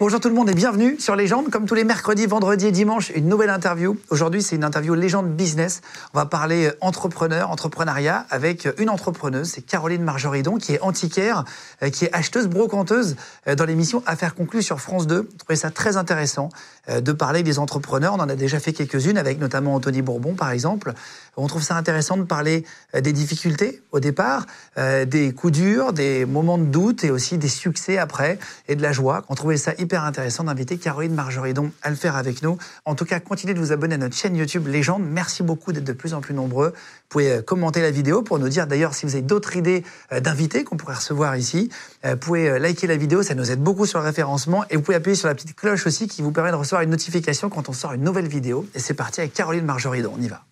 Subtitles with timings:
[0.00, 1.50] Bonjour tout le monde et bienvenue sur Légende.
[1.50, 3.98] Comme tous les mercredis, vendredis et dimanches, une nouvelle interview.
[4.08, 5.82] Aujourd'hui, c'est une interview Légende Business.
[6.14, 10.80] On va parler euh, entrepreneur, entrepreneuriat avec euh, une entrepreneuse, c'est Caroline Marjoridon, qui est
[10.80, 11.44] antiquaire,
[11.82, 13.14] euh, qui est acheteuse brocanteuse
[13.54, 15.28] dans l'émission Affaires conclues sur France 2.
[15.32, 16.48] Je trouvais ça très intéressant
[16.88, 18.14] de parler des entrepreneurs.
[18.14, 20.94] On en a déjà fait quelques-unes avec notamment Anthony Bourbon, par exemple.
[21.36, 22.64] On trouve ça intéressant de parler
[22.94, 27.98] des difficultés au départ, des coups durs, des moments de doute et aussi des succès
[27.98, 29.24] après et de la joie.
[29.28, 32.58] On trouvait ça hyper intéressant d'inviter Caroline Marjoridon à le faire avec nous.
[32.84, 35.02] En tout cas, continuez de vous abonner à notre chaîne YouTube Légende.
[35.04, 36.68] Merci beaucoup d'être de plus en plus nombreux.
[36.70, 39.84] Vous pouvez euh, commenter la vidéo pour nous dire d'ailleurs si vous avez d'autres idées
[40.12, 41.70] euh, d'invités qu'on pourrait recevoir ici.
[42.04, 44.64] Euh, vous pouvez liker la vidéo, ça nous aide beaucoup sur le référencement.
[44.70, 46.90] Et vous pouvez appuyer sur la petite cloche aussi qui vous permet de recevoir une
[46.90, 48.66] notification quand on sort une nouvelle vidéo.
[48.74, 50.12] Et c'est parti avec Caroline Marjoridon.
[50.16, 50.42] On y va.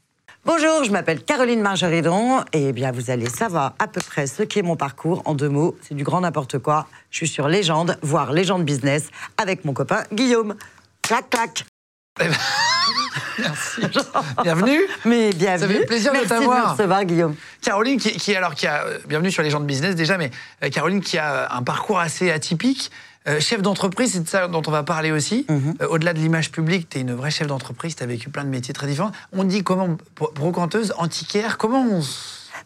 [0.48, 4.62] Bonjour, je m'appelle Caroline Marjoridon et bien vous allez savoir à peu près ce qu'est
[4.62, 5.76] mon parcours en deux mots.
[5.82, 6.86] C'est du grand n'importe quoi.
[7.10, 10.54] Je suis sur Légende, voire Légende Business, avec mon copain Guillaume.
[11.02, 11.66] Clac, clac.
[12.18, 12.34] Eh ben,
[13.40, 13.82] merci.
[14.42, 14.80] Bienvenue.
[15.04, 15.74] Mais bienvenue.
[15.74, 16.72] Ça fait plaisir Merci de t'avoir.
[16.72, 17.34] recevoir, Guillaume.
[17.60, 20.30] Caroline, qui, qui, alors qui a euh, bienvenue sur les gens de business déjà, mais
[20.64, 22.90] euh, Caroline qui a euh, un parcours assez atypique.
[23.28, 25.44] Euh, chef d'entreprise, c'est de ça dont on va parler aussi.
[25.48, 25.74] Mhm.
[25.82, 28.44] Euh, Au-delà de l'image publique, tu es une vraie chef d'entreprise, tu as vécu plein
[28.44, 29.12] de métiers très différents.
[29.32, 32.00] On dit comment bro- brocanteuse, antiquaire, comment on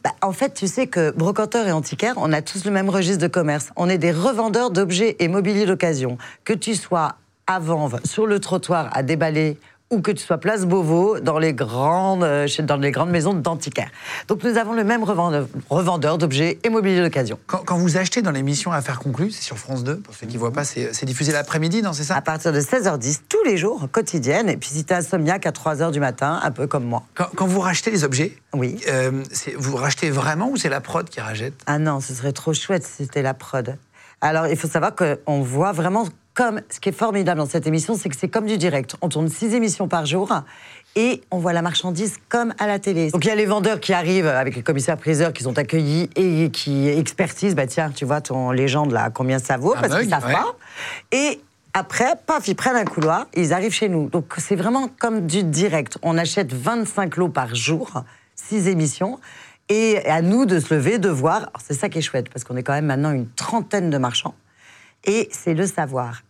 [0.05, 3.21] Bah, en fait, tu sais que brocanteur et antiquaire, on a tous le même registre
[3.23, 3.71] de commerce.
[3.77, 6.17] On est des revendeurs d'objets et mobilier d'occasion.
[6.45, 7.17] Que tu sois
[7.47, 9.59] à Vanves, sur le trottoir à déballer,
[9.93, 13.91] ou que tu sois place Beauvau, dans les grandes, euh, dans les grandes maisons d'antiquaires.
[14.27, 17.39] Donc nous avons le même revendeur, d'objets et mobilier d'occasion.
[17.47, 20.35] quand, quand vous achetez dans l'émission Affaires conclues, c'est sur France 2, pour ceux qui
[20.35, 22.17] ne voient pas, c'est diffusé l'après-midi, non, c'est ça?
[22.17, 24.49] À partir de 16h10, tous les jours, quotidienne.
[24.49, 27.03] Et puis si t'es insomniaque à 3h du matin, un peu comme moi.
[27.15, 28.81] quand, quand vous rachetez les objets, Oui.
[28.89, 29.23] euh,
[29.59, 31.55] vous rachetez vraiment ou c'est la prod qui rachète?
[31.67, 33.77] Ah non, ce serait trop chouette si c'était la prod.
[34.23, 36.61] Alors, il faut savoir qu'on voit vraiment comme.
[36.71, 38.97] Ce qui est formidable dans cette émission, c'est que c'est comme du direct.
[39.01, 40.33] On tourne six émissions par jour
[40.97, 43.11] et on voit la marchandise comme à la télé.
[43.11, 46.51] Donc, il y a les vendeurs qui arrivent avec les commissaires-priseurs qui sont accueillis et
[46.51, 47.55] qui expertisent.
[47.55, 50.27] Bah, tiens, tu vois ton légende là, combien ça vaut Un Parce qu'ils mug, savent
[50.27, 50.33] ouais.
[50.35, 50.57] pas.
[51.13, 51.41] Et.
[51.75, 54.11] Après, paf, ils prennent un couloir, ils arrivent chez nous.
[54.11, 55.97] Donc c'est vraiment comme du direct.
[56.03, 58.05] On achète 25 lots par jour,
[58.35, 59.19] six émissions.
[59.71, 61.51] Et à nous de se lever, de voir.
[61.67, 64.35] C'est ça qui est chouette, parce qu'on est quand même maintenant une trentaine de marchands.
[65.05, 66.23] Et c'est le savoir.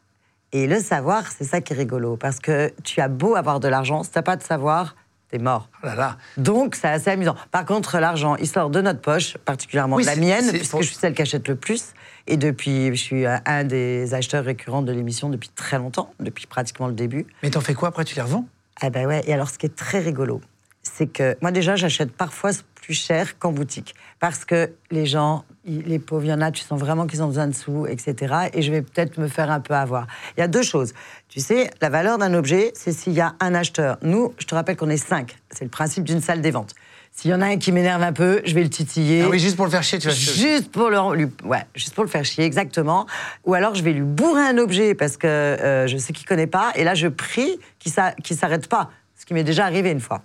[0.53, 2.17] Et le savoir, c'est ça qui est rigolo.
[2.17, 4.97] Parce que tu as beau avoir de l'argent, si t'as pas de savoir,
[5.31, 5.69] t'es mort.
[5.83, 6.19] Oh là là.
[6.37, 7.37] Donc, c'est assez amusant.
[7.51, 10.87] Par contre, l'argent, il sort de notre poche, particulièrement Oui, de la mienne, puisque je
[10.87, 11.95] suis celle qui achète le plus.
[12.27, 16.87] Et depuis, je suis un des acheteurs récurrents de l'émission depuis très longtemps, depuis pratiquement
[16.87, 17.27] le début.
[17.43, 18.47] Mais t'en fais quoi après Tu les revends?
[18.81, 20.41] Ah ben ouais, et alors ce qui est très rigolo,
[20.83, 23.95] c'est que moi déjà j'achète parfois plus cher qu'en boutique.
[24.19, 27.29] Parce que les gens, les pauvres, il y en a, tu sens vraiment qu'ils ont
[27.29, 28.35] besoin de sous, etc.
[28.53, 30.07] Et je vais peut-être me faire un peu avoir.
[30.37, 30.93] Il y a deux choses.
[31.29, 33.99] Tu sais, la valeur d'un objet, c'est s'il y a un acheteur.
[34.03, 35.37] Nous, je te rappelle qu'on est cinq.
[35.51, 36.75] C'est le principe d'une salle des ventes.
[37.15, 39.23] S'il y en a un qui m'énerve un peu, je vais le titiller.
[39.25, 41.95] Ah oui, juste pour le faire chier, tu vas Juste pour, le, lui, ouais, juste
[41.95, 43.07] pour le faire chier, exactement.
[43.45, 46.47] Ou alors je vais lui bourrer un objet parce que euh, je sais qu'il connaît
[46.47, 46.73] pas.
[46.75, 48.91] Et là, je prie qu'il s'arrête pas.
[49.15, 50.23] Ce qui m'est déjà arrivé une fois.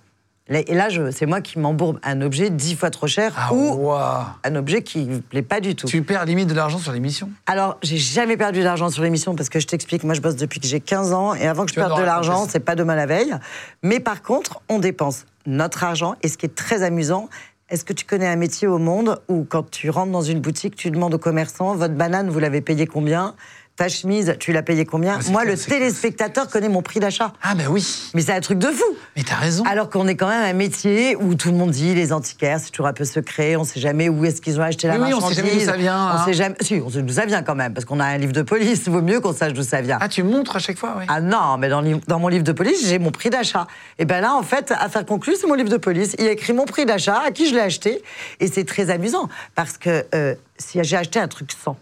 [0.50, 4.54] Et là, c'est moi qui m'embourbe un objet dix fois trop cher Ah, ou un
[4.56, 5.86] objet qui ne plaît pas du tout.
[5.86, 7.28] Tu perds limite de l'argent sur l'émission?
[7.46, 10.58] Alors, j'ai jamais perdu d'argent sur l'émission parce que je t'explique, moi je bosse depuis
[10.58, 12.94] que j'ai 15 ans et avant que je Tu perde de l'argent, c'est pas demain
[12.94, 13.34] la veille.
[13.82, 17.28] Mais par contre, on dépense notre argent et ce qui est très amusant,
[17.68, 20.76] est-ce que tu connais un métier au monde où quand tu rentres dans une boutique,
[20.76, 23.34] tu demandes au commerçant, votre banane, vous l'avez payée combien?
[23.78, 25.78] Ta chemise, tu l'as payée combien Ah, Moi, clair, le clair.
[25.78, 27.32] téléspectateur connaît mon prix d'achat.
[27.44, 28.10] Ah, ben oui.
[28.12, 28.82] Mais c'est un truc de fou
[29.16, 29.62] Mais t'as raison.
[29.70, 32.72] alors qu'on est quand même un métier où tout le monde dit les antiquaires, c'est
[32.72, 35.14] toujours un peu secret, on sait jamais où est-ce qu'ils ont acheté la Oui, oui,
[35.14, 35.36] on marchandise.
[35.36, 36.24] sait jamais d'où ça vient, On hein.
[36.24, 36.56] sait jamais.
[36.60, 38.82] Si, on sait d'où ça vient quand même, parce qu'on a un livre de police.
[38.84, 39.98] Il vaut mieux qu'on sache d'où ça vient.
[40.00, 41.04] Ah, tu montres à chaque fois, oui.
[41.06, 43.68] Ah non, mais dans, mon livre de police, j'ai mon prix d'achat.
[44.00, 46.16] Et ben là, en fait, affaire conclue, c'est mon livre de police.
[46.18, 48.02] Il y a écrit mon prix d'achat, à qui je l'ai acheté.
[48.40, 51.76] Et c'est très amusant, parce que euh, si j'ai acheté un truc 100,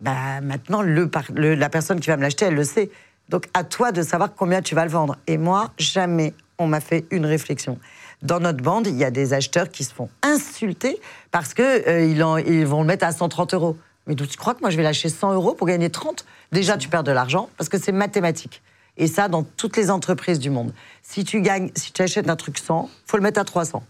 [0.00, 1.10] bah, maintenant, le,
[1.54, 2.90] la personne qui va me l'acheter, elle le sait.
[3.28, 5.16] Donc à toi de savoir combien tu vas le vendre.
[5.26, 7.78] Et moi, jamais on m'a fait une réflexion.
[8.22, 11.00] Dans notre bande, il y a des acheteurs qui se font insulter
[11.30, 11.84] parce qu'ils
[12.46, 13.76] ils vont le mettre à 130 euros.
[14.06, 16.88] Mais tu crois que moi je vais lâcher 100 euros pour gagner 30 Déjà, tu
[16.88, 18.62] perds de l'argent parce que c'est mathématique.
[18.96, 20.72] Et ça, dans toutes les entreprises du monde.
[21.02, 23.84] Si tu gagnes, si tu achètes un truc 100, faut le mettre à 300.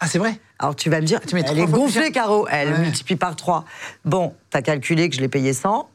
[0.00, 3.16] Ah, c'est vrai Alors tu vas me dire, tu elle est gonflée, Caro, elle multiplie
[3.16, 3.64] par 3.
[4.04, 5.88] Bon, tu as calculé que je l'ai payé 100.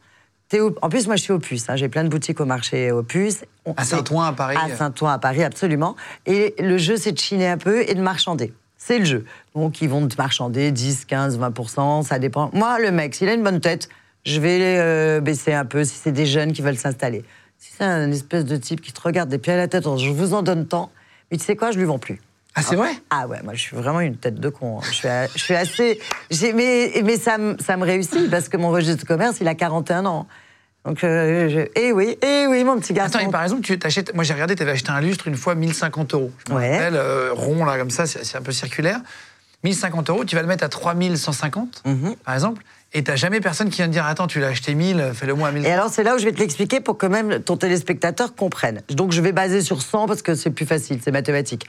[0.82, 1.70] En plus, moi, je suis au Puce.
[1.70, 1.76] Hein.
[1.76, 3.46] J'ai plein de boutiques au marché au Puce.
[3.78, 5.96] À Saint-Ouen, à Paris À Saint-Ouen, à Paris, absolument.
[6.26, 8.54] Et le jeu, c'est de chiner un peu et de marchander.
[8.76, 9.26] C'est le jeu.
[9.54, 12.50] Donc, ils vont te marchander 10, 15, 20% ça dépend.
[12.54, 13.90] Moi, le mec, s'il a une bonne tête,
[14.26, 17.24] je vais euh, baisser un peu si c'est des jeunes qui veulent s'installer.
[17.58, 20.10] Si c'est un espèce de type qui te regarde des pieds à la tête, je
[20.10, 20.92] vous en donne tant,
[21.30, 22.22] mais tu sais quoi, je lui vends plus.
[22.60, 22.92] Ah, c'est vrai?
[23.10, 24.80] Ah ouais, moi je suis vraiment une tête de con.
[24.80, 24.82] Hein.
[24.84, 26.00] Je, suis, je suis assez.
[26.54, 30.06] Mais, mais ça, ça me réussit parce que mon registre de commerce, il a 41
[30.06, 30.28] ans.
[30.86, 33.18] Donc, euh, eh oui, eh oui, mon petit garçon.
[33.18, 34.16] Attends, par exemple, tu t'achètes.
[34.16, 36.32] Moi, j'ai regardé, tu avais acheté un lustre une fois 1050 euros.
[36.48, 39.00] Je me rappelle, euh, rond, là, comme ça, c'est un peu circulaire.
[39.64, 42.16] 1050 euros, tu vas le mettre à 3150, mhm.
[42.24, 42.64] par exemple.
[42.94, 45.50] Et t'as jamais personne qui vient te dire Attends, tu l'as acheté 1000, fais-le moi
[45.50, 45.66] à 1000.
[45.66, 48.82] Et alors, c'est là où je vais te l'expliquer pour que même ton téléspectateur comprenne.
[48.90, 51.68] Donc, je vais baser sur 100 parce que c'est plus facile, c'est mathématique.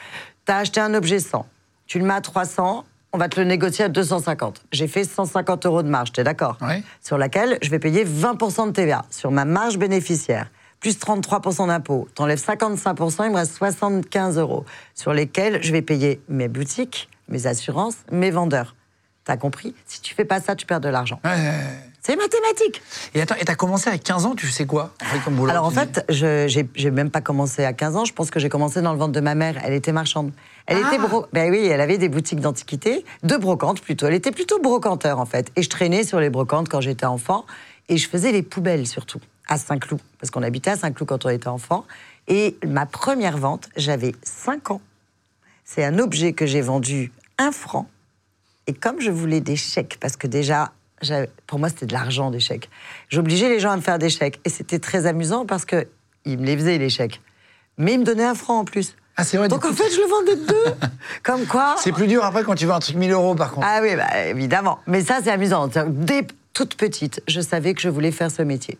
[0.50, 1.46] Tu as acheté un objet 100,
[1.86, 4.64] tu le mets à 300, on va te le négocier à 250.
[4.72, 6.82] J'ai fait 150 euros de marge, t'es d'accord Oui.
[7.00, 10.50] Sur laquelle je vais payer 20% de TVA sur ma marge bénéficiaire,
[10.80, 12.08] plus 33% d'impôt.
[12.16, 14.64] T'enlèves 55%, il me reste 75 euros,
[14.96, 18.74] sur lesquels je vais payer mes boutiques, mes assurances, mes vendeurs.
[19.22, 19.76] T'as compris?
[19.86, 21.20] Si tu fais pas ça, tu perds de l'argent.
[22.02, 22.80] C'est mathématique.
[23.14, 24.94] Et attends, et t'as commencé à 15 ans, tu sais quoi
[25.48, 28.04] Alors en fait, je j'ai même pas commencé à 15 ans.
[28.04, 29.56] Je pense que j'ai commencé dans le ventre de ma mère.
[29.62, 30.32] Elle était marchande.
[30.66, 31.06] Elle était ah.
[31.06, 31.26] bro...
[31.32, 34.06] ben oui, elle avait des boutiques d'antiquité, de brocante plutôt.
[34.06, 35.52] Elle était plutôt brocanteur en fait.
[35.56, 37.44] Et je traînais sur les brocantes quand j'étais enfant.
[37.90, 41.28] Et je faisais les poubelles surtout à Saint-Cloud, parce qu'on habitait à Saint-Cloud quand on
[41.28, 41.84] était enfant.
[42.28, 44.80] Et ma première vente, j'avais 5 ans.
[45.64, 47.88] C'est un objet que j'ai vendu un franc.
[48.66, 50.72] Et comme je voulais des chèques, parce que déjà,
[51.46, 52.68] pour moi, c'était de l'argent, des chèques,
[53.08, 54.40] j'obligeais les gens à me faire des chèques.
[54.44, 57.20] Et c'était très amusant parce qu'ils me les faisaient, les chèques.
[57.78, 58.94] Mais ils me donnaient un franc en plus.
[59.16, 59.48] Ah, c'est vrai.
[59.48, 60.88] Donc en fait, je le vendais deux.
[61.22, 61.76] Comme quoi.
[61.78, 63.66] C'est plus dur après quand tu vends un truc 1000 euros, par contre.
[63.68, 64.78] Ah oui, bah, évidemment.
[64.86, 65.68] Mais ça, c'est amusant.
[65.88, 68.78] Dès toute petite, je savais que je voulais faire ce métier.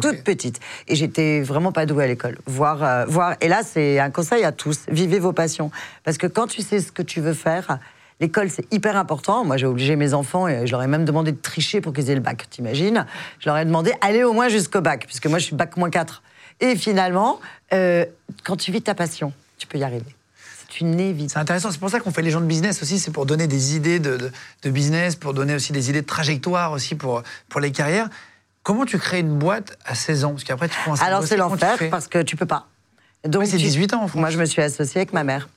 [0.00, 0.60] Toute petite.
[0.86, 2.38] Et j'étais vraiment pas douée à l'école.
[2.46, 3.36] Voir, euh, voir.
[3.40, 4.80] Et là, c'est un conseil à tous.
[4.88, 5.70] Vivez vos passions.
[6.04, 7.78] Parce que quand tu sais ce que tu veux faire,
[8.20, 9.44] L'école, c'est hyper important.
[9.44, 12.10] Moi, j'ai obligé mes enfants, et je leur ai même demandé de tricher pour qu'ils
[12.10, 13.06] aient le bac, t'imagines?
[13.38, 15.90] Je leur ai demandé, allez au moins jusqu'au bac, puisque moi, je suis bac moins
[15.90, 16.22] 4.
[16.60, 17.38] Et finalement,
[17.72, 18.04] euh,
[18.44, 20.16] quand tu vis ta passion, tu peux y arriver.
[20.68, 21.32] C'est une évidence.
[21.32, 23.46] C'est intéressant, c'est pour ça qu'on fait les gens de business aussi, c'est pour donner
[23.46, 24.30] des idées de,
[24.64, 28.08] business, pour donner aussi des idées de trajectoire aussi pour, pour les carrières.
[28.64, 30.30] Comment tu crées une boîte à 16 ans?
[30.30, 32.66] Parce qu'après, tu commences à Alors, c'est l'enfer parce que tu peux pas.
[33.24, 34.20] Donc, c'est 18 ans en France.
[34.20, 35.48] Moi, je me suis associée avec ma mère.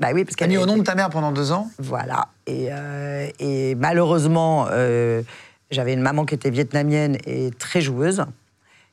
[0.00, 0.48] Bah oui, parce qu'elle.
[0.48, 1.70] mis au nom de ta mère pendant deux ans?
[1.78, 2.28] Voilà.
[2.46, 5.22] Et, euh, et malheureusement, euh,
[5.70, 8.24] j'avais une maman qui était vietnamienne et très joueuse.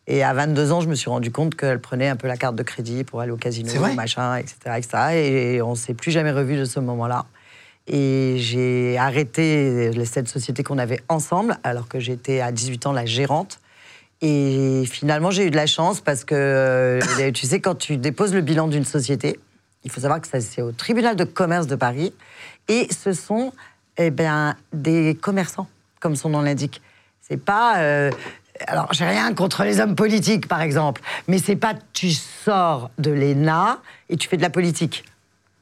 [0.07, 2.55] Et à 22 ans, je me suis rendu compte qu'elle prenait un peu la carte
[2.55, 4.97] de crédit pour aller au casino, machin, etc., etc.
[5.15, 7.25] Et on s'est plus jamais revu de ce moment-là.
[7.87, 13.05] Et j'ai arrêté cette société qu'on avait ensemble, alors que j'étais à 18 ans la
[13.05, 13.59] gérante.
[14.21, 18.33] Et finalement, j'ai eu de la chance parce que, euh, tu sais, quand tu déposes
[18.33, 19.39] le bilan d'une société,
[19.83, 22.13] il faut savoir que c'est au tribunal de commerce de Paris.
[22.67, 23.51] Et ce sont
[23.97, 25.67] eh bien, des commerçants,
[25.99, 26.81] comme son nom l'indique.
[27.21, 27.77] C'est pas.
[27.77, 28.11] Euh,
[28.67, 33.11] alors, j'ai rien contre les hommes politiques, par exemple, mais c'est pas tu sors de
[33.11, 35.03] l'ENA et tu fais de la politique.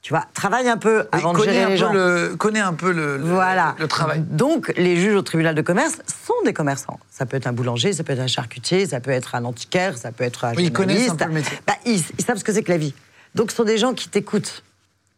[0.02, 1.94] Tu vois, travaille un peu avant de gérer les gens.
[1.94, 3.76] Le, connais un peu le, voilà.
[3.78, 4.22] le, travail.
[4.22, 7.00] Donc, les juges au tribunal de commerce sont des commerçants.
[7.12, 9.98] Ça peut être un boulanger, ça peut être un charcutier, ça peut être un antiquaire,
[10.00, 11.60] ça peut être un oui, Ils connaissent un peu le métier.
[11.68, 12.96] Bah, ils savent ce que c'est que la vie.
[13.36, 14.64] Donc ce sont des gens qui t'écoutent.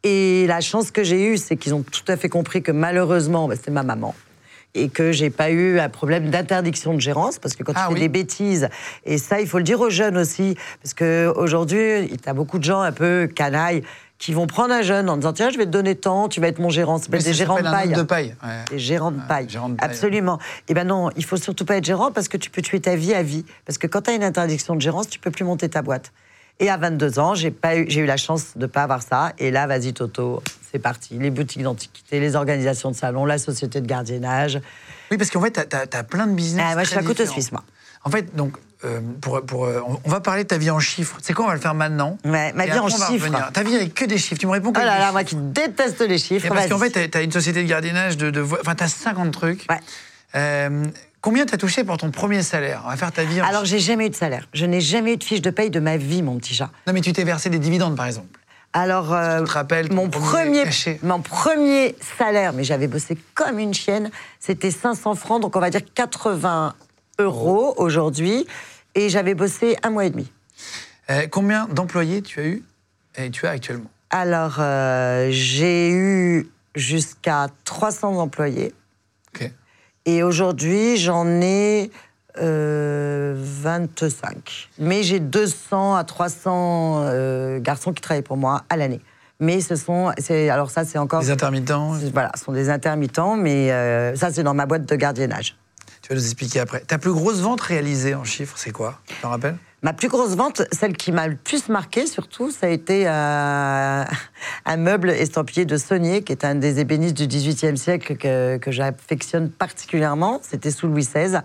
[0.03, 3.47] Et la chance que j'ai eue, c'est qu'ils ont tout à fait compris que malheureusement,
[3.47, 4.13] bah, c'était ma maman.
[4.75, 7.89] Et que j'ai pas eu un problème d'interdiction de gérance, parce que quand tu ah
[7.89, 8.69] fais des bêtises,
[9.05, 12.57] et ça, il faut le dire aux jeunes aussi, parce qu'aujourd'hui, il y a beaucoup
[12.57, 13.83] de gens un peu canailles
[14.17, 16.47] qui vont prendre un jeune en disant tiens je vais te donner tant tu vas
[16.47, 16.97] être mon gérant.
[16.97, 18.33] C'est des gérants de paille, de paille.
[18.69, 19.47] des gérants de paille.
[19.79, 20.37] absolument.
[20.37, 22.79] Et eh ben non il faut surtout pas être gérant parce que tu peux tuer
[22.79, 23.43] ta vie à vie.
[23.65, 26.13] Parce que quand tu as une interdiction de gérance tu peux plus monter ta boîte
[26.59, 29.33] et à 22 ans, j'ai eu, eu la chance de ne pas avoir ça.
[29.39, 30.41] Et là, vas-y, Toto,
[30.71, 31.17] c'est parti.
[31.19, 34.59] Les boutiques d'antiquité, les organisations de salon, la société de gardiennage.
[35.11, 36.65] Oui, parce qu'en fait, tu as, plein de business.
[36.67, 37.63] Ah, moi, je suis à côté suisse, moi.
[38.05, 41.17] En fait, donc, euh, pour, pour, euh, on va parler de ta vie en chiffres.
[41.21, 43.51] C'est quoi, on va le faire maintenant Ouais, ma vie en chiffres.
[43.53, 44.39] Ta vie avec que des chiffres.
[44.39, 46.49] Tu me réponds que Oh là là, moi qui déteste les chiffres.
[46.49, 48.41] parce qu'en fait, tu as, une société de gardiennage de.
[48.41, 49.65] Enfin, tu as 50 trucs.
[49.69, 49.79] Ouais.
[50.35, 50.85] Euh,
[51.23, 52.81] Combien t'as touché pour ton premier salaire?
[52.85, 53.41] On va faire ta vie.
[53.41, 54.49] en- Alors, j'ai jamais eu de salaire.
[54.53, 56.69] Je n'ai jamais eu de fiche de paye de ma vie, mon petit chat.
[56.85, 58.37] Non, mais tu t'es versé des dividendes, par exemple.
[58.73, 63.57] Alors, euh, Tu te rappelles mon premier cachet mon premier salaire, mais j'avais bossé comme
[63.57, 66.73] une chienne, c'était 500 francs, donc on va dire 80
[67.19, 68.45] euros aujourd'hui,
[68.95, 70.29] et j'avais bossé un mois et demi.
[71.09, 72.63] Euh, combien d'employés tu as eu
[73.15, 73.89] et tu as actuellement?
[74.09, 78.73] Alors, euh, j'ai eu jusqu'à 300 employés,
[79.35, 79.49] Ok.
[80.05, 81.91] Et aujourd'hui, j'en ai
[82.41, 84.69] euh, 25.
[84.79, 89.01] Mais j'ai 200 à 300 euh, garçons qui travaillent pour moi à l'année.
[89.39, 90.11] Mais ce sont,
[90.49, 94.43] alors ça, c'est encore, Les intermittents, voilà, ce sont des intermittents, mais euh, ça, c'est
[94.43, 95.57] dans ma boîte de gardiennage.
[96.01, 96.79] tu vas nous expliquer après.
[96.81, 98.99] Ta plus grosse vente réalisée en chiffres, c'est quoi?
[99.07, 99.57] Tu t'en rappelles?
[99.83, 104.03] Ma plus grosse vente, celle qui m'a le plus marqué surtout, ça a été euh,
[104.65, 108.71] un meuble estampillé de Saunier, qui est un des ébénistes du XVIIIe siècle que, que
[108.71, 110.39] j'affectionne particulièrement.
[110.41, 111.41] C'était sous Louis XVI.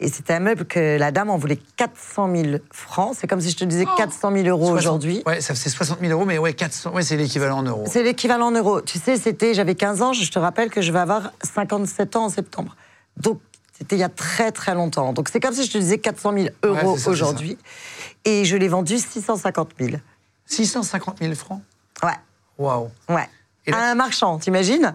[0.00, 3.14] Et c'était un meuble que la dame en voulait 400 000 francs.
[3.18, 5.22] C'est comme si je te disais 400 000 euros 60 aujourd'hui.
[5.26, 7.84] Ouais, ça c'est 60 000 euros, mais ouais, 400, ouais, c'est l'équivalent en euros.
[7.86, 8.80] C'est l'équivalent en euros.
[8.80, 12.24] Tu sais, c'était, j'avais 15 ans, je te rappelle que je vais avoir 57 ans
[12.24, 12.74] en septembre.
[13.18, 13.40] Donc,
[13.82, 15.12] c'était il y a très très longtemps.
[15.12, 17.58] Donc, c'est comme si je te disais 400 000 euros aujourd'hui.
[18.24, 19.96] Et je l'ai vendu 650 000.
[20.46, 21.60] 650 000 francs?
[22.02, 22.10] Ouais,
[22.58, 23.28] Waouh ouais.
[23.66, 24.94] Et À un marchand, t'imagines?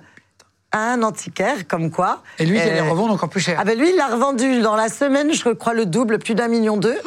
[0.72, 2.22] À un antiquaire, comme quoi.
[2.40, 3.58] Et lui, il Euh, allait revendre encore plus cher.
[3.60, 6.48] Ah ben lui, il l'a revendu dans la semaine, je crois, le double, plus d'un
[6.48, 6.98] million deux.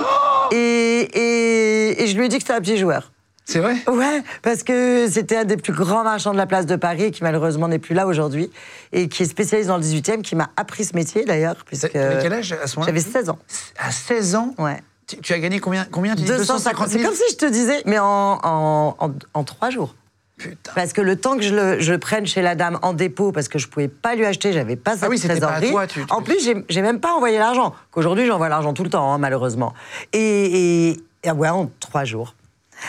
[0.50, 3.12] et, et, et je lui ai dit que c'était un petit joueur.
[3.50, 3.74] C'est vrai?
[3.88, 7.24] Ouais, parce que c'était un des plus grands marchands de la place de Paris, qui
[7.24, 8.48] malheureusement n'est plus là aujourd'hui,
[8.92, 11.56] et qui est spécialisé dans le 18e, qui m'a appris ce métier d'ailleurs.
[11.66, 12.92] Puisque T'avais quel âge à ce moment-là?
[12.96, 13.38] J'avais 16 ans.
[13.78, 14.54] À 16 ans?
[14.58, 14.80] Ouais.
[15.08, 16.88] tu, tu as gagné combien, combien tu dis 250.
[16.88, 18.04] C'est 000 comme si je te disais, mais en,
[18.42, 19.96] en, en, en trois jours.
[20.38, 20.70] Putain.
[20.76, 23.48] Parce que le temps que je le, je prenne chez la dame en dépôt, parce
[23.48, 25.70] que je pouvais pas lui acheter, j'avais pas cette Ah oui, c'était pas à trésorerie.
[25.72, 26.38] toi, tu- tu- En plus,
[26.68, 27.74] j'ai même pas envoyé l'argent.
[27.90, 29.74] Qu'aujourd'hui, j'envoie l'argent tout le temps, hein, malheureusement.
[30.12, 32.34] Et, et, et ouais, en trois jours.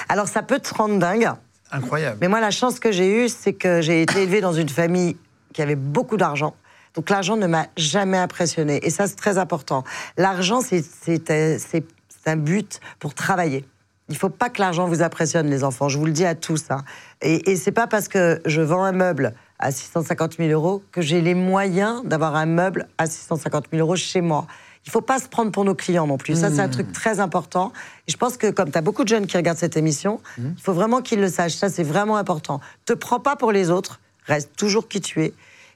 [0.10, 1.29] Alors, ça peut te rendre dingue.
[1.71, 2.17] Incroyable.
[2.21, 5.15] Mais moi, la chance que j'ai eue, c'est que j'ai été élevée dans une famille
[5.53, 6.53] qui avait beaucoup d'argent.
[6.95, 8.86] Donc l'argent ne m'a jamais impressionné.
[8.86, 9.86] Et ça, c'est très important.
[10.17, 11.83] L'argent, c'est- c'est
[12.25, 13.65] un but pour travailler.
[14.10, 15.88] Il ne faut pas que l'argent vous impressionne, les enfants.
[15.88, 16.65] Je vous le dis à tous.
[16.69, 16.83] hein.
[17.21, 21.01] Et, et c'est pas parce que je vends un meuble à 650 000 euros que
[21.01, 24.48] j'ai les moyens d'avoir un meuble à 650 000 euros chez moi.
[24.85, 26.39] Il ne faut pas se prendre pour nos clients non plus.
[26.39, 27.71] Ça, c'est un truc très important.
[28.07, 30.61] Et je pense que comme tu as beaucoup de jeunes qui regardent cette émission, il
[30.61, 31.55] faut vraiment qu'ils le sachent.
[31.55, 32.59] Ça, c'est vraiment important.
[32.85, 34.00] Te prends pas pour les autres.
[34.25, 35.33] Reste toujours qui tu es.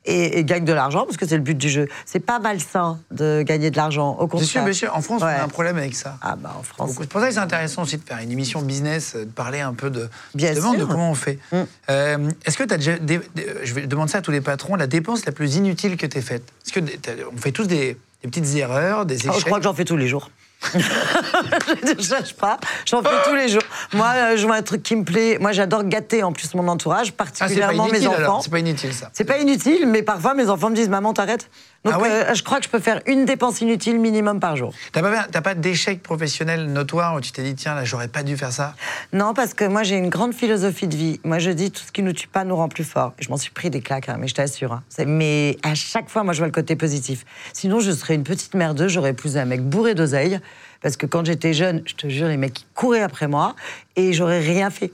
[0.08, 1.88] Et, et gagne de l'argent, parce que c'est le but du jeu.
[2.06, 4.12] C'est pas malsain de gagner de l'argent.
[4.20, 4.48] Au contraire.
[4.48, 4.96] sûr, bien sûr.
[4.96, 6.18] En France, on a un problème avec ça.
[6.22, 6.92] Ah bah en France.
[7.00, 9.62] C'est pour ça que c'est intéressant aussi de faire une émission business, euh, de parler
[9.62, 10.88] un peu de, Bien justement, de sûr.
[10.88, 11.40] comment on fait.
[11.52, 11.58] Mm.
[11.90, 12.98] Euh, Est-ce que tu as déjà.
[13.00, 15.98] dé- dé- je vais demander ça à tous les patrons, la dépense la plus inutile
[15.98, 16.44] que tu aies faite?
[16.68, 16.86] Est-ce que
[17.34, 19.86] on fait tous des, des petites erreurs, des échecs Oh, je crois que j'en fais
[19.86, 20.30] tous les jours.
[20.74, 23.62] Je ne cherche pas, j'en fais tous les jours.
[23.94, 25.38] Moi, euh, je vois un truc qui me plaît.
[25.40, 28.42] Moi, j'adore gâter en plus mon entourage, Ah, particulièrement mes enfants.
[28.42, 29.10] C'est pas inutile ça.
[29.14, 31.50] C'est pas inutile, mais parfois mes enfants me disent Maman, t'arrêtes?
[31.86, 34.56] Donc, Ah ouais euh, je crois que je peux faire une dépense inutile minimum par
[34.58, 34.74] jour.
[34.92, 38.36] T'as pas, pas d'échec professionnel notoire où tu t'es dit, tiens, là, j'aurais pas dû
[38.36, 38.74] faire ça?
[39.14, 41.20] Non, parce que moi, j'ai une grande philosophie de vie.
[41.24, 43.14] Moi, je dis tout ce qui nous tue pas nous rend plus fort.
[43.20, 44.74] Je m'en suis pris des claques, hein, mais je t'assure.
[44.74, 44.84] hein.
[45.06, 47.24] Mais à chaque fois, moi, je vois le côté positif.
[47.54, 48.92] Sinon, je serais une petite merdeuse.
[48.92, 50.40] J'aurais épousé un mec bourré d'oseille.
[50.82, 53.56] Parce que quand j'étais jeune, je te jure, les mecs, ils couraient après moi
[53.96, 54.92] et j'aurais rien fait.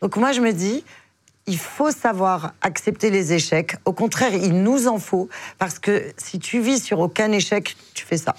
[0.00, 0.82] Donc, moi, je me dis.
[1.46, 3.76] Il faut savoir accepter les échecs.
[3.84, 5.28] Au contraire, il nous en faut.
[5.58, 8.34] Parce que si tu vis sur aucun échec, tu fais ça.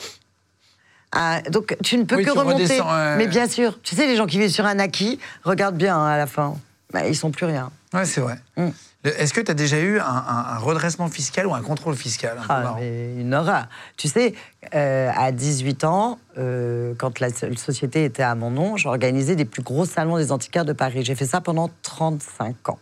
[1.11, 2.79] Ah, donc tu ne peux Oui, que remonter.
[2.81, 3.15] ouais.
[3.17, 6.07] Mais bien sûr, tu sais, les gens qui vivent sur un acquis, regarde bien hein,
[6.07, 6.55] à la fin.
[6.91, 7.71] Bah, ils sont plus rien.
[7.93, 8.39] Ouais, c'est vrai.
[8.57, 8.69] Mm.
[9.03, 12.37] Est-ce que tu as déjà eu un, un- un redressement fiscal ou un contrôle fiscal
[12.37, 13.67] un Ah, mais une horreur.
[13.97, 14.33] Tu sais,
[14.73, 19.43] euh, à 18 ans, euh, quand la so- société était à mon nom, j'organisais des
[19.45, 21.03] plus gros salons des antiquaires de Paris.
[21.03, 22.79] J'ai fait ça pendant 35 ans.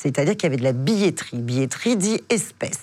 [0.00, 1.38] C'est-à-dire qu'il y avait de la billetterie.
[1.38, 2.78] Billetterie dit espèce.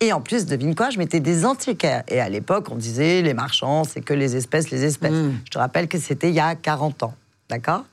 [0.00, 2.04] Et en plus, devine quoi, je mettais des antiquaires.
[2.06, 5.12] Et à l'époque, on disait, les marchands, c'est que les espèces, les espèces.
[5.44, 7.14] Je te rappelle que c'était il y a 40 ans.
[7.50, 7.84] D'accord?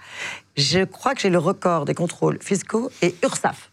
[0.55, 3.71] Je crois que j'ai le record des contrôles fiscaux et URSAF.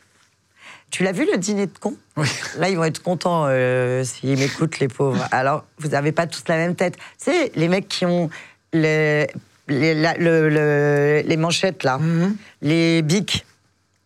[0.90, 1.96] Tu l'as vu, le dîner de cons?
[2.16, 2.26] Oui.
[2.58, 5.26] Là, ils vont être contents euh, s'ils m'écoutent, les pauvres.
[5.30, 6.96] Alors, vous n'avez pas tous la même tête.
[7.18, 8.30] C'est les mecs qui ont
[8.72, 9.26] les,
[9.68, 11.98] les, la- le- le- les manchettes, là,
[12.62, 13.44] les bics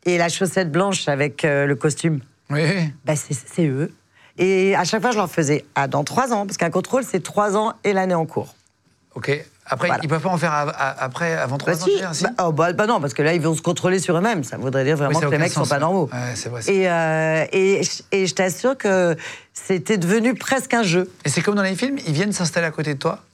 [0.06, 2.20] et la chaussette blanche avec euh, le costume.
[2.48, 2.62] Oui.
[3.04, 3.92] Bah, c'est eux.
[4.38, 7.22] Et à chaque fois, je leur faisais ah, dans trois ans, parce qu'un contrôle, c'est
[7.22, 8.54] trois ans et l'année en cours.
[9.14, 9.30] Ok.
[9.68, 10.00] Après, Voilà.
[10.04, 12.18] ils peuvent pas en faire à- à- après, avant 3 Bah, ans si.
[12.18, 14.44] si Bah, oh, bah, bah non, parce que là, ils vont se contrôler sur eux-mêmes.
[14.44, 15.80] Ça voudrait dire vraiment que les mecs sont sens, pas ouais.
[15.80, 16.08] normaux.
[16.12, 17.80] Ouais, c'est vrai, Et, euh, et,
[18.12, 19.16] et je t'assure que
[19.58, 21.10] c'était devenu presque un jeu.
[21.24, 23.24] Et c'est comme dans les films, ils viennent s'installer à côté de toi.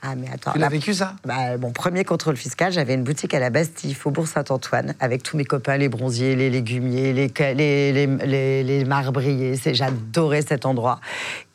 [0.00, 0.52] Ah, mais attends.
[0.52, 1.16] Tu l'as la- vécu ça?
[1.24, 5.36] Bah, mon premier contrôle fiscal, j'avais une boutique à la Bastille, Faubourg Saint-Antoine, avec tous
[5.36, 9.54] mes copains, les bronziers, les légumiers, les, ca- les, les, les- les marbriers.
[9.64, 11.00] J'adorais cet endroit.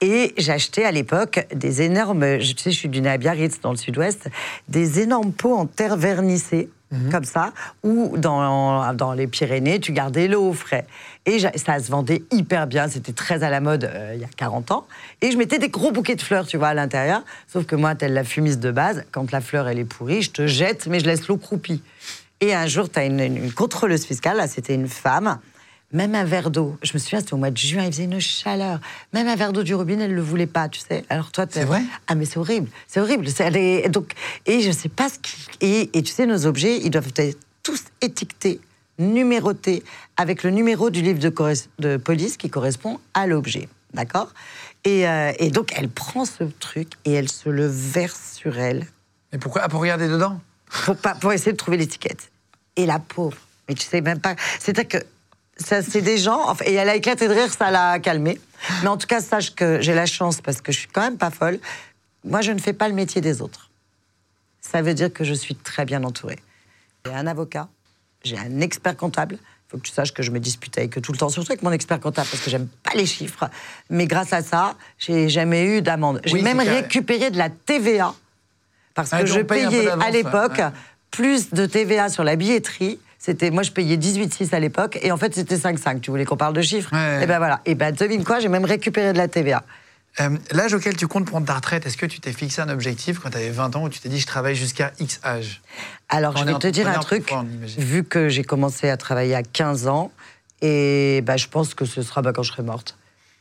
[0.02, 3.78] Et j'achetais à l'époque des énormes, je, tu sais, je suis du Biarritz, dans le
[3.78, 4.30] sud-ouest,
[4.68, 6.70] des énormes pots en terre vernissée.
[7.12, 7.52] Comme ça,
[7.84, 10.88] ou dans, dans les Pyrénées, tu gardais l'eau au frais.
[11.26, 14.30] Et ça se vendait hyper bien, c'était très à la mode euh, il y a
[14.38, 14.88] 40 ans.
[15.22, 17.24] Et je mettais des gros bouquets de fleurs, tu vois, à l'intérieur.
[17.52, 20.32] Sauf que moi, telle la fumiste de base, quand la fleur, elle est pourrie, je
[20.32, 21.82] te jette, mais je laisse l'eau croupie.
[22.40, 25.40] Et un jour, tu as une, une contrôleuse fiscale, là, c'était une femme.
[25.94, 28.20] Même un verre d'eau, je me souviens, c'était au mois de juin, il faisait une
[28.20, 28.82] chaleur.
[29.14, 31.06] Même un verre d'eau du robinet, elle ne le voulait pas, tu sais.
[31.08, 31.82] Alors toi, C'est vrai?
[32.08, 33.30] Ah, mais c'est horrible, c'est horrible.
[33.30, 34.12] C'est- elle est- donc,
[34.46, 35.34] et je sais pas ce qui.
[35.62, 38.60] Et, et tu sais, nos objets, ils doivent être tous étiquetés,
[39.00, 39.82] numérotés,
[40.18, 43.70] avec le numéro du livre de, police qui correspond à l'objet.
[43.94, 44.34] D'accord?
[44.84, 48.86] Et, euh, et donc, elle prend ce truc et elle se le verse sur elle
[49.32, 50.42] Mais pourquoi ah, Pour regarder dedans?
[50.86, 52.30] Pour, pas, pour essayer de trouver l'étiquette.
[52.76, 53.38] Et la pauvre,
[53.70, 54.36] mais tu sais même pas.
[54.60, 55.06] C'est-à-dire que
[55.60, 58.40] ça, c'est des gens, et elle a éclaté de rire, ça l'a calmée.
[58.82, 61.18] Mais en tout cas, sache que j'ai la chance, parce que je suis quand même
[61.18, 61.60] pas folle,
[62.24, 63.70] moi je ne fais pas le métier des autres.
[64.62, 66.40] Ça veut dire que je suis très bien entourée.
[67.06, 67.68] J'ai un avocat,
[68.24, 69.38] j'ai un expert comptable.
[69.40, 71.52] Il faut que tu saches que je me dispute avec eux tout le temps, surtout
[71.52, 73.50] avec mon expert comptable, parce que j'aime pas les chiffres.
[73.90, 76.22] Mais grâce à ça, j'ai jamais eu d'amende.
[76.26, 78.14] J'ai Oui, même récupéré de la TVA,
[78.94, 80.72] parce Ah, que je payais à l'époque ouais.
[81.12, 83.00] plus de TVA sur la billetterie.
[83.28, 86.00] C'était, moi, je payais 18,6 à l'époque, et en fait, c'était 5,5.
[86.00, 87.26] Tu voulais qu'on parle de chiffres Ouais.
[87.26, 87.60] Et ben voilà.
[87.66, 89.64] Et ben, devine quoi, j'ai même récupéré de la TVA.
[90.22, 93.20] Euh, L'âge auquel tu comptes prendre ta retraite, est-ce que tu t'es fixé un objectif
[93.20, 95.62] quand tu avais 20 ans où tu t'es dit je travaille jusqu'à X âge?
[96.08, 97.34] Alors, Quand je vais te dire un truc.
[97.78, 100.10] Vu que j'ai commencé à travailler à 15 ans,
[100.62, 102.98] et ben, je pense que ce sera ben, quand je serai morte.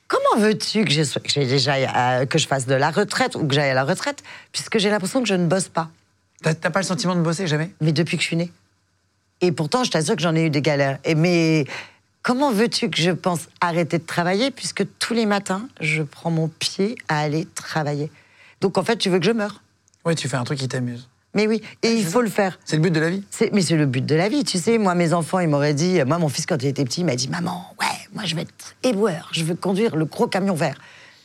[0.08, 3.70] Comment veux-tu que, que, déjà, euh, que je fasse de la retraite ou que j'aille
[3.70, 5.90] à la retraite, puisque j'ai l'impression que je ne bosse pas?
[6.42, 7.70] T'as pas le sentiment de bosser jamais?
[7.80, 8.50] Mais depuis que je suis née.
[9.40, 10.98] Et pourtant, je t'assure que j'en ai eu des galères.
[11.04, 11.64] Et mais
[12.22, 16.48] comment veux-tu que je pense arrêter de travailler puisque tous les matins, je prends mon
[16.48, 18.10] pied à aller travailler?
[18.60, 19.62] Donc en fait, tu veux que je meure
[20.04, 21.08] Oui, tu fais un truc qui t'amuse.
[21.34, 22.58] Mais oui, et il faut le faire.
[22.64, 24.56] C'est le but de la vie C'est- mais c'est le but de la vie, tu
[24.58, 24.78] sais.
[24.78, 26.02] Moi, mes enfants, ils m'auraient dit.
[26.06, 28.42] Moi, mon fils, quand il était petit, il m'a dit Maman, ouais, moi, je vais
[28.42, 29.28] être éboueur.
[29.32, 30.78] Je veux conduire le gros camion vert.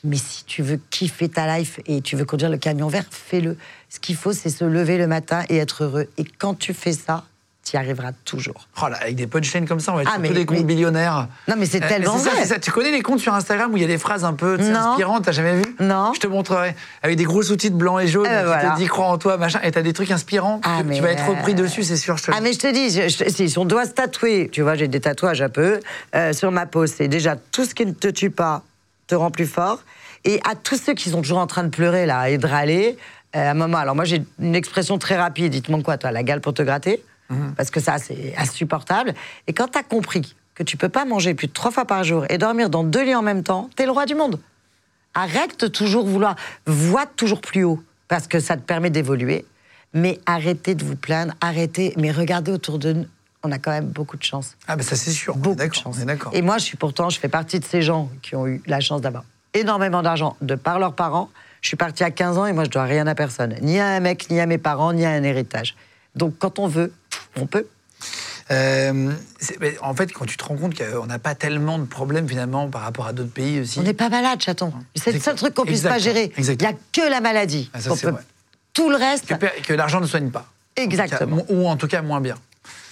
[0.04, 3.56] Mais si tu veux kiffer ta life et tu veux conduire le camion vert, fais-le.
[3.88, 6.10] Ce qu'il faut, c'est se lever le matin et être heureux.
[6.17, 7.24] Et quand tu fais ça,
[7.71, 8.67] tu y arriveras toujours.
[8.84, 10.57] Oh là, avec des punchlines comme ça, on va être Ah, mais- tous des comptes
[10.57, 11.27] mais- billionnaires.
[11.47, 12.39] Non, mais c'est Euh, tellement ça, vrai.
[12.41, 12.60] c'est ça.
[12.60, 14.63] Tu connais les comptes sur Instagram où il y a des phrases un peu tu
[14.65, 16.12] inspirantes, t'as jamais vu Non.
[16.13, 16.75] Je te montrerai.
[17.01, 18.71] Avec des gros sous-titres blancs et jaunes, Eh ben qui voilà.
[18.71, 20.60] te dit crois en toi, machin, et t'as des trucs inspirants.
[20.65, 22.17] Ah, tu, tu vas être euh, repris dessus, c'est sûr.
[22.17, 22.43] Je te le Ah, dis.
[22.43, 24.99] mais je te dis, je- je- si on doit se tatouer, tu vois, j'ai des
[24.99, 25.79] tatouages un peu
[26.13, 26.86] euh, sur ma peau.
[26.88, 28.63] C'est déjà tout ce qui ne te tue pas
[29.07, 29.79] te rend plus fort.
[30.25, 32.97] Et à tous ceux qui sont toujours en train de pleurer là et de râler,
[33.36, 36.21] euh, à un moment, alors moi j'ai une expression très rapide, dites-moi quoi, toi, la
[36.23, 37.01] gale pour te gratter
[37.56, 39.13] Parce que ça, c'est insupportable.
[39.48, 42.04] Et quand tu as compris que tu peux pas manger plus de trois fois par
[42.04, 44.39] jour et dormir dans deux lits en même temps, t'es le roi du monde.
[45.13, 49.46] Arrête de toujours vouloir, vois toujours plus haut, parce que ça te permet d'évoluer.
[49.94, 53.06] Mais arrêtez de vous plaindre, arrêtez, mais regardez autour de nous.
[53.44, 54.56] On a quand même beaucoup de chance.
[54.67, 55.36] Ah, bah ça, c'est sûr.
[55.36, 55.98] Beaucoup de chance.
[56.32, 58.80] Et moi, je suis pourtant, je fais partie de ces gens qui ont eu la
[58.80, 61.30] chance d'avoir énormément d'argent de par leurs parents.
[61.62, 63.56] Je suis partie à 15 ans et moi, je dois rien à personne.
[63.62, 65.76] Ni à un mec, ni à mes parents, ni à un héritage.
[66.15, 66.94] Donc, quand on veut,
[67.39, 67.65] on peut.
[68.52, 69.13] Euh,
[69.82, 72.82] en fait, quand tu te rends compte qu'on n'a pas tellement de problèmes finalement par
[72.82, 73.80] rapport à d'autres pays aussi.
[73.80, 74.74] On n'est pas malade, chaton.
[74.96, 76.34] C'est le seul truc qu'on puisse pas Exactement, gérer.
[76.38, 77.70] Il n'y a que la maladie.
[77.74, 78.13] Ah, ça, peut-.
[78.74, 80.46] Tout le reste, que, l'argent ne soigne pas.
[80.76, 81.38] Exactement.
[81.38, 81.39] Mm.
[81.39, 82.36] En cas, ou en tout cas moins bien.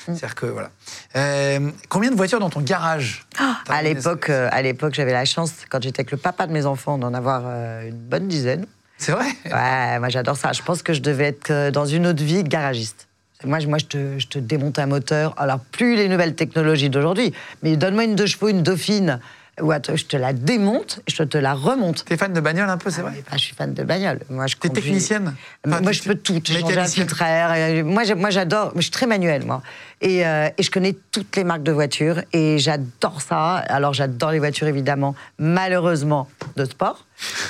[0.05, 0.71] C'est-à-dire que voilà.
[1.15, 3.25] Euh, combien de voitures dans ton garage
[3.65, 6.53] T'as à l'époque, euh, à l'époque, j'avais la chance, quand j'étais avec le papa de
[6.53, 7.45] mes enfants, d'en avoir
[7.83, 8.65] une bonne dizaine.
[8.97, 9.27] C'est vrai?
[9.45, 10.51] Ouais, moi j'adore ça.
[10.51, 13.08] Je pense que je devais être dans une autre vie garagiste.
[13.45, 15.33] Moi, je- moi je, te, je te démonte un moteur.
[15.37, 19.19] Alors, plus les nouvelles technologies d'aujourd'hui, mais donne-moi une deux chevaux, une dauphine,
[19.61, 22.03] ou je te la démonte et je te la remonte.
[22.05, 24.19] T'es fan de bagnole un peu, c'est Ah, vrai bah, je suis fan de bagnole.
[24.29, 25.33] Moi, je T'es conduis- technicienne
[25.65, 26.39] Enfin, moi, tu- je peux tout.
[26.43, 27.85] J'ai changé un filtre à air.
[27.85, 28.73] Moi, moi, j'adore.
[28.75, 29.61] Je suis très manuel, moi.
[30.01, 33.55] Et, euh, et je connais toutes les marques de voitures et j'adore ça.
[33.55, 37.05] Alors, j'adore les voitures, évidemment, malheureusement, de sport.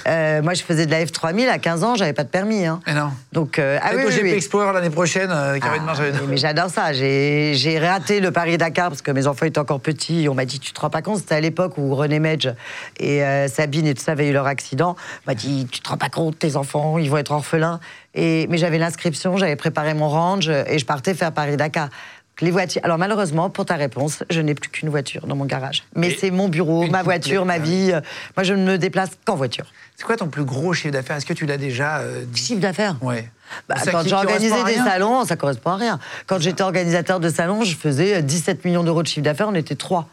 [0.07, 2.65] Euh, moi, je faisais de la F3000 à 15 ans, j'avais pas de permis.
[2.65, 2.79] Hein.
[2.87, 3.11] Mais non.
[3.33, 4.29] Donc, euh, ah oui, oui, oui.
[4.31, 6.15] Explorer l'année prochaine, euh, Ah, Marjolaine.
[6.21, 6.91] mais- mais j'adore ça.
[6.91, 10.27] J'ai j'ai raté le Paris-Dakar parce que mes enfants étaient encore petits.
[10.27, 12.47] On m'a dit, tu te rends pas compte, c'était à l'époque où René Medge
[12.99, 14.95] et euh, Sabine et tout ça avaient eu leur accident.
[15.27, 17.79] On m'a dit, tu te rends pas compte, tes enfants, ils vont être orphelins.
[18.15, 21.89] Et, mais j'avais l'inscription, j'avais préparé mon range et je partais faire Paris-Dakar.
[22.41, 22.81] Les voitures.
[22.83, 25.83] Alors malheureusement, pour ta réponse, je n'ai plus qu'une voiture dans mon garage.
[25.95, 27.91] Mais c'est mon bureau, ma voiture, ma ah vie.
[28.37, 29.65] Moi, je ne me déplace qu'en voiture.
[29.95, 31.17] C'est quoi ton plus gros chiffre d'affaires?
[31.17, 32.41] Est-ce que tu l'as déjà euh, dit?
[32.41, 32.95] Chiffre d'affaires?
[33.01, 33.29] Ouais.
[33.67, 35.99] Bah, quand j'ai organisé à des salons, ça correspond à rien.
[36.27, 39.75] Quand j'étais organisateur de salons, je faisais 17 millions d'euros de chiffre d'affaires, on était
[39.75, 40.07] trois.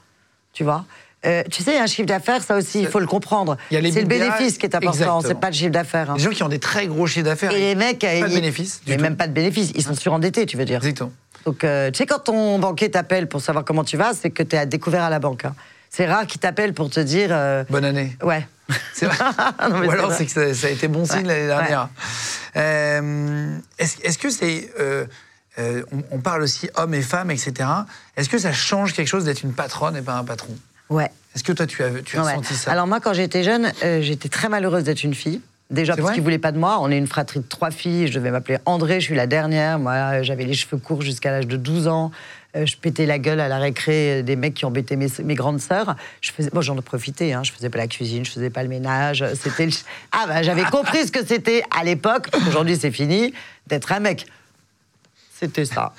[0.52, 0.84] Tu vois?
[1.24, 3.56] Euh, Tu sais, un chiffre d'affaires, ça aussi, il faut le comprendre.
[3.70, 6.10] C'est le bénéfice qui est important, c'est pas le chiffre d'affaires.
[6.10, 6.14] hein.
[6.16, 7.52] Les gens qui ont des très gros chiffres d'affaires.
[7.52, 9.02] Et les mecs, pas de ils- Mais tout.
[9.02, 10.76] même pas de bénéfice, ils sont surendettés, tu veux dire.
[10.78, 11.12] Exactement.
[11.46, 14.42] Donc, euh, tu sais, quand ton banquier t'appelle pour savoir comment tu vas, c'est que
[14.42, 15.44] tu es à découvert à la banque.
[15.44, 15.54] hein.
[15.90, 17.28] C'est rare qu'il t'appelle pour te dire.
[17.30, 18.16] euh, Bonne année.
[18.22, 18.46] Ouais.
[18.92, 19.16] C'est vrai.
[19.70, 20.16] Non, mais Ou c'est alors vrai.
[20.18, 21.88] c'est que ça, ça a été bon signe l'année dernière.
[22.56, 24.70] Euh, Est-ce est-ce que c'est.
[24.80, 25.06] euh,
[25.58, 27.52] euh, on, on parle aussi hommes et femmes, etc.
[28.16, 30.54] Est-ce que ça change quelque chose d'être une patronne et pas un patron?
[30.90, 31.10] Ouais.
[31.34, 32.34] Est-ce que toi, tu as, tu as Ouais.
[32.34, 32.72] senti ça?
[32.72, 35.40] Alors moi, quand j'étais jeune, euh, j'étais très malheureuse d'être une fille.
[35.70, 36.78] Déjà parce qu'ils voulaient pas de moi.
[36.80, 38.06] On est une fratrie de trois filles.
[38.06, 39.00] Je devais m'appeler André.
[39.00, 39.78] Je suis la dernière.
[39.80, 42.12] Moi, euh, j'avais les cheveux courts jusqu'à l'âge de 12 ans.
[42.54, 45.60] Euh, je pétais la gueule à la récré des mecs qui embêtaient mes, mes grandes
[45.60, 45.96] sœurs.
[46.20, 47.32] Je faisais, moi, j'en ai profité.
[47.32, 47.42] Hein.
[47.42, 49.24] Je faisais pas la cuisine, je faisais pas le ménage.
[49.34, 49.72] C'était le...
[50.12, 52.28] ah bah j'avais compris ce que c'était à l'époque.
[52.30, 53.34] parce qu'Aujourd'hui, c'est fini
[53.66, 54.26] d'être un mec.
[55.38, 55.92] C'était ça.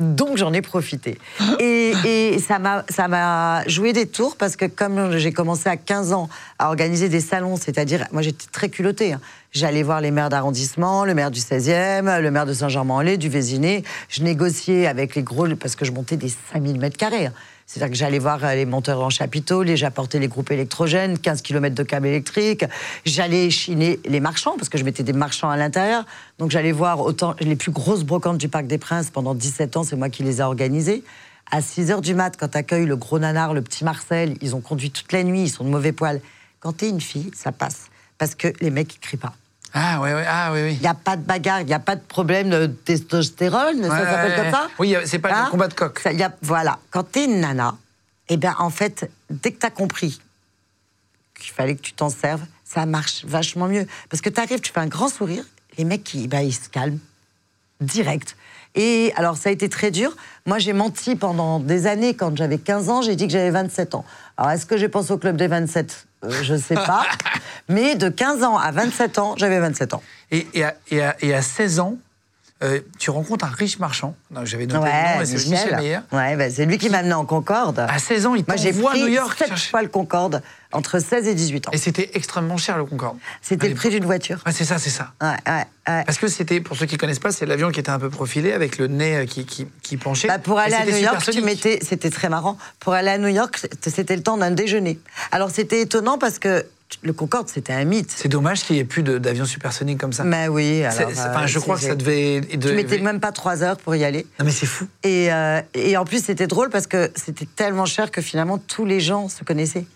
[0.00, 1.18] Donc j'en ai profité.
[1.60, 5.76] Et, et ça m'a ça m'a joué des tours parce que comme j'ai commencé à
[5.76, 9.12] 15 ans à organiser des salons, c'est-à-dire, moi j'étais très culottée.
[9.12, 9.20] hein.
[9.52, 13.82] J'allais voir les maires d'arrondissement, le maire du 16e, le maire de Saint-Germain-en-Laye, du Vésiné.
[14.08, 17.26] Je négociais avec les gros, parce que je montais des 5000 mètres carrés.
[17.26, 17.32] hein.
[17.72, 21.40] C'est-à-dire que j'allais voir euh, les monteurs en chapiteau, les j'apportais les groupes électrogènes, 15
[21.40, 22.64] km de câbles électriques.
[23.04, 26.04] J'allais chiner les marchands, parce que je mettais des marchands à l'intérieur.
[26.38, 29.84] Donc j'allais voir autant les plus grosses brocantes du Parc des Princes pendant 17 ans,
[29.84, 31.04] c'est moi qui les ai organisées.
[31.52, 34.60] À 6 h du mat, quand t'accueilles le gros nanar, le petit Marcel, ils ont
[34.60, 36.20] conduit toute la nuit, ils sont de mauvais poils.
[36.58, 37.84] Quand t'es une fille, ça passe.
[38.18, 39.34] Parce que les mecs, ils crient pas.
[39.72, 40.72] Ah, ouais, ouais, ah, oui, oui.
[40.74, 43.88] Il n'y a pas de bagarre, il n'y a pas de problème de testostérone, ça
[43.88, 45.98] Ouais, s'appelle ouais, comme ça Oui, c'est pas Hein le combat de coq.
[46.00, 47.76] Ça, y a- Voilà, quand t'es une nana,
[48.28, 50.20] eh bien en fait, dès que t'as compris
[51.38, 53.86] qu'il fallait que tu t'en serves, ça marche vachement mieux.
[54.08, 55.44] Parce que t'arrives, tu fais un grand sourire,
[55.78, 56.98] les mecs, ils, bah, ils se calment,
[57.80, 58.36] direct.
[58.74, 60.16] Et alors, ça a été très dur.
[60.46, 62.14] Moi, j'ai menti pendant des années.
[62.14, 64.04] Quand j'avais 15 ans, j'ai dit que j'avais 27 ans.
[64.36, 67.04] Alors, est-ce que j'ai pensé au club des 27 Euh, Je sais pas.
[67.68, 70.02] Mais de 15 ans à 27 ans, j'avais 27 ans.
[70.30, 71.96] Et, et à, et à- et à 16 ans,
[72.62, 74.14] euh, tu rencontres un riche marchand.
[74.30, 74.80] Non, J'avais noté le
[75.14, 76.02] nom, Ouais, c'est Michel.
[76.12, 77.78] Ouais, bah, c'est lui qui m'a amené en Concorde.
[77.78, 79.38] À 16 ans, il Moi, j'ai t'envoie à pris New York.
[79.38, 80.42] sept chercher- fois le Concorde
[80.72, 81.70] entre 16 et 18 ans.
[81.72, 83.16] Et c'était extrêmement cher, le Concorde.
[83.40, 84.42] C'était le prix d'une voiture.
[84.46, 85.12] Ouais, c'est ça, c'est ça.
[85.22, 86.04] Ouais, ouais, ouais.
[86.04, 88.52] Parce que c'était, pour ceux qui connaissent pas, c'est l'avion qui était un peu profilé
[88.52, 90.28] avec le nez euh, qui, qui, qui penchait.
[90.28, 91.44] Bah, pour aller à New York, tu supersonique.
[91.44, 92.58] mettais, c'était très marrant.
[92.78, 95.00] Pour aller à New York, c'était le temps d'un déjeuner.
[95.32, 96.64] Alors c'était étonnant parce que
[97.02, 98.10] le Concorde, c'était un mythe.
[98.14, 100.24] C'est dommage qu'il n'y ait plus de- d'avions supersoniques comme ça.
[100.24, 100.92] Mais oui, alors.
[100.92, 102.40] c'est- enfin, euh, je crois que ça devait.
[102.50, 104.26] Tu devait- mettais même pas trois heures pour y aller.
[104.38, 104.86] Non, mais c'est fou.
[105.02, 108.84] Et, euh, et en plus, c'était drôle parce que c'était tellement cher que finalement tous
[108.84, 109.86] les gens se connaissaient.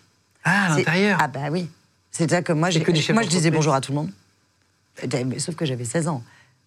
[0.45, 1.19] Ah, à l'intérieur.
[1.21, 1.69] Ah bah oui.
[2.11, 4.11] C'est-à-dire que moi, que moi je disais bonjour à tout le monde.
[5.27, 6.23] Mais Sauf que j'avais 16 ans.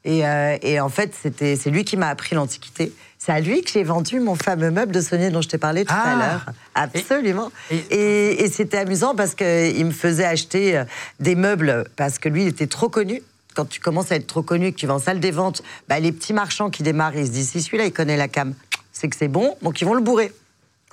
[0.08, 2.93] Et, euh, et en fait, c'était, c'est lui qui m'a appris l'Antiquité.
[3.20, 5.84] C'est à lui que j'ai vendu mon fameux meuble de Saunier dont je t'ai parlé
[5.84, 6.12] tout Ah.
[6.12, 6.46] à l'heure.
[6.76, 7.52] Absolument.
[7.70, 10.86] Et- Et, et c'était amusant parce qu'il me faisait acheter euh,
[11.20, 13.22] des meubles parce que lui, il était trop connu.
[13.54, 15.62] Quand tu commences à être trop connu et que tu vas en salle des ventes,
[15.89, 18.54] bah, les petits marchands qui démarrent, ils se disent si celui-là, il connaît la cam,
[18.93, 20.32] c'est que c'est bon, donc ils vont le bourrer.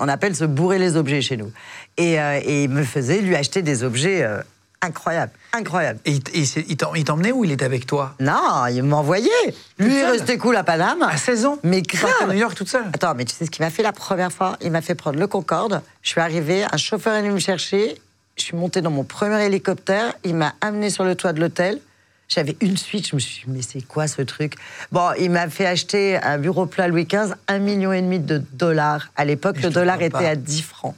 [0.01, 1.53] On appelle se bourrer les objets chez nous.
[1.99, 4.41] Et, euh, et il me faisait lui acheter des objets euh,
[4.85, 5.99] incroyables, incroyables.
[6.05, 8.15] Et il, t'emmenait ou il était avec toi?
[8.21, 9.31] Non, il m'envoyait.
[9.79, 11.03] Lui, il restait cool à Paname.
[11.03, 11.59] À 16 ans?
[11.63, 12.35] Mais partais à grave.
[12.35, 12.85] New York toute seule?
[12.93, 14.57] Attends, mais tu sais ce qu'il m'a fait la première fois?
[14.61, 15.83] Il m'a fait prendre le Concorde.
[16.03, 18.01] Je suis arrivée, un chauffeur est venu me chercher.
[18.37, 20.15] Je suis montée dans mon premier hélicoptère.
[20.25, 21.81] Il m'a amené sur le toit de l'hôtel.
[22.29, 23.07] J'avais une suite.
[23.09, 24.55] Je me suis dit, mais c'est quoi ce truc?
[24.91, 28.39] Bon, il m'a fait acheter un bureau plat Louis XV, un million et demi de
[28.53, 29.09] dollars.
[29.17, 30.29] À l'époque, le dollar était pas.
[30.29, 30.97] à 10 francs.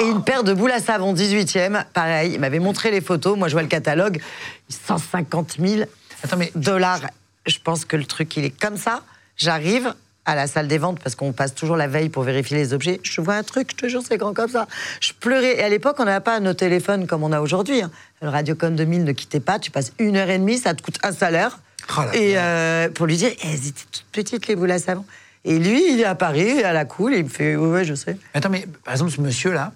[0.00, 2.32] Et une paire de boules à savon 18e, pareil.
[2.34, 3.38] Il m'avait montré les photos.
[3.38, 4.20] Moi, je vois le catalogue.
[4.68, 5.82] 150 000
[6.22, 7.00] Attends, mais dollars.
[7.46, 9.02] Je pense que le truc, il est comme ça.
[9.36, 12.72] J'arrive à la salle des ventes parce qu'on passe toujours la veille pour vérifier les
[12.72, 13.00] objets.
[13.02, 14.68] Je vois un truc, je te jure, c'est grand comme ça.
[15.00, 15.58] Je pleurais.
[15.58, 17.82] Et à l'époque, on n'avait pas nos téléphones comme on a aujourd'hui.
[17.82, 17.90] hein.
[18.20, 19.58] Le Radiocon 2000 ne quittait pas.
[19.58, 21.58] Tu passes une heure et demie, ça te coûte un salaire.
[21.98, 25.04] Oh et euh, pour lui dire, elles étaient toutes petites, les boules à savon.
[25.44, 27.84] Et lui, il est à Paris, à la cool, et il me fait, ouais, ouais,
[27.84, 28.16] je sais.
[28.34, 29.72] Attends, mais par exemple, ce monsieur-là,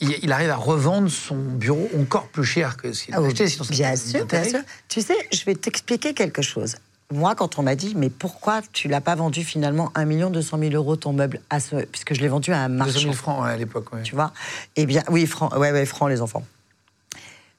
[0.00, 3.46] il, il arrive à revendre son bureau encore plus cher que ce qu'il Ah acheté.
[3.48, 4.60] sinon bien sûr, bien sûr.
[4.88, 6.76] Tu sais, je vais t'expliquer quelque chose.
[7.12, 10.58] Moi, quand on m'a dit, mais pourquoi tu l'as pas vendu finalement 1 million 200
[10.58, 13.00] 000 euros ton meuble à ce, puisque je l'ai vendu à un 200 marchand.
[13.00, 13.92] 000 francs ouais, à l'époque.
[13.92, 14.02] ouais.
[14.02, 14.32] Tu vois?
[14.76, 16.42] Eh bien, oui, franc, ouais, ouais, franc, les enfants.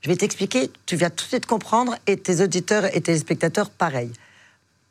[0.02, 4.12] Je vais t'expliquer, tu viens tout de suite comprendre, et tes auditeurs et téléspectateurs, pareil.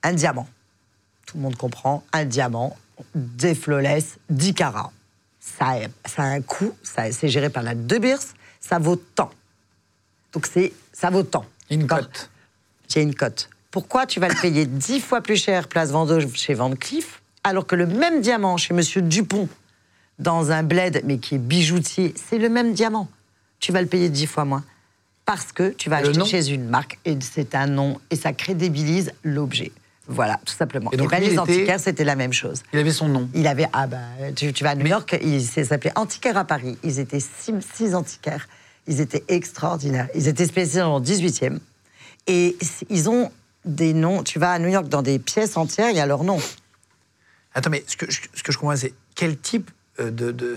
[0.04, 0.48] Un diamant.
[1.26, 2.04] Tout le monde comprend.
[2.12, 2.76] Un diamant,
[3.14, 4.92] des flawless, 10 carats.
[5.40, 8.18] Ça, a- ça a un coût, ça- c'est géré par la De Beers,
[8.60, 9.30] ça vaut tant.
[10.32, 11.44] Donc, c'est, ça vaut tant.
[11.70, 12.30] Une cote.
[12.88, 13.48] J'ai une cote.
[13.70, 17.66] Pourquoi tu vas le payer 10 fois plus cher place Vendôme chez Van Cleef, alors
[17.66, 19.48] que le même diamant chez Monsieur Dupont,
[20.18, 23.08] dans un bled, mais qui est bijoutier, c'est le même diamant.
[23.58, 24.62] Tu vas le payer 10 fois moins.
[25.24, 26.24] Parce que tu vas Le acheter nom?
[26.26, 29.72] chez une marque, et c'est un nom, et ça crédibilise l'objet.
[30.08, 30.90] Voilà, tout simplement.
[30.92, 32.62] Et donc, ben, les était- antiquaires, c'était la même chose.
[32.72, 33.28] Il avait son nom.
[33.34, 33.98] Il avait, ah bah,
[34.34, 36.76] tu, tu vas à New York, il s'appelait Antiquaire à Paris.
[36.82, 38.48] Ils étaient six, six antiquaires.
[38.88, 40.08] Ils étaient extraordinaires.
[40.14, 41.58] Ils étaient spécialisés en 18e.
[42.26, 42.56] Et
[42.90, 43.30] ils ont
[43.64, 44.24] des noms.
[44.24, 46.38] Tu vas à New York dans des pièces entières, il y a leur nom.
[47.54, 50.56] Attends, mais ce que, je- ce que je comprends, c'est quel type euh, de, de,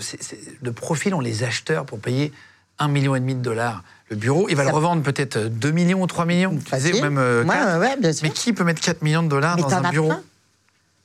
[0.62, 2.32] de profil ont les acheteurs pour payer
[2.78, 5.70] un million et demi de dollars le bureau Il va Ça- le revendre peut-être 2
[5.72, 6.92] millions ou 3 millions, tu Facile.
[6.92, 8.22] disais, ou même euh, ouais, ouais, bien sûr.
[8.22, 10.22] Mais qui peut mettre 4 millions de dollars Mais dans un bureau plein.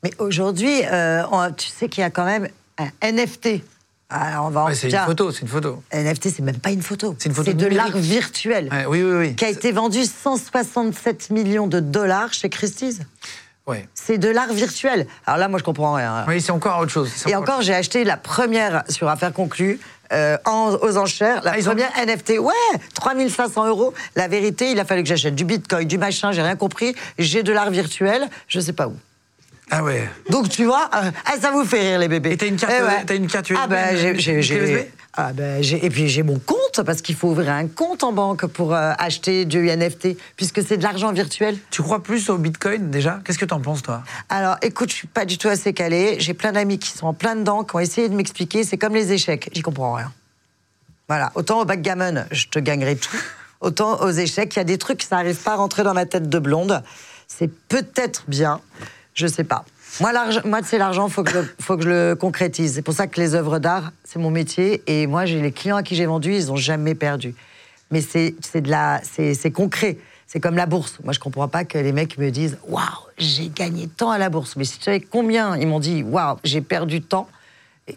[0.04, 1.24] Mais aujourd'hui, euh,
[1.58, 3.64] tu sais qu'il y a quand même un NFT.
[4.10, 5.82] Alors, on va en Ouais, C'est une photo, c'est une photo.
[5.92, 7.16] NFT, c'est même pas une photo.
[7.18, 8.68] C'est une photo de l'art virtuel.
[8.72, 9.36] Ouais, oui, oui, oui.
[9.36, 13.00] Qui a été vendu 167 millions de dollars chez Christie's.
[13.68, 13.88] Ouais.
[13.94, 15.08] C'est de l'art virtuel.
[15.26, 16.26] Alors là, moi, je comprends rien.
[16.28, 17.10] Oui, c'est encore autre chose.
[17.28, 19.80] Et encore, j'ai acheté la première sur affaire conclue.
[20.12, 22.54] Euh, en- aux enchères, la Ah, ils ont- première NFT, ouais,
[22.96, 23.94] 3500 euros.
[24.16, 26.96] La vérité, il a fallu que j'achète du bitcoin, du machin, j'ai rien compris.
[27.18, 28.96] J'ai de l'art virtuel, je sais pas où.
[29.70, 30.10] Ah ouais.
[30.30, 32.32] Donc tu vois, euh, ah, ça vous fait rire les bébés.
[32.34, 35.34] Et t'as une carte- Eh t'as une carte Ah USB, ben j'ai, une- j'ai, ah
[35.34, 38.74] ben, et puis j'ai mon compte parce qu'il faut ouvrir un compte en banque pour
[38.74, 41.58] euh, acheter du NFT puisque c'est de l'argent virtuel.
[41.70, 43.20] Tu crois plus au bitcoin déjà?
[43.26, 44.04] Qu'est-ce que t'en penses, toi?
[44.30, 46.16] Alors, écoute, je suis pas du tout assez calée.
[46.20, 48.64] J'ai plein d'amis qui sont en plein dedans, qui ont essayé de m'expliquer.
[48.64, 49.50] C'est comme les échecs.
[49.54, 50.14] J'y comprends rien.
[51.10, 51.34] Voilà.
[51.36, 53.22] Autant au backgammon, je te gagnerai tout.
[53.60, 56.06] Autant aux échecs, il y a des trucs, ça n'arrive pas à rentrer dans ma
[56.06, 56.82] tête de blonde.
[57.28, 58.62] C'est peut-être bien,
[59.14, 59.66] je sais pas.
[60.00, 60.12] Moi,
[60.46, 62.74] moi c'est l'argent, faut que, je- faut que je le concrétise.
[62.76, 64.82] C'est pour ça que les œuvres d'art, c'est mon métier.
[64.88, 67.36] Et moi, j'ai les clients à qui j'ai vendu, ils n'ont jamais perdu.
[67.92, 69.98] Mais c'est concret.
[70.28, 70.98] C'est comme la bourse.
[71.04, 72.84] Moi, je comprends pas que les mecs me disent Waouh,
[73.18, 74.56] j'ai gagné tant à la bourse.
[74.56, 77.28] Mais si tu savais combien ils m'ont dit Waouh, j'ai perdu tant.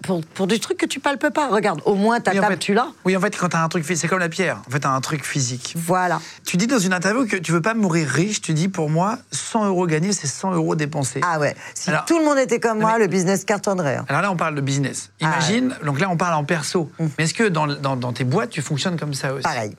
[0.02, 1.48] Pour, pour des trucs que tu palpes pas.
[1.48, 2.88] Regarde, au moins ta Oui, en table, fait- tu l'as.
[3.04, 4.60] Oui, en fait, quand t'as un truc physique, c'est comme la pierre.
[4.66, 5.74] En fait, t'as un truc physique.
[5.76, 6.20] Voilà.
[6.44, 8.40] Tu dis dans une interview que tu veux pas mourir riche.
[8.40, 11.20] Tu dis pour moi, 100 euros gagnés, c'est 100 euros dépensés.
[11.22, 11.54] Ah ouais.
[11.74, 13.96] Si Alors- tout le monde était comme moi, mais- le business cartonnerait.
[13.96, 14.06] hein.
[14.08, 15.10] Alors là, on parle de business.
[15.20, 16.90] Imagine, donc là, on parle en perso.
[17.18, 19.76] Mais est-ce que dans, dans, dans tes boîtes, tu fonctionnes comme ça aussi Pareil.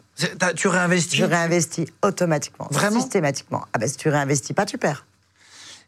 [0.55, 2.67] Tu réinvestis Je réinvestis automatiquement.
[2.71, 3.01] Vraiment?
[3.01, 3.65] Systématiquement.
[3.73, 5.05] Ah ben si tu réinvestis pas, tu perds.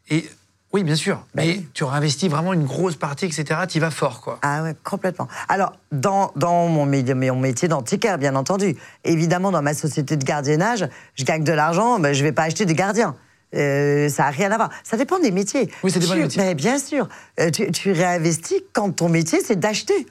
[0.09, 0.27] Et
[0.73, 1.25] oui, bien sûr.
[1.33, 3.61] Ben mais tu réinvestis vraiment une grosse partie, etc.
[3.69, 4.39] Tu vas fort, quoi.
[4.41, 5.27] Ah ouais, complètement.
[5.47, 8.75] Alors, dans, dans mon, métier, mon métier d'antiquaire, bien entendu,
[9.05, 12.65] évidemment, dans ma société de gardiennage, je gagne de l'argent, ben, je vais pas acheter
[12.65, 13.15] des gardiens.
[13.55, 14.69] Euh, ça n'a rien à voir.
[14.83, 15.71] Ça dépend des métiers.
[15.83, 16.43] Oui, ça dépend Tu- des métiers.
[16.43, 17.07] Mais bien sûr.
[17.39, 20.05] Euh, tu, tu réinvestis quand ton métier, c'est d'acheter.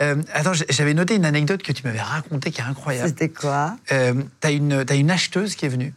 [0.00, 3.08] Euh, attends, j'avais noté une anecdote que tu m'avais racontée qui est incroyable.
[3.08, 3.76] C'était quoi?
[3.92, 5.92] Euh, t'as une, t'as une acheteuse qui est venue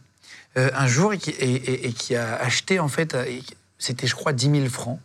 [0.56, 3.14] euh, un jour et qui, et, et- et qui a acheté, en fait,
[3.78, 4.98] c'était, je crois, 10 000 francs,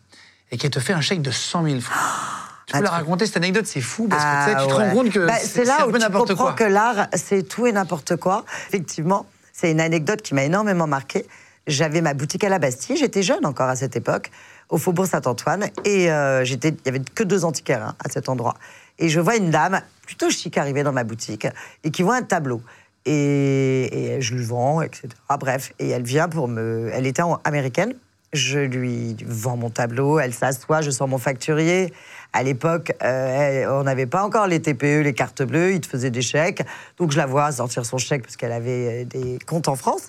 [0.51, 1.97] et qui te fait un chèque de 100 000 francs.
[2.65, 4.61] Tu peux Ah, la tu- raconter, cette anecdote, c'est fou, parce que tu, sais, Ah
[4.61, 4.87] tu te ouais.
[4.89, 6.53] rends compte que Bah, c'est, là où tu comprends quoi.
[6.53, 8.45] que l'art, c'est tout et n'importe quoi.
[8.69, 11.25] Effectivement, c'est une anecdote qui m'a énormément marquée.
[11.67, 14.31] J'avais ma boutique à la Bastille, j'étais jeune encore à cette époque,
[14.69, 18.29] au Faubourg Saint-Antoine, et euh, j'étais, il y avait que deux antiquaires hein, à cet
[18.29, 18.55] endroit.
[18.97, 21.45] Et je vois une dame plutôt chic arriver dans ma boutique
[21.83, 22.61] et qui voit un tableau.
[23.05, 25.09] Et, et je lui vends, etc.
[25.37, 26.89] Bref, et elle vient pour me.
[26.93, 27.93] Elle était américaine.
[28.33, 31.93] Je lui vends mon tableau, elle s'assoit, je sors mon facturier.
[32.33, 36.09] À l'époque, euh, on n'avait pas encore les TPE, les cartes bleues, ils te faisaient
[36.09, 36.63] des chèques.
[36.97, 40.07] Donc je la vois sortir son chèque parce qu'elle avait euh, des comptes en France.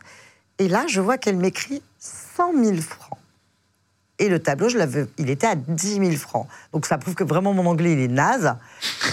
[0.58, 3.18] Et là, je vois qu'elle m'écrit 100 000 francs.
[4.20, 6.46] Et le tableau, je l'avais, il était à 10 000 francs.
[6.72, 8.54] Donc ça prouve que vraiment mon anglais, il est naze.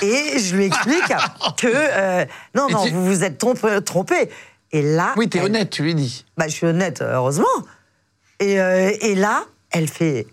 [0.03, 1.03] Et je lui explique
[1.57, 3.81] que euh, non, non, tu- vous vous êtes trompé.
[3.83, 4.29] trompé.
[4.71, 6.23] Et là, Oui, t'es elle- honnête, tu lui dis.
[6.37, 7.45] bah, je suis honnête, heureusement.
[8.41, 10.27] Et, euh, et là, elle fait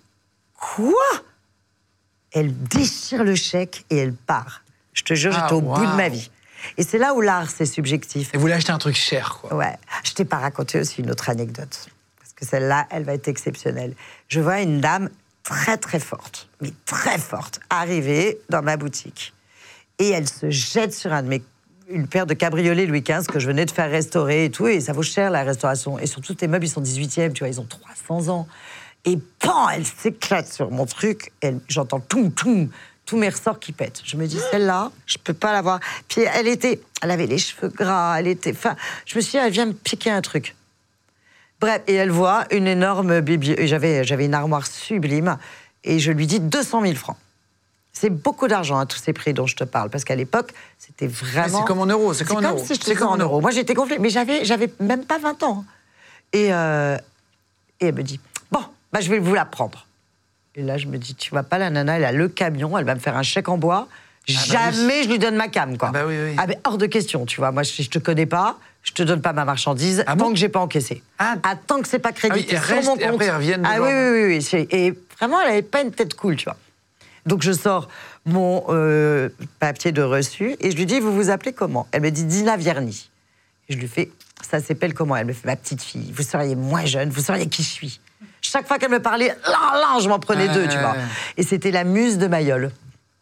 [0.55, 0.95] Quoi?
[2.33, 4.63] Elle déchire le chèque et elle part.
[4.93, 6.31] Je te jure, Ah, j'étais au bout de ma vie.
[6.77, 8.31] Et c'est là où l'art, c'est subjectif.
[8.35, 9.55] Et vous voulez acheter un truc cher, quoi.
[9.55, 9.77] Ouais.
[10.03, 11.89] Je t'ai pas raconté aussi une autre anecdote.
[12.19, 13.95] Parce que celle-là, elle va être exceptionnelle.
[14.27, 15.11] Je vois une dame
[15.45, 19.33] très, très forte, mais très forte, arriver dans ma boutique.
[19.99, 21.43] Et elle se jette sur un de mes
[21.91, 24.81] une paire de cabriolets Louis XV que je venais de faire restaurer et tout, et
[24.81, 25.99] ça vaut cher la restauration.
[25.99, 28.47] Et surtout, tes meubles, ils sont 18e, tu vois, ils ont 300 ans.
[29.05, 31.33] Et pan, elle s'éclate sur mon truc,
[31.69, 32.69] j'entends tout, tout,
[33.07, 34.03] tous mes ressorts qui pètent.
[34.05, 35.81] Je me dis, celle-là, je peux pas l'avoir.
[36.09, 39.45] Puis elle était, elle avait les cheveux gras, elle était, enfin, je me suis dit,
[39.45, 40.57] elle vient me piquer un truc.
[41.61, 45.39] Bref, et elle voit une énorme et J'avais, j'avais une armoire sublime,
[45.85, 47.17] et je lui dis 200 000 francs.
[48.01, 51.09] C'est beaucoup d'argent, à tous ces prix dont je te parle, parce qu'à l'époque, c'était
[51.09, 51.59] vraiment.
[51.59, 52.63] c'est comme en euros, c'est comme en euros.
[52.65, 53.23] si C'est comme en euros.
[53.23, 53.41] euros.
[53.41, 55.65] Moi, j'étais gonflée, mais j'avais, j'avais même pas 20 ans.
[56.33, 56.97] Et, euh,
[57.81, 58.21] et elle me dit
[58.53, 58.61] Bon,
[58.93, 59.85] bah, je vais vous la prendre.
[60.55, 62.85] Et là, je me dis Tu vois pas, la nana, elle a le camion, elle
[62.85, 63.89] va me faire un chèque en bois.
[64.29, 65.89] bah Jamais je lui donne ma cam, quoi.
[65.89, 66.37] Ah bah oui, oui.
[66.47, 67.51] mais hors de question, tu vois.
[67.51, 70.31] Moi, si je te connais pas, je te donne pas ma marchandise Ah tant bon
[70.31, 71.03] que j'ai pas encaissé.
[71.19, 71.35] Ah.
[71.67, 73.15] tant que c'est pas crédité Ah sur mon restent et compte.
[73.23, 76.45] après, reviennent Ah oui, oui, oui, Et vraiment, elle avait pas une tête cool, tu
[76.45, 76.57] vois.
[77.29, 77.89] Donc je sors
[78.25, 79.29] mon euh,
[79.61, 81.87] papier de reçu et je lui dis Vous vous appelez comment?
[81.93, 83.11] Elle me dit Dina Vierny.
[83.69, 84.11] Et je lui fais
[84.43, 85.15] Ça s'appelle comment?
[85.15, 88.01] Elle me fait Ma petite fille, vous seriez moins jeune, vous seriez qui je suis?
[88.41, 90.97] Chaque fois qu'elle me parlait, là, là, je m'en prenais deux, tu vois.
[91.37, 92.71] Et c'était la muse de Mayol.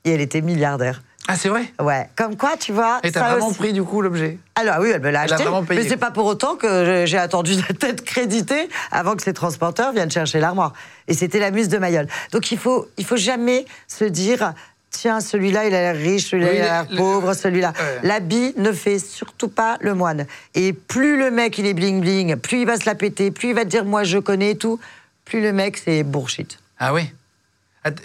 [0.05, 1.03] Et elle était milliardaire.
[1.29, 1.73] Ah, c'est vrai?
[1.81, 3.01] Ouais, comme quoi, tu vois.
[3.03, 3.59] Et t'as vraiment aussi.
[3.59, 4.39] pris du coup l'objet?
[4.55, 5.83] Alors oui, elle me l'a Elle a acheté, vraiment payé.
[5.83, 9.93] mais c'est pas pour autant que j'ai attendu la tête créditée avant que ces transporteurs
[9.93, 10.73] viennent chercher l'armoire.
[11.09, 12.07] Et c'était la muse de Mayol.
[12.33, 14.53] Donc il faut, il faut jamais se dire,
[14.91, 17.73] tiens, celui-là il a l'air riche, celui-là Oui, il a l'air pauvre, celui-là.
[17.77, 18.09] Ouais.
[18.09, 20.27] L'habit ne fait surtout pas le moine.
[20.55, 23.49] Et plus le mec il est bling bling, plus il va se la péter, plus
[23.49, 24.79] il va te dire moi je connais et tout,
[25.25, 26.59] plus le mec c'est bullshit.
[26.79, 27.11] Ah oui?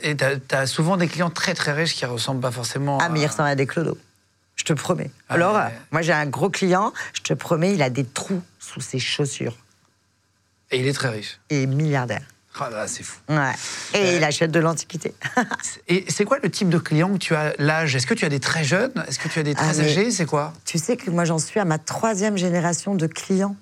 [0.03, 3.21] Et t'as as souvent des clients très très riches qui ressemblent pas forcément Ah, mais
[3.21, 3.97] il ressemble à des clodos.
[4.55, 5.09] Je te promets.
[5.29, 8.41] Ah, Alors, euh, moi j'ai un gros client, je te promets, il a des trous
[8.59, 9.57] sous ses chaussures.
[10.71, 11.39] Et il est très riche.
[11.49, 12.21] Et milliardaire.
[12.59, 13.17] Ah là, c'est fou.
[13.29, 13.53] Ouais.
[13.93, 15.13] Et il achète de l'antiquité.
[15.87, 17.95] Et c'est quoi le type de client que tu as L'âge?
[17.95, 18.91] Est-ce que tu as des très jeunes?
[19.07, 20.11] Est-ce que tu as des Ah, très âgés?
[20.11, 20.53] C'est quoi?
[20.65, 23.55] tu sais que moi j'en suis à ma troisième génération de clients.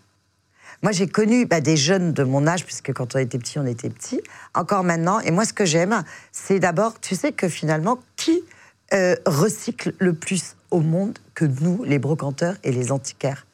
[0.81, 3.65] Moi j'ai connu bah, des jeunes de mon âge, puisque quand on était petit, on
[3.65, 4.21] était petit,
[4.53, 5.19] encore maintenant.
[5.19, 8.41] Et moi ce que j'aime, c'est d'abord, tu sais que finalement, qui
[8.93, 13.45] euh, recycle le plus au monde que nous, les brocanteurs et les antiquaires?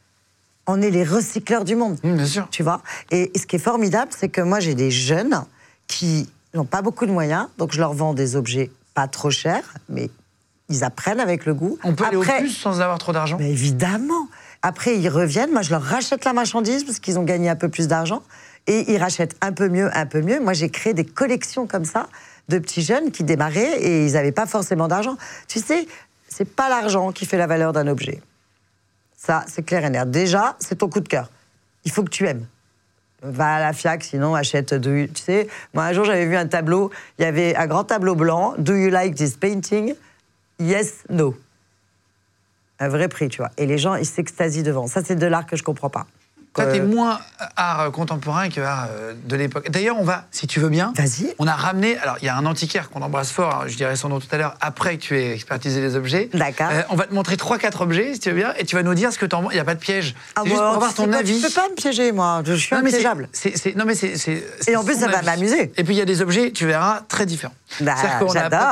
[0.68, 2.00] On est les recycleurs du monde.
[2.04, 2.48] Bien sûr.
[2.50, 2.82] Tu vois?
[3.12, 5.44] Et, et ce qui est formidable, c'est que moi, j'ai des jeunes
[5.88, 9.76] qui n'ont pas beaucoup de moyens, donc je leur vends des objets pas trop chers,
[9.90, 10.10] mais
[10.70, 11.78] ils apprennent avec le goût.
[11.84, 14.25] On peut aller au Après- plus sans avoir trop d'argent évidemment.
[14.68, 15.52] Après, ils reviennent.
[15.52, 18.24] Moi, je leur rachète la marchandise parce qu'ils ont gagné un peu plus d'argent.
[18.66, 20.40] Et ils rachètent un peu mieux, un peu mieux.
[20.40, 22.10] Moi, j'ai créé des collections comme ça
[22.50, 25.18] de petits jeunes qui démarraient et ils n'avaient pas forcément d'argent.
[25.48, 25.86] Tu sais,
[26.28, 28.24] c'est pas l'argent qui fait la valeur d'un objet.
[29.16, 30.10] Ça, c'est clair et net.
[30.10, 31.30] Déjà, c'est ton coup de cœur.
[31.84, 32.48] Il faut que tu aimes.
[33.22, 34.74] Va à la FIAC, sinon achète.
[34.74, 37.84] Do Tu sais, moi un jour j'avais vu un tableau, il y avait un grand
[37.84, 38.56] tableau blanc.
[38.58, 39.94] Do you like this painting?
[40.58, 41.36] Yes, no.
[42.80, 43.52] Un vrai prix, tu vois.
[43.58, 44.88] Et les gens, ils s'extasient devant.
[44.88, 46.06] Ça, c'est de l'art que je comprends pas.
[46.54, 47.20] Toi, t'es Euh, moins
[47.58, 49.70] art contemporain que art euh, de l'époque.
[49.70, 51.34] D'ailleurs, on va, si tu veux bien, Vas-y.
[51.38, 51.98] on a ramené.
[51.98, 53.64] Alors, il y a un antiquaire qu'on embrasse fort.
[53.64, 54.56] hein, je dirai son nom tout à l'heure.
[54.62, 56.30] Après que tu aies expertisé les objets.
[56.34, 56.70] D'accord.
[56.72, 58.84] Euh, on va te montrer trois, quatre objets, si tu veux bien, et tu vas
[58.84, 59.50] nous dire ce que t'en.
[59.52, 60.16] Il n'y a pas de piège.
[60.38, 61.42] Ah C'est juste bon, pour avoir ton avis.
[61.42, 62.42] Tu peux pas me piéger, moi.
[62.46, 62.92] Je suis Non, mais
[63.76, 64.44] non, mais c'est.
[64.68, 65.74] Et en plus, ça va m'amuser.
[65.76, 67.54] Et puis, il y a des objets, tu verras, très différents.
[67.82, 67.96] Bah,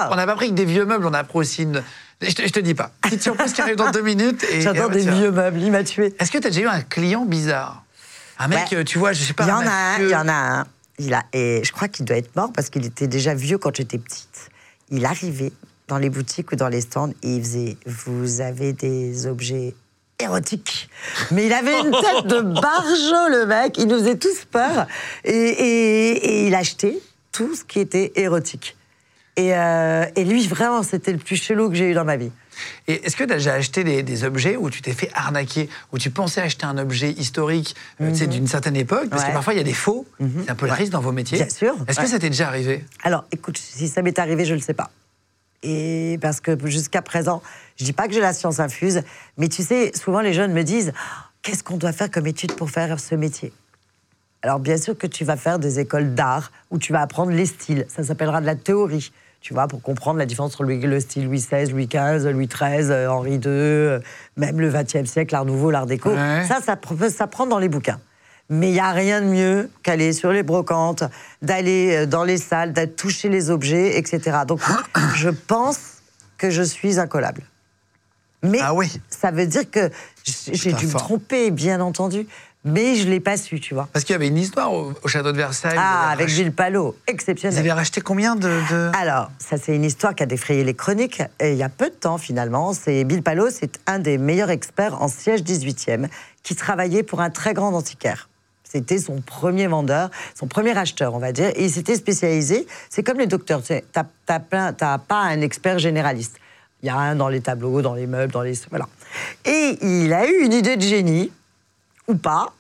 [0.10, 1.84] on n'a pas pris que des vieux meubles, on a pris aussi une.
[2.28, 2.92] Je te, je te dis pas.
[3.02, 4.46] Petite surprise qui arrive dans deux minutes.
[4.60, 5.60] J'adore des vieux meubles.
[5.62, 6.14] Il m'a tué.
[6.20, 7.84] Est-ce que tu as déjà eu un client bizarre?
[8.40, 8.78] Un mec, Ouais.
[8.78, 9.44] euh, tu vois, je sais pas.
[9.44, 10.66] Il y en a un, il y en a un.
[11.00, 13.76] Il a, et je crois qu'il doit être mort parce qu'il était déjà vieux quand
[13.76, 14.50] j'étais petite.
[14.90, 15.52] Il arrivait
[15.88, 19.74] dans les boutiques ou dans les stands et il faisait Vous avez des objets
[20.20, 20.90] érotiques.
[21.32, 23.78] Mais il avait une tête de barjot, le mec.
[23.78, 24.88] Il nous faisait tous peur.
[25.26, 26.12] Et, et-
[26.44, 26.98] et il achetait
[27.32, 28.76] tout ce qui était érotique.
[29.36, 32.32] Et, euh, et lui, vraiment, c'était le plus chelou que j'ai eu dans ma vie.
[32.88, 35.70] Et est-ce que tu as déjà acheté des, des objets où tu t'es fait arnaquer,
[35.92, 39.54] où tu pensais acheter un objet historique euh, sais, d'une certaine époque Parce que parfois,
[39.54, 40.06] il y a des faux.
[40.20, 41.40] C'est un peu le risque dans vos métiers.
[41.40, 42.86] Bien sûr, Est-ce que ça t'est déjà arrivé?
[43.04, 44.92] Alors, écoute, si ça m'est arrivé, je ne le sais pas.
[45.64, 47.42] Et parce que jusqu'à présent,
[47.78, 49.02] je dis pas que j'ai la science infuse,
[49.38, 50.92] mais tu sais, souvent les jeunes me disent
[51.42, 53.54] qu'est-ce qu'on doit faire comme étude pour faire ce métier?
[54.42, 57.46] Alors, bien sûr que tu vas faire des écoles d'art où tu vas apprendre les
[57.46, 57.86] styles.
[57.88, 59.12] Ça s'appellera de la théorie.
[59.44, 62.48] Tu vois, pour comprendre la différence entre le le style Louis XVI, Louis XV, Louis
[62.48, 64.00] XIII, euh, Henri II, euh,
[64.38, 66.12] même le XXe siècle, l'art nouveau, l'art déco.
[66.12, 66.46] Ouais.
[66.48, 68.00] Ça, ça peut s'apprendre dans les bouquins.
[68.50, 71.04] Mais il n'y a rien de mieux qu'aller sur les brocantes,
[71.42, 74.38] d'aller euh, dans les salles, d'aller toucher les objets, etc.
[74.48, 74.62] Donc,
[75.16, 75.98] je pense
[76.38, 77.42] que je suis incollable.
[78.44, 78.94] Mais Ah oui.
[79.10, 79.90] ça veut dire que
[80.24, 82.28] j'ai dû me tromper, bien entendu.
[82.66, 83.90] Mais je l'ai pas su, tu vois.
[83.92, 85.76] Parce qu'il y avait une histoire au, au château de Versailles.
[85.78, 87.60] Ah, vous avec rach- Gilles Palot, Vous exceptionnel.
[87.60, 88.48] avez racheté combien de.
[88.48, 91.70] de- Alors, ça, c'est une histoire qui a défrayé les chroniques et il y a
[91.70, 92.72] peu de temps, finalement.
[92.74, 96.08] C'est Bill Palot, c'est un des meilleurs experts en siège 18e
[96.42, 98.30] qui travaillait pour un très grand antiquaire.
[98.64, 101.50] C'était son premier vendeur, son premier acheteur, on va dire.
[101.56, 102.66] Et il s'était spécialisé.
[102.90, 103.62] C'est comme les docteurs.
[103.62, 104.04] Tu t'as
[104.98, 106.38] pas un expert généraliste.
[106.82, 108.54] Il y a un dans les tableaux, dans les meubles, dans les.
[108.70, 108.88] Voilà.
[109.46, 111.32] Et il a eu une idée de génie,
[112.08, 112.54] ou pas,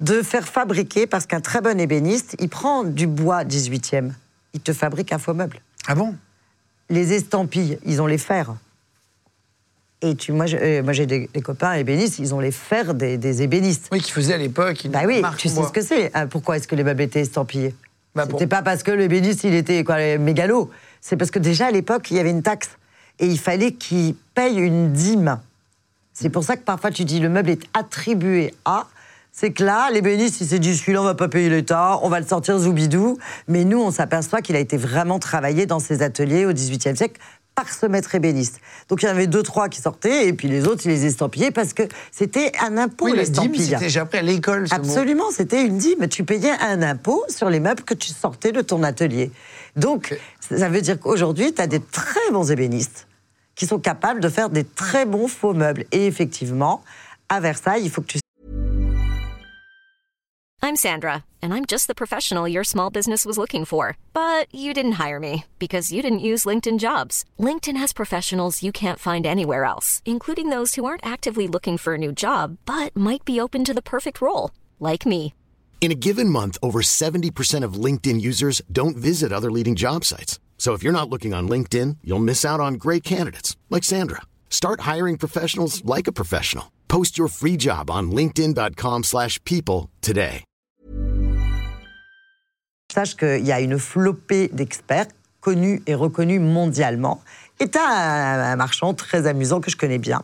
[0.00, 4.10] de faire fabriquer, parce qu'un très bon ébéniste, il prend du bois 18e,
[4.52, 5.60] il te fabrique un faux meuble.
[5.86, 6.14] Ah bon?
[6.90, 8.54] Les estampilles, ils ont les fers.
[10.02, 13.42] Et tu, moi, euh, j'ai des, des copains ébénistes, ils ont les fers des, des
[13.42, 13.88] ébénistes.
[13.90, 14.86] Oui, qui faisait à l'époque.
[14.88, 15.68] Bah oui, tu sais bois.
[15.68, 16.10] ce que c'est.
[16.14, 17.74] hein, pourquoi est-ce que les meubles étaient estampillés?
[18.14, 20.70] Bah, C'était pas parce que l'ébéniste, il était quoi, mégalo.
[21.00, 22.68] C'est parce que déjà, à l'époque, il y avait une taxe.
[23.18, 25.40] Et il fallait qu'il paye une dîme.
[26.14, 28.86] C'est pour ça que parfois, tu dis le meuble est attribué à.
[29.32, 32.20] C'est que là, l'ébéniste, il s'est dit celui-là, on va pas payer l'État, on va
[32.20, 33.18] le sortir zoubidou.
[33.48, 37.20] Mais nous, on s'aperçoit qu'il a été vraiment travaillé dans ses ateliers au XVIIIe siècle
[37.56, 38.60] par ce maître ébéniste.
[38.88, 41.06] Donc il y en avait deux, trois qui sortaient, et puis les autres, ils les
[41.06, 43.66] estampillés parce que c'était un impôt, Oui, la dîme, l'estampille.
[43.66, 44.66] c'était j'ai appris à l'école.
[44.70, 46.08] Absolument, c'était une dîme.
[46.08, 49.30] Tu payais un impôt sur les meubles que tu sortais de ton atelier.
[49.76, 53.06] Donc, ça veut dire qu'aujourd'hui, tu as des très bons ébénistes
[53.54, 55.84] qui sont capables de faire des très bons faux meubles.
[55.92, 56.82] Et effectivement,
[57.28, 58.18] à Versailles, il faut que tu
[60.64, 63.98] I'm Sandra, and I'm just the professional your small business was looking for.
[64.14, 67.22] But you didn't hire me because you didn't use LinkedIn jobs.
[67.38, 71.92] LinkedIn has professionals you can't find anywhere else, including those who aren't actively looking for
[71.92, 75.34] a new job but might be open to the perfect role, like me.
[75.82, 80.40] In a given month, over 70% of LinkedIn users don't visit other leading job sites.
[80.56, 84.22] So if you're not looking on LinkedIn, you'll miss out on great candidates like Sandra.
[84.48, 86.72] Start hiring professionals like a professional.
[86.88, 90.44] Post your free job on linkedin.com/people today.
[92.94, 95.08] saches qu'il y a une flopée d'experts
[95.40, 97.20] connus et reconnus mondialement.
[97.60, 100.22] Et tu as un, marchand très amusant que je connais bien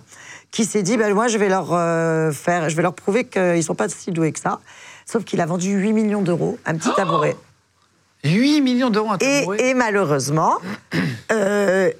[0.51, 3.77] qui s'est dit ben, moi je vais leur euh, je vais leur prouver qu'ils sont
[3.77, 4.61] pas si doués que ça
[5.07, 7.37] sauf qu'il a vendu 8 millions d'euros un petit tabouret
[8.25, 10.59] 8 millions d'euros à et, et malheureusement
[11.33, 11.91] euh,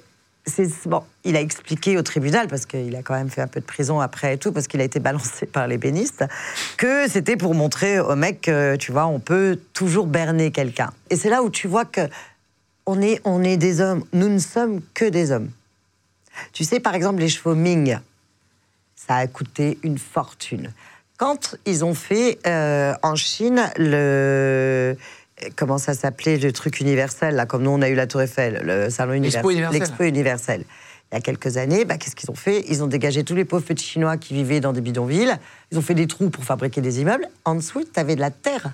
[0.85, 3.65] bon il a expliqué au tribunal parce qu'il a quand même fait un peu de
[3.65, 6.25] prison après et tout parce qu'il a été balancé par les bénistes
[6.77, 11.15] que c'était pour montrer au mec que tu vois on peut toujours berner quelqu'un et
[11.15, 12.01] c'est là où tu vois que
[12.85, 15.49] on est on est des hommes nous ne sommes que des hommes
[16.53, 17.97] tu sais par exemple les chevaux Ming
[19.07, 20.71] ça a coûté une fortune.
[21.17, 24.95] Quand ils ont fait euh, en Chine le.
[25.55, 28.61] Comment ça s'appelait le truc universel, là, comme nous on a eu la Tour Eiffel,
[28.63, 29.51] le salon universel.
[29.51, 29.79] universelle.
[29.79, 30.65] L'Expo universelle.
[31.11, 32.63] Il y a quelques années, bah, qu'est-ce qu'ils ont fait?
[32.69, 35.35] Ils ont dégagé tous les pauvres petits Chinois qui vivaient dans des bidonvilles.
[35.71, 37.27] Ils ont fait des trous pour fabriquer des immeubles.
[37.43, 38.71] En dessous, tu avais de la terre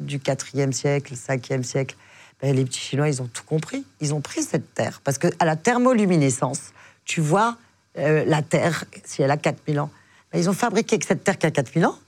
[0.00, 1.94] du 4e siècle, 5e siècle.
[2.42, 3.84] Ben, les petits Chinois, ils ont tout compris.
[4.00, 5.00] Ils ont pris cette terre.
[5.04, 6.72] Parce qu'à la thermoluminescence,
[7.04, 7.56] tu vois
[7.98, 9.90] euh, la terre, si elle a 4000 ans.
[10.32, 11.98] Ben, ils ont fabriqué avec cette terre qui a 4000 ans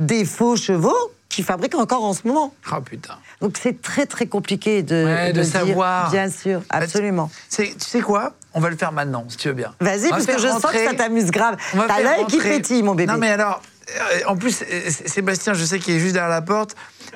[0.00, 2.54] des faux chevaux qui fabriquent encore en ce moment.
[2.72, 3.14] Oh putain.
[3.40, 6.10] Donc c'est très très compliqué de, Ouais, de dire, savoir.
[6.10, 7.30] Bien sûr, Bah, tu- absolument.
[7.54, 8.34] Tu sais quoi?
[8.54, 9.74] On va le faire maintenant, si tu veux bien.
[9.80, 11.56] Vas-y, parce que je sens que ça t'amuse grave.
[11.86, 13.12] T'as l'œil qui pétille, mon bébé.
[13.12, 13.62] Non, mais alors,
[13.96, 16.74] euh, en plus, euh, Sébastien, je sais qu'il est juste derrière la porte.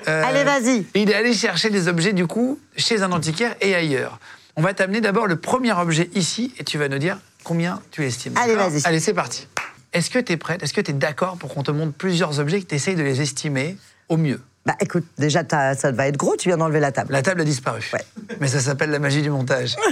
[0.08, 0.86] Euh, Allez, vas-y.
[0.94, 4.18] Il est allé chercher des objets, du coup, chez un antiquaire et ailleurs.
[4.56, 8.04] On va t'amener d'abord le premier objet ici et tu vas nous dire combien tu
[8.04, 8.34] estimes.
[8.36, 8.82] Allez, vas-y.
[8.84, 9.48] Allez, c'est parti.
[9.94, 10.62] Est-ce que tu es prête?
[10.62, 12.94] Est-ce que tu es d'accord pour qu'on te montre plusieurs objets et que tu essayes
[12.94, 13.76] de les estimer?
[14.12, 17.12] Au mieux Bah écoute, déjà ça va être gros, tu viens d'enlever la table.
[17.12, 17.82] La table a disparu.
[17.92, 18.04] Ouais.
[18.40, 19.74] Mais ça s'appelle la magie du montage.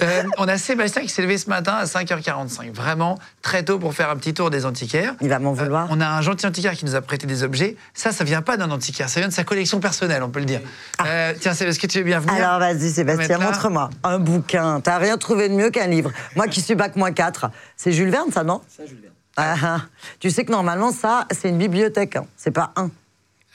[0.00, 3.94] Euh, on a Sébastien qui s'est levé ce matin à 5h45, vraiment très tôt pour
[3.94, 5.14] faire un petit tour des antiquaires.
[5.20, 5.88] Il va m'en vouloir.
[5.90, 7.76] on a un gentil antiquaire qui nous a prêté des objets.
[7.94, 10.46] Ça, ça vient pas d'un antiquaire, ça vient de sa collection personnelle, on peut le
[10.46, 10.60] dire.
[11.04, 12.54] Euh, tiens, Sébastien, est-ce que tu veux bien venir Ah.
[12.54, 13.90] Alors vas-y Sébastien, montre-moi.
[14.02, 14.80] Un bouquin.
[14.80, 16.12] T'as rien trouvé de mieux qu'un livre.
[16.36, 17.50] Moi qui suis bac moins 4.
[17.76, 18.60] C'est Jules Verne ça, non?
[18.68, 19.14] Ça, Jules Verne.
[19.36, 19.80] Ah, ah.
[20.20, 22.16] Tu sais que normalement ça, c'est une bibliothèque.
[22.16, 22.26] hein.
[22.36, 22.90] C'est pas un.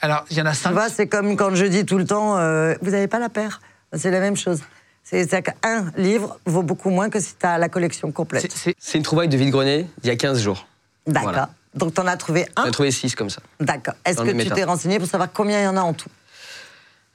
[0.00, 0.72] Alors, il y en a Tu cinq.
[0.72, 3.60] vois, c'est comme quand je dis tout le temps, euh, vous n'avez pas la paire.
[3.94, 4.60] C'est la même chose.
[5.04, 8.52] C'est qu'un livre vaut beaucoup moins que si tu as la collection complète.
[8.52, 10.66] c'est- une trouvaille de vide-grenier il y a 15 jours.
[11.06, 11.30] D'accord.
[11.30, 11.50] Voilà.
[11.74, 12.64] Donc t'en as trouvé un.
[12.64, 13.40] a trouvé 6 comme ça.
[13.60, 13.94] D'accord.
[14.04, 16.10] Est-ce que tu t'es renseigné pour savoir combien il y en a en tout?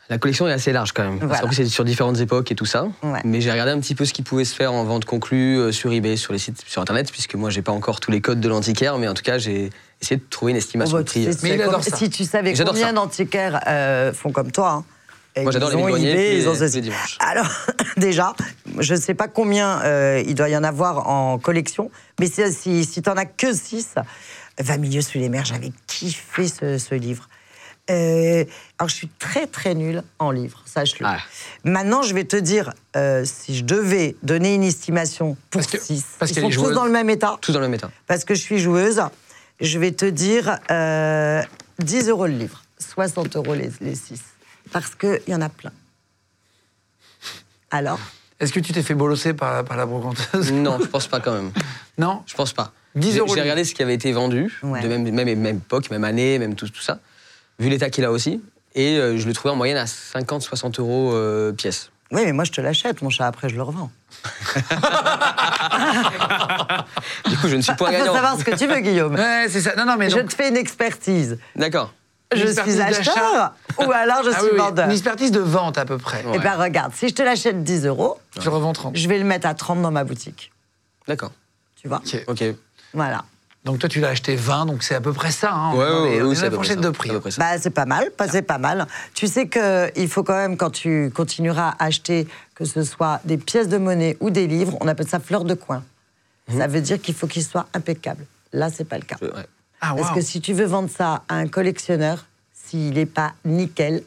[0.09, 1.19] La collection est assez large quand même.
[1.19, 1.47] Parce Voilà.
[1.47, 2.85] plus, c'est sur différentes époques et tout ça.
[3.03, 3.21] Ouais.
[3.23, 5.71] Mais j'ai regardé un petit peu ce qui pouvait se faire en vente conclue euh,
[5.71, 8.41] sur eBay, sur les sites, sur Internet, puisque moi, j'ai pas encore tous les codes
[8.41, 9.69] de l'antiquaire, mais en tout cas, j'ai
[10.01, 11.23] essayé de trouver une estimation Oh, bah, de prix.
[11.23, 11.95] sais, Mais il c'est adore comme- ça.
[11.97, 14.71] Si tu savais J'adore combien d'antiquaires euh, font comme toi.
[14.71, 15.41] hein.
[15.41, 17.17] Moi, j'adore ils les ils ont les dimanches.
[17.19, 17.49] Alors,
[17.97, 18.35] déjà,
[18.79, 21.89] je ne sais pas combien euh, il doit y en avoir en collection,
[22.19, 23.95] mais si, si, si tu n'en as que 6,
[24.59, 27.29] 20 milieux sous les mers, j'avais kiffé ce, ce livre.
[27.89, 28.45] Euh,
[28.79, 31.05] alors, je suis très, très nulle en livres, sache-le.
[31.05, 31.17] Ah.
[31.65, 35.79] Maintenant, je vais te dire, euh, si je devais donner une estimation pour Parce que-
[35.79, 37.91] 6, parce ils sont tous dans le même état, Tout dans le même état.
[38.07, 39.01] parce que je suis joueuse,
[39.59, 41.41] je vais te dire euh,
[41.79, 44.21] 10 euros le livre, 60 euros les, les 6.
[44.71, 45.71] Parce qu'il y en a plein.
[47.69, 47.99] Alors?
[48.39, 50.51] Est-ce que tu t'es fait bolosser par, par la brocanteuse?
[50.53, 51.51] Non, je pense pas quand même.
[51.97, 52.23] Non?
[52.25, 52.71] Je pense pas.
[52.95, 54.81] 10 J'ai- euros J'ai regardé ce qui avait été vendu, Ouais.
[54.81, 56.99] de même, même, même époque, même année, même tout, tout ça,
[57.59, 58.41] vu l'état qu'il a aussi.
[58.75, 61.91] Et euh, je le trouvais en moyenne à 50-60 euros euh, pièce.
[62.11, 63.91] Oui, mais moi je te l'achète, mon chat, après je le revends.
[67.27, 68.13] Du coup, je ne suis point Il faut gagnant.
[68.13, 69.15] savoir ce que tu veux, Guillaume.
[69.15, 69.75] Ouais, c'est ça.
[69.75, 71.37] Non, non, mais Je donc- te fais une expertise.
[71.55, 71.93] D'accord.
[72.35, 74.85] Je suis acheteur ou alors je Ah suis oui, vendeur.
[74.85, 76.23] Une expertise de vente à peu près.
[76.33, 78.97] Eh bien, regarde, si je te l'achète 10 euros, Tu revends 30.
[78.97, 80.51] je vais le mettre à 30 dans ma boutique.
[81.07, 81.31] D'accord.
[81.75, 81.97] Tu vois?
[81.99, 82.23] Ok.
[82.27, 82.43] Ok.
[82.93, 83.23] Voilà.
[83.63, 85.53] Donc toi, tu l'as acheté 20, donc c'est à peu près ça.
[85.53, 85.71] Hein.
[85.73, 87.09] On Ouais, est ouais, on ouais, est c'est dans à la fourchette de prix.
[87.09, 87.41] C'est à peu près ça.
[87.41, 88.87] Bah, c'est pas mal, pas- c'est pas mal.
[89.13, 93.37] Tu sais qu'il faut quand même, quand tu continueras à acheter, que ce soit des
[93.37, 95.81] pièces de monnaie ou des livres, on appelle ça fleur de coin.
[96.49, 96.57] Mhm.
[96.59, 98.25] Ça veut dire qu'il faut qu'ils soient impeccables.
[98.51, 99.15] Là, c'est pas le cas.
[99.21, 99.29] Ouais.
[99.79, 104.03] Ah, Parce que si tu veux vendre ça à un collectionneur, s'il n'est pas nickel,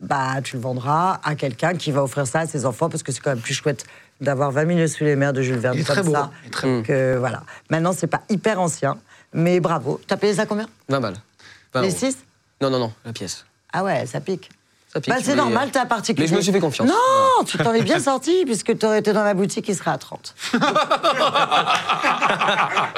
[0.00, 3.10] bah, tu le vendras à quelqu'un qui va offrir ça à ses enfants, parce que
[3.12, 3.84] c'est quand même plus chouette
[4.20, 6.12] d'avoir 20 000 sous les mers de Jules Verne Il est comme très beau.
[6.12, 6.30] ça.
[6.44, 6.82] Il est très beau.
[6.82, 7.42] Que, voilà.
[7.70, 8.98] Maintenant, c'est pas hyper ancien,
[9.32, 10.00] mais bravo.
[10.06, 10.68] T'as payé ça combien?
[10.88, 11.16] 20 balles.
[11.74, 11.98] 20 Les euros.
[11.98, 12.18] 6
[12.60, 13.44] Non, non, non, la pièce.
[13.72, 14.50] Ah ouais, ça pique.
[15.06, 16.26] Bah, c'est normal, t'es un particulier.
[16.26, 16.88] Mais je me suis fait confiance.
[16.88, 19.92] Non, tu t'en es bien sorti, puisque tu aurais été dans la boutique, il serait
[19.92, 20.34] à 30.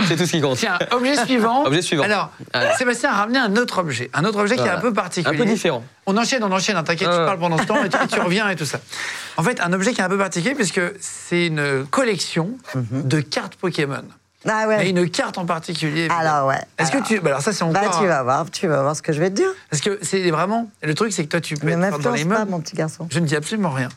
[0.09, 0.57] C'est tout ce qui compte.
[0.59, 1.65] Tiens, objet suivant.
[1.67, 2.05] Objet suivant.
[2.05, 2.31] Alors.
[2.79, 4.11] Sébastien a ramené un autre objet.
[4.15, 4.79] Un autre objet qui est Voilà.
[4.79, 5.37] un peu particulier.
[5.37, 5.85] Un peu différent.
[6.07, 6.77] On enchaîne, on enchaîne.
[6.77, 7.27] hein, T'inquiète, tu ouais.
[7.27, 8.79] parles pendant ce temps et tu, et tu reviens et tout ça.
[9.37, 13.57] En fait, un objet qui est un peu particulier puisque c'est une collection de cartes
[13.57, 14.03] Pokémon.
[14.49, 16.09] Ah une carte en particulier.
[16.11, 16.61] Alors ouais.
[16.79, 17.21] Est-ce que tu.
[17.21, 18.01] bah alors, ça, c'est Bah, encore.
[18.01, 19.49] tu vas voir, tu vas voir ce que je vais te dire.
[19.71, 20.69] Parce que c'est vraiment.
[20.83, 22.51] Le truc, c'est que toi, tu peux Ne dans les pas, meubles.
[22.51, 23.07] mon petit garçon.
[23.11, 23.89] Je ne dis absolument rien.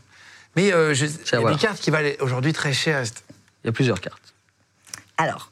[0.56, 3.02] Mais euh, je- il y a des cartes qui valent aujourd'hui très cher.
[3.64, 4.22] Il y a plusieurs cartes.
[5.18, 5.52] Alors,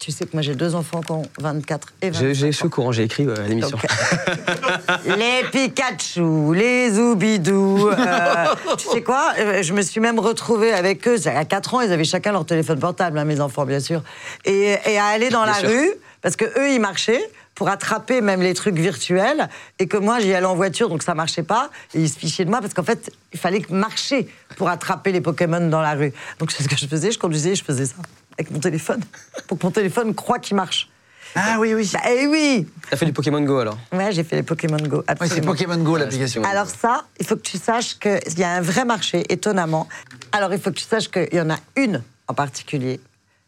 [0.00, 2.52] tu sais que moi j'ai deux enfants qui ont 24 et 25 J'ai ans.
[2.52, 3.76] ce courant, j'ai écrit euh, à l'émission.
[3.76, 7.88] Donc, les Pikachu, les Zoubidou.
[7.90, 8.46] euh,
[8.78, 11.16] tu sais quoi euh, Je me suis même retrouvée avec eux.
[11.26, 14.02] À 4 ans, ils avaient chacun leur téléphone portable, hein, mes enfants, bien sûr.
[14.46, 15.68] Et, et à aller dans Bien la sûr.
[15.68, 15.90] rue,
[16.22, 17.22] parce que eux, ils marchaient
[17.54, 21.14] pour attraper même les trucs virtuels, et que moi, j'y allais en voiture, donc ça
[21.14, 21.68] marchait pas.
[21.94, 25.20] Et ils se fichaient de moi, parce qu'en fait, il fallait marcher pour attraper les
[25.20, 26.14] Pokémon dans la rue.
[26.38, 27.96] Donc c'est ce que je faisais, je conduisais, je faisais ça
[28.40, 29.00] avec mon téléphone,
[29.46, 30.88] pour que mon téléphone croit qu'il marche.
[31.36, 31.88] Ah oui, oui.
[31.92, 33.78] Bah, eh oui T'as fait du Pokémon Go alors?
[33.92, 35.04] Ouais, j'ai fait les Pokémon Go.
[35.08, 35.42] Ouais, c'est.
[35.42, 36.42] Pokémon Go, l'application.
[36.42, 39.86] Alors ça, il faut que tu saches qu'il y a un vrai marché, étonnamment.
[40.32, 42.98] Alors il faut que tu saches qu'il y en a une en particulier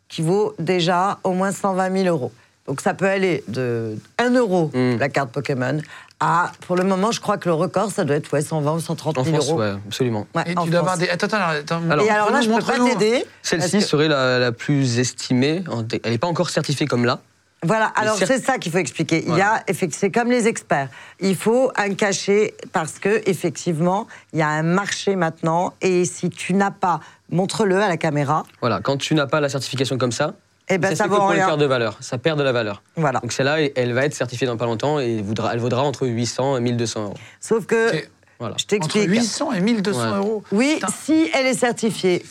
[0.09, 2.31] qui vaut déjà au moins 120 000 euros.
[2.69, 4.99] Donc ça peut aller de 1 euro, Mm.
[4.99, 5.81] la carte Pokémon,
[6.25, 8.81] à, pour le moment, je crois que le record, ça doit être ouais, 120 ou
[8.81, 9.59] 130 En 000 France, euros.
[9.61, 10.27] ouais, absolument.
[10.35, 11.05] Ouais, Et en tu dois avoir France.
[11.07, 11.11] des.
[11.11, 11.91] Attends, attends, attends.
[11.91, 13.25] Alors- Et alors là, je peux pas t'aider.
[13.43, 15.65] Celle-ci que- serait la, la plus estimée.
[15.69, 17.19] en- Elle n'est pas encore certifiée comme là.
[17.65, 19.25] Voilà, alors c'est ça qu'il faut expliquer.
[19.27, 19.63] Il y a,
[19.93, 20.89] c'est comme les experts.
[21.21, 26.29] Il faut un cachet parce que effectivement, il y a un marché maintenant et si
[26.29, 26.99] tu n'as pas,
[27.31, 28.43] montre-le à la caméra.
[28.61, 30.35] Voilà, quand tu n'as pas la certification comme ça,
[30.69, 31.57] Eh ben, ça ça vaut pour rien.
[31.57, 31.97] de valeur.
[32.01, 32.83] Ça perd de la valeur.
[32.97, 33.21] Voilà.
[33.21, 36.57] Donc celle-là, elle va être certifiée dans pas longtemps et vaudra- elle vaudra entre 800
[36.57, 37.15] et 1200 euros.
[37.41, 38.11] Sauf que, Ok.
[38.39, 38.55] Voilà.
[38.59, 39.09] je Entre t'explique.
[39.11, 40.17] 800 et 1200 Ouais.
[40.19, 40.45] euros.
[40.53, 40.87] Oui, Putain.
[41.05, 42.25] si elle est certifiée,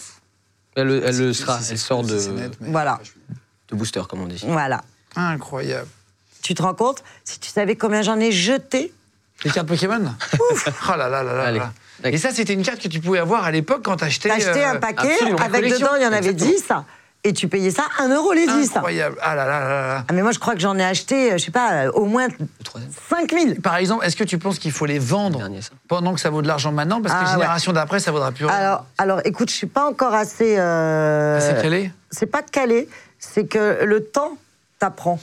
[0.76, 3.00] Elle, le- elle le Si, sera, elle sort de, net, voilà,
[3.70, 4.42] de booster, comme on dit.
[4.48, 4.82] voilà.
[5.16, 5.88] Incroyable.
[6.42, 8.94] Tu te rends compte Si tu savais combien j'en ai jeté?
[9.44, 10.02] Les cartes Pokémon?
[10.42, 11.60] Oh là là là là Allez.
[11.60, 11.72] là.
[12.06, 14.30] Et ça, c'était une carte que tu pouvais avoir à l'époque quand t'achetais.
[14.30, 15.38] T'as acheté euh, un paquet, absolument.
[15.38, 16.80] avec dedans, il y en avait Exactement.
[16.80, 16.86] 10,
[17.24, 18.76] et tu payais ça 1 euro les 10.
[18.76, 19.16] Incroyable.
[19.22, 20.06] Ah là là là là.
[20.08, 22.06] Ah, mais moi, je crois que j'en ai acheté, euh, je sais pas, euh, au
[22.06, 22.92] moins Le troisième.
[23.10, 23.62] 5000.
[23.62, 26.42] Par exemple, est-ce que tu penses qu'il faut les vendre Dernier, pendant que ça vaut
[26.42, 27.02] de l'argent maintenant?
[27.02, 27.36] Parce que Ah, les ouais.
[27.42, 28.56] générations d'après, ça vaudra plus rien.
[28.56, 30.58] Alors, alors, écoute, je suis pas encore assez.
[30.58, 31.92] euh, C'est calé?
[32.10, 34.38] C'est pas calé, c'est que le temps
[34.80, 35.20] t'apprend.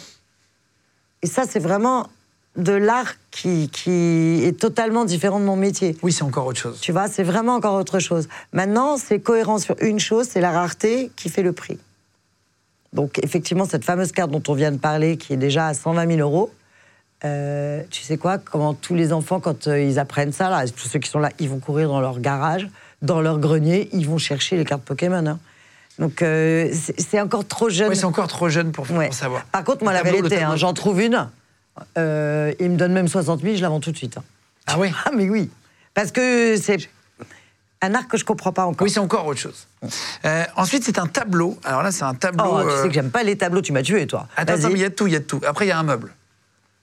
[1.23, 2.09] Et ça, c'est vraiment
[2.57, 5.97] de l'art qui, qui est totalement différent de mon métier.
[6.03, 6.79] Oui, c'est encore autre chose.
[6.81, 8.29] Tu vois, c'est vraiment encore autre chose.
[8.53, 11.79] Maintenant, c'est cohérent sur une chose, c'est la rareté qui fait le prix.
[12.93, 16.07] Donc, effectivement, cette fameuse carte dont on vient de parler, qui est déjà à 120
[16.17, 16.51] 000 euros,
[17.25, 20.89] euh, tu sais quoi, comment tous les enfants, quand euh, ils apprennent ça, là, tous
[20.89, 22.69] ceux qui sont là, ils vont courir dans leur garage,
[23.03, 25.27] dans leur grenier, ils vont chercher les cartes Pokémon.
[25.27, 25.39] hein.
[25.99, 27.89] Donc, euh, c'est encore trop jeune.
[27.91, 29.45] Oui, c'est encore trop jeune pour, pour savoir.
[29.47, 31.29] Par contre, moi, Le la tableau, vérité, hein, j'en trouve une,
[31.97, 32.01] il
[32.71, 34.17] me donne même 60 000, je la vends tout de suite.
[34.17, 34.23] hein.
[34.67, 35.51] Ah oui Ah, mais oui.
[35.95, 36.89] Parce que c'est.
[37.81, 38.85] Un art que je comprends pas encore.
[38.85, 39.67] Oui, c'est encore autre chose.
[40.25, 41.59] Euh, ensuite, c'est un tableau.
[41.65, 42.45] Alors là, c'est un tableau.
[42.59, 44.27] Oh, tu euh, sais que j'aime pas les tableaux, tu m'as tué, toi.
[44.37, 45.41] Attends, attends, il y a de tout, il y a de tout.
[45.47, 46.13] Après, il y a un meuble.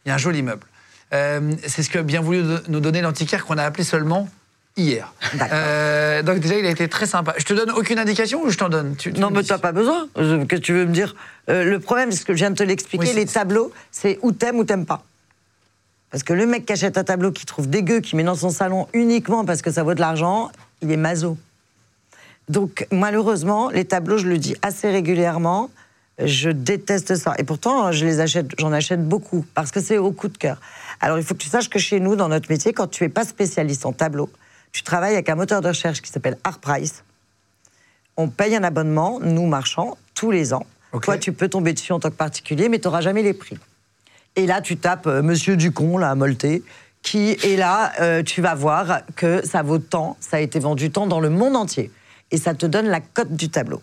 [0.06, 0.66] Il y a un joli meuble.
[1.14, 4.30] Euh, c'est ce que bien voulu nous donner l'antiquaire qu'on a appelé seulement
[4.78, 5.14] hier.
[5.52, 7.34] Euh, donc déjà, il a été très sympa.
[7.38, 8.96] Je te donne aucune indication ou je t'en donne?
[8.96, 10.08] Tu- tu Non, mais t'as pas besoin.
[10.16, 11.16] Qu'est-ce que tu veux me dire
[11.50, 14.18] Euh, Le problème, c'est ce que je viens de te l'expliquer, Oui, les tableaux, c'est
[14.22, 15.04] ou t'aimes ou t'aimes pas.
[16.16, 18.50] Parce que le mec qui achète un tableau qu'il trouve dégueu, qui met dans son
[18.50, 20.50] salon uniquement parce que ça vaut de l'argent,
[20.82, 21.38] il est maso.
[22.48, 25.70] Donc, malheureusement, les tableaux, je le dis assez régulièrement,
[26.18, 27.34] je déteste ça.
[27.38, 30.62] Et pourtant, je les achète, j'en achète beaucoup parce que c'est au coup de cœur.
[31.02, 33.10] Alors, il faut que tu saches que chez nous, dans notre métier, quand tu es
[33.10, 34.30] pas spécialiste en tableau,
[34.72, 37.04] tu travailles avec un moteur de recherche qui s'appelle ArtPrice.
[38.16, 40.66] On paye un abonnement, nous marchands, tous les ans.
[40.94, 41.04] Ok.
[41.04, 43.58] Toi, tu peux tomber dessus en tant que particulier, mais tu n'auras jamais les prix.
[44.36, 46.64] Et là, tu tapes euh, Monsieur Ducon, là, à Molté,
[47.02, 50.92] qui est là, euh, tu vas voir que ça vaut tant, ça a été vendu
[50.92, 51.92] tant dans le monde entier.
[52.32, 53.82] Et ça te donne la cote du tableau.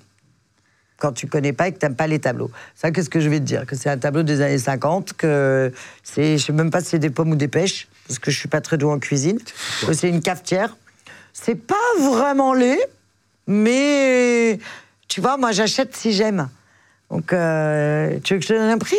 [0.99, 2.51] Quand tu connais pas et que tu n'aimes pas les tableaux.
[2.75, 3.65] Ça, qu'est-ce que je vais te dire?
[3.67, 5.73] Que c'est un tableau des années 50, que
[6.03, 8.39] c'est, je sais même pas si c'est des pommes ou des pêches, parce que je
[8.39, 9.39] suis pas très doué en cuisine,
[9.87, 10.77] que c'est une cafetière.
[11.33, 12.79] C'est pas vraiment laid,
[13.47, 14.59] mais
[15.09, 16.49] tu vois, moi j'achète si j'aime.
[17.11, 18.97] Donc, euh, tu veux que je te donne un prix?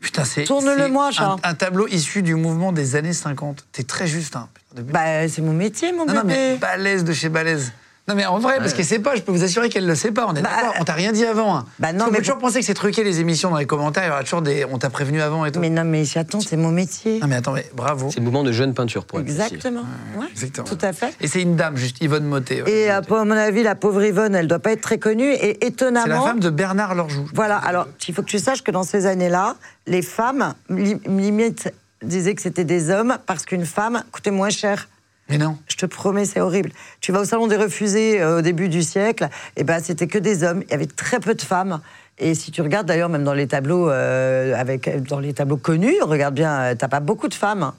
[0.00, 0.44] Putain, c'est.
[0.44, 1.10] Tourne-le c'est moi,
[1.42, 3.66] un, tableau issu du mouvement des années 50.
[3.72, 4.48] T'es très juste, hein.
[4.76, 7.72] Bah, c'est mon métier, mon non, non, mais balèze de chez balèze.
[8.08, 10.12] Non, mais en vrai, parce qu'elle sait pas, je peux vous assurer qu'elle le sait
[10.12, 10.26] pas.
[10.26, 11.56] On est Bah, d'accord, on t'a rien dit avant.
[11.56, 11.64] Hein.
[11.78, 14.04] bah non, mais peut toujours pour- penser que c'est truqué les émissions dans les commentaires.
[14.04, 14.64] Il y aura toujours des.
[14.64, 15.60] On t'a prévenu avant et tout.
[15.60, 17.20] Mais non, mais chaton, c'est mon métier.
[17.20, 18.08] Non, mais attends, mais bravo.
[18.10, 19.20] C'est le mouvement de jeune peinture pour.
[19.20, 19.82] Exactement.
[20.16, 20.66] Ouais, Exactement.
[20.66, 21.14] Tout à fait.
[21.20, 22.62] Et c'est une dame, juste Yvonne Motet.
[22.62, 22.70] ouais.
[22.70, 25.30] Et euh, à mon avis, la pauvre Yvonne, elle doit pas être très connue.
[25.32, 26.04] Et étonnamment.
[26.06, 27.28] c'est la femme de Bernard Lorjou.
[27.34, 29.56] Voilà, alors il faut que tu saches que dans ces années-là,
[29.86, 34.88] les femmes, li- limite, disaient que c'était des hommes parce qu'une femme coûtait moins cher.
[35.28, 35.58] Mais non.
[35.68, 36.70] Je te promets, c'est horrible.
[37.00, 40.18] Tu vas au salon des refusés euh, au début du siècle, et ben c'était que
[40.18, 40.62] des hommes.
[40.66, 41.80] Il y avait très peu de femmes.
[42.18, 45.94] Et si tu regardes d'ailleurs même dans les tableaux euh, avec dans les tableaux connus,
[46.02, 47.72] regarde bien, euh, t'as pas beaucoup de femmes.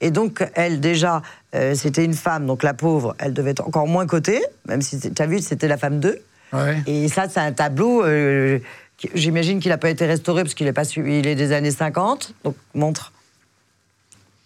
[0.00, 1.22] Et donc elle déjà,
[1.54, 4.98] euh, c'était une femme, donc la pauvre, elle devait être encore moins cotée, même si
[4.98, 6.18] tu as vu, c'était la femme d'eux.
[6.52, 6.82] Ouais.
[6.86, 8.02] Et ça, c'est un tableau.
[9.14, 11.70] J'imagine qu'il n'a pas été restauré parce qu'il est pas su- il est des années
[11.72, 12.32] 50.
[12.44, 13.12] Donc montre.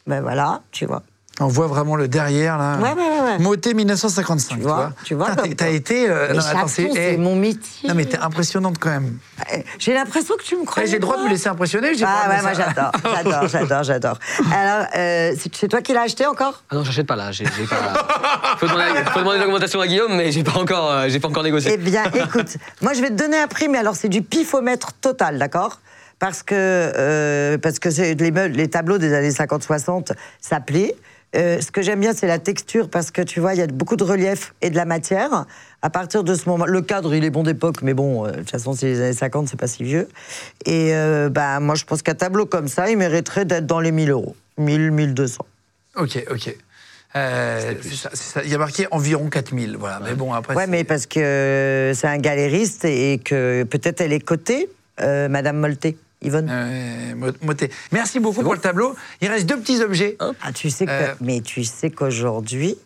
[0.07, 1.03] Ben voilà, tu vois.
[1.41, 2.77] On voit vraiment le derrière, là.
[2.79, 3.39] Ouais, ouais, ouais.
[3.39, 4.93] Motet 1955, tu vois, vois.
[5.05, 6.09] tu vois, T'as été.
[6.11, 6.35] euh,
[6.67, 7.89] c'est eh, mon métier.
[7.89, 9.19] Non, mais t'es impressionnante quand même.
[9.55, 10.83] Eh, J'ai l'impression que tu me crois.
[10.83, 11.93] Eh, J'ai le droit de me laisser impressionner.
[12.05, 14.19] Ah ouais, moi j'adore, j'adore, j'adore, j'adore.
[14.53, 16.65] Alors, euh, c'est toi qui l'as acheté encore?
[16.71, 17.31] Ah non, j'achète pas là.
[17.31, 18.57] J'ai, pas...
[18.59, 21.45] faut, demander, faut demander l'augmentation à Guillaume, mais j'ai pas encore, euh, j'ai pas encore
[21.45, 21.73] négocié.
[21.75, 24.93] Eh bien, écoute, moi je vais te donner un prix, mais alors c'est du pifomètre
[24.95, 25.79] total, d'accord?
[26.19, 30.97] Parce que, euh, parce que les, les tableaux des années 50-60 s'appelaient.
[31.37, 33.67] Euh, ce que j'aime bien, c'est la texture, parce que tu vois, il y a
[33.67, 35.45] beaucoup de relief et de la matière.
[35.83, 38.39] À partir de ce moment, le cadre, il est bon d'époque, mais bon, euh, de
[38.39, 40.09] toute façon, c'est les années 50, c'est pas si vieux.
[40.65, 43.93] Et euh, bah, moi, je pense qu'un tableau comme ça, il mériterait d'être dans les
[43.93, 44.37] 1000 euros.
[44.57, 45.45] 1000, 1200.
[45.97, 46.57] Ok, ok.
[47.17, 48.43] Euh, ça, ça.
[48.45, 49.77] Il y a marqué environ 4000.
[49.77, 50.01] Voilà.
[50.05, 50.55] Mais bon, après.
[50.55, 54.69] Ouais, mais parce que c'est un galériste et que peut-être elle est cotée,
[55.01, 56.49] euh, Madame Molté, Yvonne.
[56.51, 57.71] Euh, Mo- Motet.
[57.93, 58.97] Merci beaucoup pour le tableau.
[59.21, 60.17] Il reste deux petits objets.
[60.21, 61.15] Ah, tu sais que, Euh.
[61.21, 62.77] mais tu sais qu'aujourd'hui,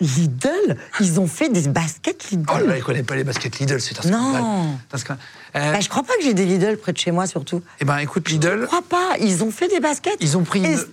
[0.00, 2.44] Lidl, ils ont fait des baskets Lidl.
[2.52, 4.18] Oh là là, il connaît pas les baskets Lidl, c'est un Non.
[4.32, 4.42] scandale.
[4.88, 5.24] C'est un scandale.
[5.54, 7.62] Euh, Bah, je crois pas que j'ai des Lidl près de chez moi, surtout.
[7.80, 9.16] eh ben, écoute, Lidl, Je crois pas.
[9.20, 10.16] Ils ont fait des baskets.
[10.20, 10.86] Ils ont pris une- Lidl.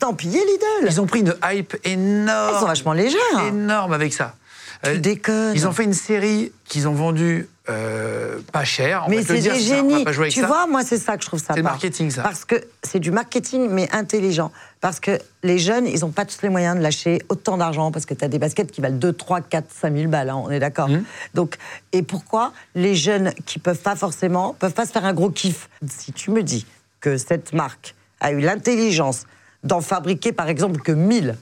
[0.85, 2.55] ils ont pris une hype énorme.
[2.55, 3.17] Ils sont vachement légers.
[3.35, 3.47] hein.
[3.47, 4.35] Énorme avec ça.
[4.83, 5.53] Tu déconnes.
[5.55, 9.03] Ils ont fait une série qu'ils ont vendue euh, pas cher.
[9.05, 10.05] on Mais c'est des génies.
[10.29, 10.47] Tu ça.
[10.47, 11.53] vois, moi, c'est ça que je trouve ça.
[11.53, 12.23] C'est marketing, ça.
[12.23, 14.51] Parce que c'est du marketing, mais intelligent.
[14.81, 17.91] Parce que les jeunes, ils n'ont pas tous les moyens de lâcher autant d'argent.
[17.91, 20.41] Parce que tu as des baskets qui valent 2, 3, 4, 5 000 balles, hein,
[20.43, 20.89] on est d'accord.
[20.89, 21.03] Mmh.
[21.33, 21.57] Donc,
[21.91, 25.69] et pourquoi les jeunes qui peuvent pas forcément, peuvent pas se faire un gros kiff?
[25.87, 26.65] Si tu me dis
[27.01, 29.25] que cette marque a eu l'intelligence
[29.63, 31.35] d'en fabriquer, par exemple, que 1000,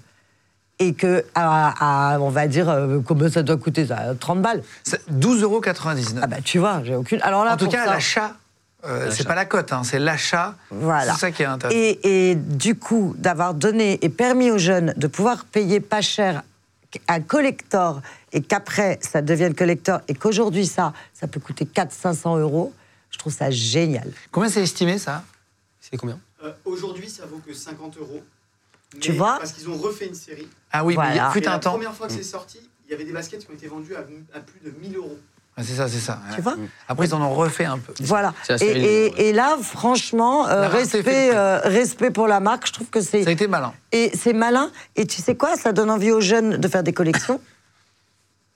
[0.80, 4.64] et que, à, à, on va dire, euh, combien ça doit coûter ça 30 balles
[4.84, 5.62] C'est 12,99 euros.
[6.22, 7.22] Ah bah tu vois, j'ai aucune.
[7.22, 8.36] Alors là, en tout cas, ça- l'achat,
[8.86, 10.56] euh, c'est pas la cote, hein, c'est l'achat.
[10.70, 11.14] Voilà.
[11.14, 11.78] C'est ça qui est intéressant.
[11.80, 16.44] Et, et du coup, d'avoir donné et permis aux jeunes de pouvoir payer pas cher
[17.10, 18.02] un collector
[18.32, 22.74] et qu'après ça devienne collector et qu'aujourd'hui ça, ça peut coûter 400-500 euros,
[23.12, 24.10] je trouve ça génial.
[24.32, 25.24] Combien c'est estimé, ça?
[25.82, 26.20] C'est combien?
[26.44, 28.22] Euh, Aujourd'hui, ça vaut que 50 euros.
[29.00, 30.48] Tu Mais vois Parce qu'ils ont refait une série.
[30.72, 31.32] Ah oui, mais il y a- Voilà.
[31.32, 31.72] fut un la temps.
[31.72, 34.00] première fois que c'est sorti, il y avait des baskets qui ont été vendues à,
[34.36, 35.18] à plus de 1000 euros.
[35.60, 36.20] Ah, C'est ça, c'est ça.
[36.30, 36.42] Tu ouais.
[36.42, 36.56] vois
[36.88, 37.92] Après, ils en ont refait un peu.
[38.02, 38.34] Voilà.
[38.48, 43.02] La Et, là, franchement, euh, La respect, euh, respect pour la marque, je trouve que
[43.02, 43.24] c'est.
[43.24, 43.74] Ça a été malin.
[43.92, 44.72] Et c'est malin.
[44.96, 45.56] Et tu sais quoi?
[45.58, 47.40] Ça donne envie aux jeunes de faire des collections.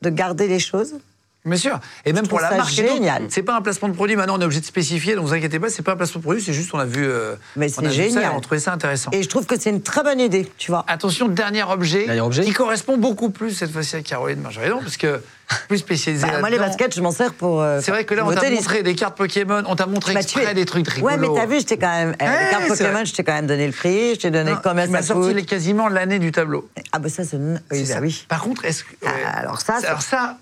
[0.03, 0.95] de garder les choses.
[1.43, 1.79] Bien sûr.
[2.05, 3.23] Et même pour la marque, génial.
[3.29, 4.15] c'est pas un placement de produit.
[4.15, 6.23] Maintenant, on est obligé de spécifier, donc vous inquiétez pas, c'est pas un placement de
[6.23, 7.03] produit, c'est juste on a vu.
[7.03, 8.31] euh, Mais on c'est a vu ça génial.
[8.35, 9.09] on trouvait ça intéressant.
[9.11, 10.85] Et je trouve que c'est une très bonne idée, tu vois.
[10.87, 12.43] Attention, dernier objet, Dernier objet.
[12.43, 15.19] qui correspond beaucoup plus cette fois-ci à Caroline Marjoridon, parce que
[15.67, 16.27] plus spécialisé.
[16.31, 17.61] Bah, moi, les baskets, je m'en sers pour.
[17.61, 20.19] euh, C'est vrai que là, on t'a montré des cartes Pokémon, on t'a montré Bah,
[20.21, 21.11] exprès es- des trucs rigolos.
[21.11, 22.09] Ouais, mais t'as vu, je t'ai quand même.
[22.21, 24.59] euh, les cartes Pokémon, je t'ai quand même donné le prix, je t'ai donné Non,
[24.63, 25.35] combien tu m'as ça sorti coûte.
[25.37, 26.69] les- quasiment l'année du tableau.
[26.91, 27.37] Ah, bah ça, c'est.
[27.37, 27.99] Oui, bah ça.
[27.99, 28.25] oui.
[28.29, 28.89] Par contre, est-ce que.
[29.05, 30.37] Ah, alors ça, Alors ça,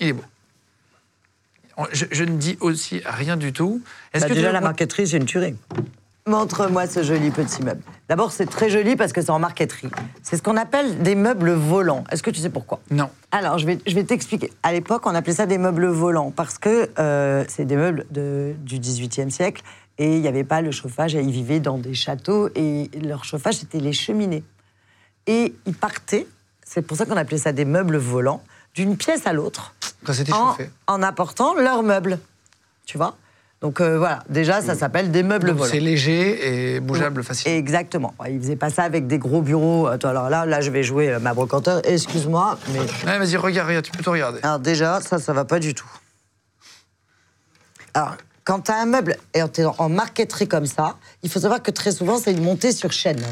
[0.00, 0.22] il est beau.
[1.92, 3.82] Je, je ne dis aussi rien du tout.
[4.14, 5.56] Est-ce Bah, que déjà, la marqueterie, c'est une tuerie.
[6.28, 7.82] Montre-moi ce joli petit meuble.
[8.08, 9.88] D'abord, c'est très joli parce que c'est en marqueterie.
[10.22, 12.02] C'est ce qu'on appelle des meubles volants.
[12.10, 12.80] Est-ce que tu sais pourquoi?
[12.90, 13.10] Non.
[13.30, 14.50] Alors, je vais, je vais t'expliquer.
[14.64, 18.54] À l'époque, on appelait ça des meubles volants parce que euh, c'est des meubles de-
[18.58, 19.62] du XVIIIe siècle
[19.98, 21.14] et il n'y avait pas le chauffage.
[21.14, 24.42] et Ils vivaient dans des châteaux et leur chauffage, c'était les cheminées.
[25.28, 26.26] Et ils partaient,
[26.64, 28.42] c'est pour ça qu'on appelait ça des meubles volants,
[28.76, 29.74] d'une pièce à l'autre
[30.04, 30.70] Quand c'était en, chauffé.
[30.86, 32.18] en apportant leurs meubles.
[32.84, 33.16] Tu vois?
[33.62, 35.70] Donc euh, voilà, déjà, ça s'appelle des meubles Donc volants.
[35.72, 37.56] c'est léger et bougeable facilement.
[37.56, 38.14] Exactement.
[38.28, 39.86] Ils faisaient pas ça avec des gros bureaux.
[39.86, 41.80] Attends, alors là, là, je vais jouer euh, ma brocanteur.
[41.84, 44.40] Excuse-moi, mais Ouais, vas-y, regarde, regarde, tu peux tout regarder.
[44.42, 45.88] alors déjà, ça, ça va pas du tout.
[47.94, 51.40] Alors, quand tu as un meuble et t'es en- en marqueterie comme ça, il faut
[51.40, 53.24] savoir que très souvent, c'est une montée sur chaîne.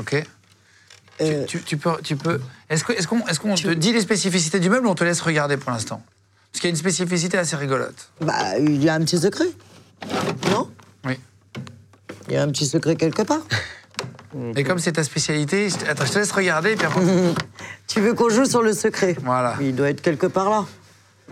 [0.00, 0.24] Ok.
[1.20, 1.96] Euh, Tu, tu- tu peux.
[2.02, 2.40] Tu peux...
[2.74, 5.70] Est-ce qu'on est te dit les spécificités du meuble ou on te laisse regarder pour
[5.70, 6.02] l'instant?
[6.52, 8.10] Parce qu'il y a une spécificité assez rigolote.
[8.20, 9.46] Bah, il y a un petit secret.
[10.50, 10.70] Non?
[11.04, 11.18] Oui.
[12.28, 13.40] Il y a un petit secret quelque part.
[14.56, 17.00] Et comme c'est ta spécialité, je te- attends, je te laisse regarder et puis après.
[17.86, 19.14] Tu veux qu'on joue sur le secret?
[19.22, 19.54] Voilà.
[19.60, 20.64] Il doit être quelque part là.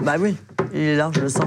[0.03, 0.37] Bah oui,
[0.73, 1.45] il est là, je le sens.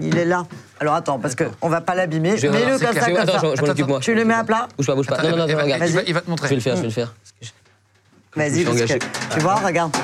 [0.00, 0.46] Il est là.
[0.78, 2.36] Alors attends, parce qu'on va pas l'abîmer.
[2.36, 3.38] Je Mets-le comme ça, comme Attends, ça.
[3.52, 4.00] je- je m'en occupe, moi.
[4.00, 5.16] Tu le mets à plat Bouge pas, bouge pas.
[5.16, 5.82] Attends, Non, non, non, il va- regarde.
[5.86, 6.08] il va, Vas-y.
[6.08, 6.48] il va te Je montrer.
[6.48, 7.14] vais le faire, je vais le faire.
[8.36, 8.98] Vas-y, parce que-
[9.34, 9.96] tu vois, regarde.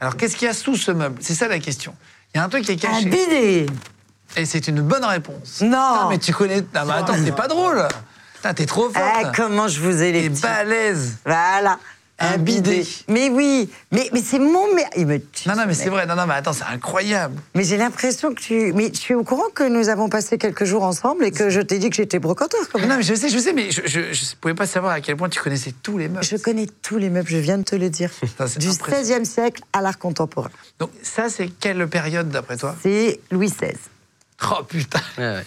[0.00, 1.18] Alors, qu'est-ce qu'il y a sous ce meuble?
[1.20, 1.94] C'est ça la question.
[2.34, 3.04] Il y a un truc qui est Un caché.
[3.06, 3.66] bidet
[4.36, 5.60] Et c'est une bonne réponse.
[5.62, 5.78] Non.
[5.78, 6.60] Ah, mais tu connais.
[6.60, 7.86] Non, mais attends, t'es pas drôle.
[8.34, 8.96] Putain, t'es trop forte.
[9.24, 11.16] Ah, comment je vous ai les T'es balèze.
[11.24, 11.78] Voilà.
[12.20, 12.84] Un bidet.
[13.08, 14.66] Mais oui, mais, mais c'est mon...
[14.74, 16.04] Me tue, Non, non, mais ce c'est vrai.
[16.04, 17.40] Non, non, mais attends, c'est incroyable.
[17.54, 18.72] Mais j'ai l'impression que tu...
[18.72, 21.60] Mais tu es au courant que nous avons passé quelques jours ensemble et que je
[21.60, 23.82] t'ai dit que j'étais brocanteur quand même Non, mais je sais, je sais, mais je,
[23.84, 26.24] je, je pouvais pas savoir à quel point tu connaissais tous les meubles.
[26.24, 28.10] Je connais tous les meubles, je viens de te le dire.
[28.58, 28.68] Du.
[28.68, 30.50] XVIe siècle à l'art contemporain.
[30.78, 32.74] Donc, ça, c'est quelle période d'après toi?
[32.82, 33.74] C'est Louis XVI.
[34.50, 35.00] Oh putain.
[35.18, 35.44] Ouais, ouais.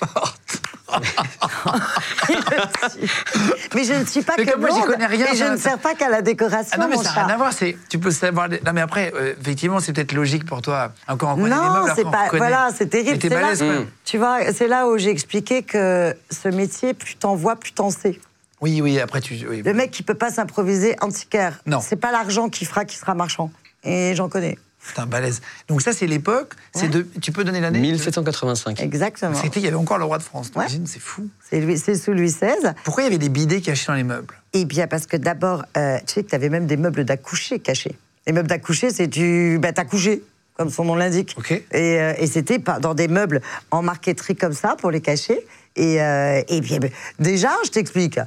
[3.75, 5.57] Mais je ne suis pas Mais que moi, j'y blonde, connais rien, Et je ne
[5.57, 7.53] sers pas qu'à la décoration, Ah non, mais mon ça n'a rien à voir.
[7.53, 8.49] C'est, tu peux savoir.
[8.49, 10.91] Non, mais après, euh, effectivement, c'est peut-être logique pour toi.
[11.07, 12.25] Encore, on Non, c'est pas.
[12.25, 12.37] reconnaît.
[12.37, 13.19] Voilà, c'est Mais terrible.
[13.19, 13.87] t'es c'est là- balèze, quand même.
[14.05, 17.89] Tu vois, c'est là où j'ai expliqué que ce métier, plus t'en vois, plus t'en
[17.89, 18.19] sais.
[18.61, 19.33] Oui, oui, après, tu.
[19.49, 19.61] oui.
[19.63, 21.79] Le mec qui peut pas s'improviser antiquaire, Non.
[21.81, 23.51] c'est pas l'argent qui fera qu'il sera marchand.
[23.83, 24.59] Et j'en connais.
[24.88, 25.41] Putain, balèze.
[25.67, 26.53] Donc, ça, c'est l'époque.
[26.73, 26.88] C'est Ouais.
[26.89, 27.07] de...
[27.21, 28.82] Tu peux donner l'année 1785.
[28.82, 29.36] Exactement.
[29.36, 30.51] C'était, il y avait encore le roi de France.
[30.55, 30.65] Ouais.
[30.86, 31.27] C'est fou.
[31.49, 32.73] C'est Louis- c'est sous Louis XVI.
[32.84, 34.34] Pourquoi il y avait des bidets cachés dans les meubles?
[34.53, 37.59] Eh bien, parce que d'abord, euh, tu sais que tu avais même des meubles d'accoucher
[37.59, 37.95] cachés.
[38.27, 40.23] Les meubles d'accoucher, c'est tu bah, t'as couché,
[40.57, 41.36] comme son nom l'indique.
[41.38, 41.51] Ok.
[41.51, 45.39] Et, euh, et c'était pas- dans des meubles en marqueterie comme ça pour les cacher.
[45.75, 48.19] Et, euh, et bien, ben, déjà, je t'explique.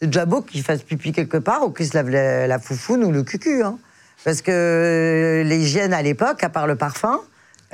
[0.00, 3.04] C'est déjà beau qu'il fasse pipi quelque part ou qu'il se lave la, la foufoune
[3.04, 3.62] ou le cucu.
[3.62, 3.78] Hein.
[4.24, 7.20] Parce que euh, l'hygiène à l'époque, à part le parfum,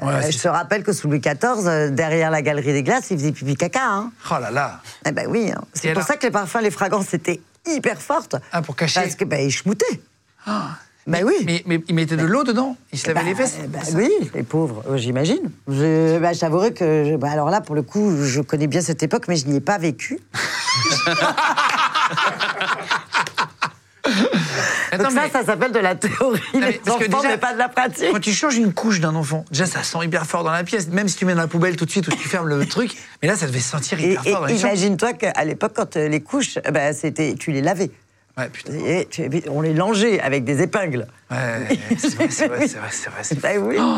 [0.02, 3.10] euh, Ouais, je te rappelle que sous Louis XIV, euh, derrière la galerie des glaces,
[3.10, 3.80] il faisait pipi caca.
[3.84, 4.12] Hein.
[4.30, 4.80] Oh là là.
[5.04, 5.60] Eh ben oui, hein.
[5.74, 8.36] C'est pour ça que les parfums, les fragrances étaient hyper fortes.
[8.52, 9.00] Ah, pour cacher.
[9.00, 10.00] Parce que ben, ils schmoutaient.
[10.46, 10.70] Ah.
[11.06, 11.34] Ben oui.
[11.46, 14.10] Mais, mais il mettait de l'eau dedans Il se lavait Bah, les fesses bah oui,
[14.34, 15.50] les pauvres, j'imagine.
[15.66, 19.02] Je, je t'avouerai que, je- bah, alors là, pour le coup, je connais bien cette
[19.02, 20.18] époque, mais je n'y ai pas vécu.
[24.92, 27.18] Attends, Donc ça, mais ça s'appelle de la théorie Non, mais des parce que enfants,
[27.18, 28.10] déjà, mais pas de la pratique.
[28.12, 30.88] quand tu changes une couche d'un enfant, déjà ça sent hyper fort dans la pièce,
[30.88, 32.92] même si tu mets dans la poubelle tout de suite ou tu fermes le truc,
[33.22, 36.58] mais là ça devait sentir hyper et fort imagine-toi qu'à l'époque, quand euh, les couches,
[36.72, 37.90] ben, c'était, tu les lavais.
[38.38, 38.72] Ouais, putain.
[38.74, 41.06] Et tu- on les longeait avec des épingles.
[41.30, 43.22] Ouais, c'est vrai, c'est vrai, c'est vrai, c'est vrai.
[43.24, 43.58] c'est vrai.
[43.58, 43.76] Bah oui.
[43.80, 43.96] Oh,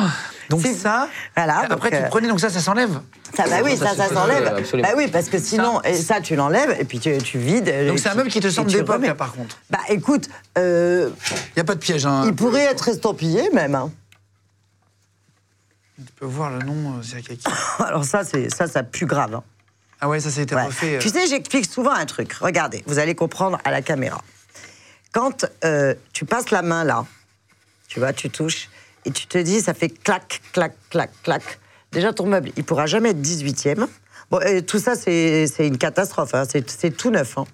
[0.48, 3.00] donc ça, Voilà, après donc, tu euh, prenais, donc ça, ça s'enlève
[3.36, 4.42] Ça, bah oui, Ça, ça, s'enlève.
[4.52, 4.88] euh, absolument.
[4.88, 7.70] Bah oui, parce que sinon, et ça, tu l'enlèves et puis tu, tu vides.
[7.86, 9.58] Donc c'est un meuble qui te semble d'époque, là, par contre.
[9.68, 10.28] Bah écoute,
[10.58, 12.22] euh, Il n'y a pas de piège, hein.
[12.26, 13.74] il pourrait être estampillé même.
[13.74, 13.92] hein.
[15.98, 17.50] Tu peux voir le nom, euh, c'est quelqu'un.
[17.84, 19.34] Alors ça, c'est ça, ça pue grave.
[19.34, 19.42] hein.
[20.00, 20.64] Ah ouais, ça, été Ouais.
[20.64, 20.96] refait.
[20.96, 20.98] euh.
[20.98, 22.32] Tu sais, j'explique souvent un truc.
[22.34, 24.20] Regardez, vous allez comprendre à la caméra.
[25.12, 27.04] Quand euh, tu passes la main là,
[27.88, 28.68] tu vois, tu touches,
[29.04, 31.42] et tu te dis, ça fait clac, clac, clac, clac.
[31.92, 33.86] Déjà, ton meuble, il pourra jamais être 18e.
[34.30, 36.34] Bon, et tout ça, c'est une catastrophe.
[36.34, 36.44] hein.
[36.48, 37.36] C'est tout neuf.
[37.36, 37.44] hein.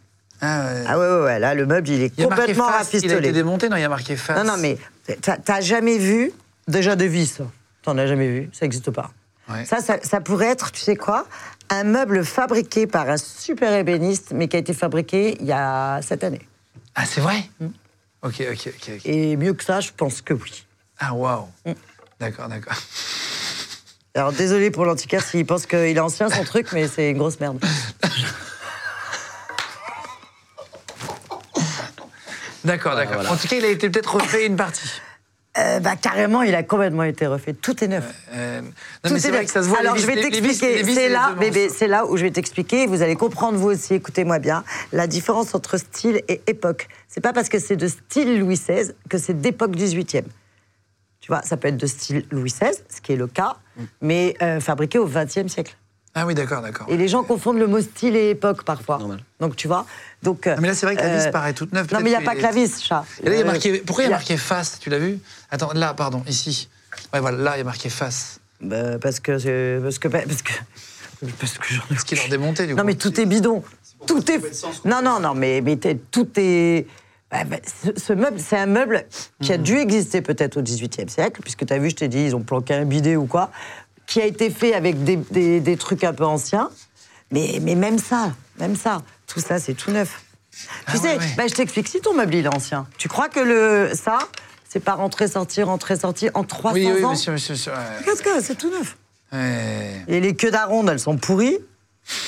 [0.43, 0.85] Ah, ouais.
[0.87, 3.07] Ah ouais, ouais, ouais, là, le meuble, il est Il complètement face, Il a été
[3.09, 3.33] rafistolé.
[3.33, 4.37] démonté, non, il y a marqué face.
[4.37, 4.77] Non, non, mais
[5.23, 6.31] t'as- t'as jamais vu
[6.69, 7.39] déjà de vis
[7.83, 9.11] T'en as jamais vu, ça n'existe pas.
[9.49, 9.65] Ouais.
[9.65, 11.27] Ça, ça, ça pourrait être, tu sais quoi
[11.71, 16.01] Un meuble fabriqué par un super ébéniste, mais qui a été fabriqué il y a
[16.03, 16.47] sept années.
[16.95, 17.67] Ah, c'est vrai Mm.
[18.23, 18.91] Ok, ok, ok.
[18.97, 19.01] ok.
[19.07, 20.64] Et mieux que ça, je pense que oui.
[20.99, 21.47] Ah, waouh.
[21.64, 21.73] Mm.
[22.19, 22.75] D'accord, d'accord.
[24.14, 27.39] Alors désolé pour l'antiquaire s'il pense qu'il est ancien son truc, mais c'est une grosse
[27.39, 27.59] merde.
[32.64, 33.14] D'accord, Voilà, d'accord.
[33.23, 33.33] voilà.
[33.33, 34.89] En tout cas, il a été peut-être refait une partie.
[35.59, 37.55] Euh, bah carrément, il a complètement été refait.
[37.55, 38.05] Tout est neuf.
[38.33, 38.69] Euh, non,
[39.05, 39.47] Tout mais est vrai neuf.
[39.47, 39.79] que ça se voit.
[39.79, 40.85] Alors les je vais t'expliquer.
[40.85, 42.87] C'est là, bébé, c'est là où je vais t'expliquer.
[42.87, 43.95] Vous allez comprendre vous aussi.
[43.95, 44.65] Écoutez-moi bien.
[44.93, 46.89] La différence entre style et époque.
[47.09, 50.25] C'est pas parce que c'est de style Louis XVI que c'est d'époque 18e.
[51.21, 53.57] Tu vois, ça peut être de style Louis XVI, ce qui est le cas,
[54.01, 55.77] mais euh, fabriqué au 20e siècle.
[56.19, 56.87] Ah oui, d'accord, d'accord.
[56.89, 58.97] Et les gens confondent le mot style et époque parfois.
[58.99, 59.21] Normal.
[59.39, 59.85] Donc tu vois.
[60.23, 60.47] Donc.
[60.47, 61.87] Ah, mais là, c'est vrai que la vis euh, paraît toute neuve.
[61.93, 63.05] Non, mais il n'y a pas que la vis, chat.
[63.23, 63.79] Et là, il y a Euh, marqué.
[63.81, 65.19] Pourquoi il y a marqué face Tu l'as vu?
[65.51, 66.71] Attends, là, pardon, ici.
[67.12, 68.41] Ouais, voilà, là, il y a marqué face.
[68.62, 69.33] Bah, parce que
[69.83, 70.53] parce que parce que
[71.39, 72.79] parce que j'en ai Ce qui leur démonté, du coup.
[72.79, 73.62] Non mais tout est bidon.
[74.07, 74.41] Tout est
[74.87, 75.77] Non non non mais mais
[76.11, 76.87] tout est
[77.31, 79.05] bah, bah, ce, ce meuble, c'est un meuble
[79.43, 79.55] qui Mhm.
[79.55, 82.37] a dû exister peut-être au XVIIIe siècle, puisque tu as vu, je t'ai dit, ils
[82.37, 83.51] ont planqué un bidet ou quoi,
[84.07, 86.71] qui a été fait avec des, des- des trucs un peu anciens.
[87.33, 90.23] Mais, mais même ça, même ça, tout ça, c'est tout neuf.
[90.87, 93.29] Ah tu sais, ouais, bah, je t'explique, si ton meuble il est ancien, tu crois
[93.29, 94.19] que le ça,
[94.69, 97.55] c'est pas rentrer, sortir, rentrer, sortir en 300 Oui, oui, ans monsieur, monsieur.
[97.55, 97.79] monsieur, ouais.
[98.05, 98.97] Qu'est-ce que c'est tout neuf
[99.33, 101.59] et les queues d'aronde, elles sont pourries.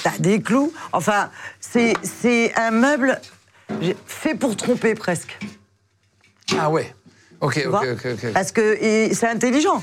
[0.02, 0.72] T'as des clous.
[0.92, 3.18] Enfin, c'est un meuble
[4.04, 5.38] fait pour tromper presque.
[6.58, 6.92] Ah ouais.
[7.40, 8.32] Ok, ok, ok.
[8.34, 8.76] Parce que
[9.14, 9.82] c'est intelligent.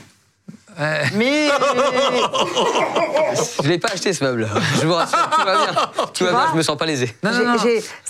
[0.80, 1.02] Ouais.
[1.16, 1.50] Mais
[3.64, 4.48] Je l'ai pas acheté ce meuble.
[4.82, 5.76] Je vous rassure, tout va bien.
[6.14, 7.16] Tout va bien, vois je me sens pas lésé.
[7.24, 7.58] Non, non, non.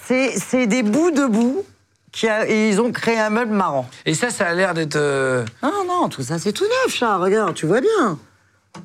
[0.07, 1.63] c'est c'est des bouts de boue
[2.11, 3.87] qui a- et ils ont créé un meuble marrant.
[4.05, 4.95] Et ça, ça a l'air d'être.
[4.95, 7.17] euh, Ah non, tout ça c'est tout neuf, chat.
[7.17, 8.17] Regarde, tu vois bien.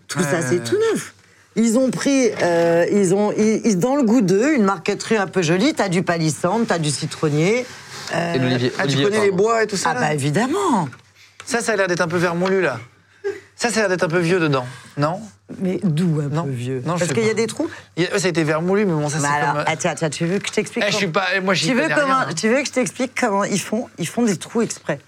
[0.09, 1.15] Tout ça c'est tout neuf.
[1.57, 5.43] Ils ont pris, euh, ils ont, ils- dans le goût d'eux, une marqueterie un peu
[5.43, 5.75] jolie.
[5.75, 7.67] T'as du palissandre, t'as du citronnier.
[8.35, 8.73] Et l'olivier.
[8.77, 9.43] Ah, tu Olivier, connais les pardon.
[9.43, 10.89] bois et tout ça Ah là bah évidemment.
[11.45, 12.79] Ça, ça a l'air d'être un peu vermoulu, là.
[13.61, 14.65] Ça, ça a l'air d'être un peu vieux dedans,
[14.97, 15.21] non?
[15.59, 16.45] Mais d'où un Non.
[16.45, 16.81] peu vieux?
[16.87, 17.69] Non, Parce qu'il y a des trous?
[17.99, 19.65] A- Ça a été vermoulu, mais bon, ça, c'est comme.
[19.67, 21.41] attends, attends, tu veux que je t'explique Eh, je suis comment- pas.
[21.43, 22.35] Moi, j'y tu veux, comment, rien, hein.
[22.35, 24.99] tu veux que je t'explique comment ils font Ils font des trous exprès?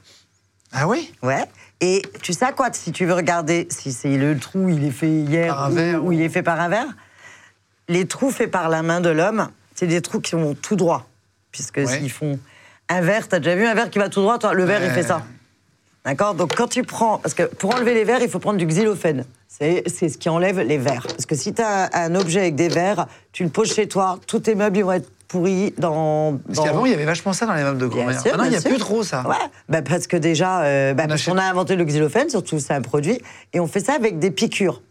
[0.70, 1.10] Ah oui?
[1.22, 1.44] Ouais.
[1.80, 5.08] Et tu sais quoi Si tu veux regarder si c'est le trou, il est fait
[5.08, 6.86] hier Par un ou, verre, ou ou- il est fait par un verre.
[7.88, 11.08] Les trous faits par la main de l'homme, c'est des trous qui vont tout droit.
[11.52, 11.86] Puisque Ouais.
[11.86, 12.38] s'ils font
[12.90, 14.90] un verre, t'as déjà vu un verre qui va tout droit toi, Le verre, il
[14.90, 15.24] fait ça.
[16.04, 16.34] D'accord?
[16.34, 17.18] Donc quand tu prends.
[17.18, 19.24] Parce que pour enlever les verres, il faut prendre du xylophène.
[19.48, 21.06] C'est c'est ce qui enlève les verres.
[21.08, 24.18] Parce que si tu as un objet avec des verres, tu le poses chez toi,
[24.26, 26.38] tous tes meubles ils vont être pourris dans.
[26.46, 28.20] Parce dans- qu'avant, il y avait vachement ça dans les meubles de grand-mère.
[28.20, 28.86] sûr, Maintenant, il n'y a bien plus sûr.
[28.86, 29.26] trop ça.
[29.28, 29.36] Ouais,
[29.68, 32.72] bah parce que déjà, euh, bah On parce achète- a inventé le xylophène, surtout c'est
[32.74, 33.20] un produit,
[33.52, 34.82] et on fait ça avec des piqûres.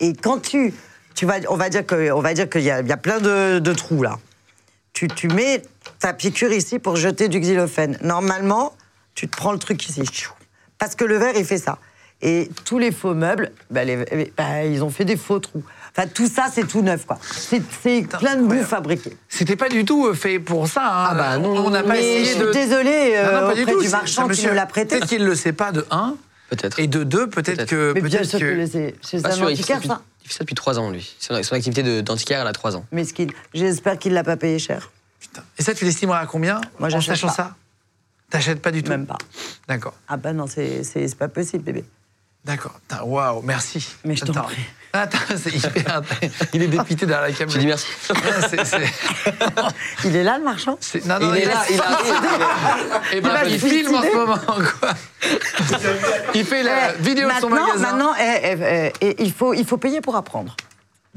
[0.00, 0.72] Et quand tu,
[1.14, 2.96] tu vas, on va dire que, on va dire qu'il y a, il y a
[2.96, 4.18] plein de, de trous là.
[4.94, 5.62] Tu, tu mets
[5.98, 7.98] ta piqûre ici pour jeter du xylophène.
[8.02, 8.72] Normalement,
[9.14, 10.02] tu te prends le truc ici.
[10.78, 11.78] Parce que le verre il fait ça.
[12.22, 15.62] Et tous les faux meubles, bah, les- bah, ils ont fait des faux trous.
[15.94, 17.18] Enfin, tout ça, c'est tout neuf, quoi.
[17.30, 19.14] C'est plein de boue fabriquée.
[19.28, 20.80] C'était pas du tout euh, fait pour ça.
[20.82, 21.06] hein.
[21.10, 22.50] Ah bah non, On n'a pas Mais je essayé de.
[22.52, 23.82] désolée Non, non, euh, pas du tout.
[23.82, 24.96] du marchand qui nous l'a prêté.
[24.96, 26.16] Peut-être qu'il ne le sait pas de un.
[26.48, 26.78] Peut-être.
[26.78, 27.92] Et de deux, peut-être que.
[27.94, 28.94] Mais bien sûr que c'est
[29.26, 30.00] un sûr, antiquaire, depuis, ça.
[30.24, 31.14] il fait ça depuis 3 ans, lui.
[31.18, 32.86] Son, son activité de- d'antiquaire, elle a 3 ans.
[32.92, 33.30] Mesquine.
[33.52, 34.90] J'espère qu'il l'a pas payé cher.
[35.20, 35.42] Putain.
[35.58, 37.32] Et ça, tu l'estimerais à combien Moi, En j'achète sachant pas.
[37.34, 37.54] ça?
[38.30, 39.18] T'achètes pas du tout Même pas.
[39.68, 39.94] D'accord.
[40.08, 41.84] Ah bah non, c'est c'est- c'est pas possible, bébé.
[42.44, 42.78] D'accord.
[43.04, 43.86] Waouh, merci.
[44.04, 44.42] Mais je t'en Attends.
[44.44, 44.62] prie.
[44.92, 46.00] Attends, c'est hyper.
[46.54, 47.54] Il est dépité derrière la caméra.
[47.54, 47.86] Je dis merci.
[50.04, 52.14] Il est là, le marchand Non, non, il est là, il arrive.
[53.12, 54.90] Eh ben, il filme en ce moment, quoi.
[56.34, 57.92] Il fait la Eh, vidéo de son maintenant, magasin.
[57.92, 60.56] Maintenant, eh, eh, il, faut, il faut payer pour apprendre.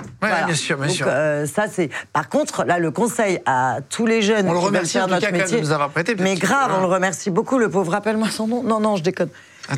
[0.02, 0.45] Ouais, Voilà.
[0.45, 1.06] bien sûr, bien Donc, sûr.
[1.10, 1.89] euh, ça, c'est.
[2.14, 5.08] Par contre, là, le conseil à tous les jeunes On le qui remercie faire en
[5.08, 5.58] tout cas métier.
[5.58, 7.58] de nous avoir prêté, Mais grave, on le remercie beaucoup.
[7.58, 8.64] Le pauvre, rappelle-moi son nom.
[8.64, 9.30] Non, non, je déconne.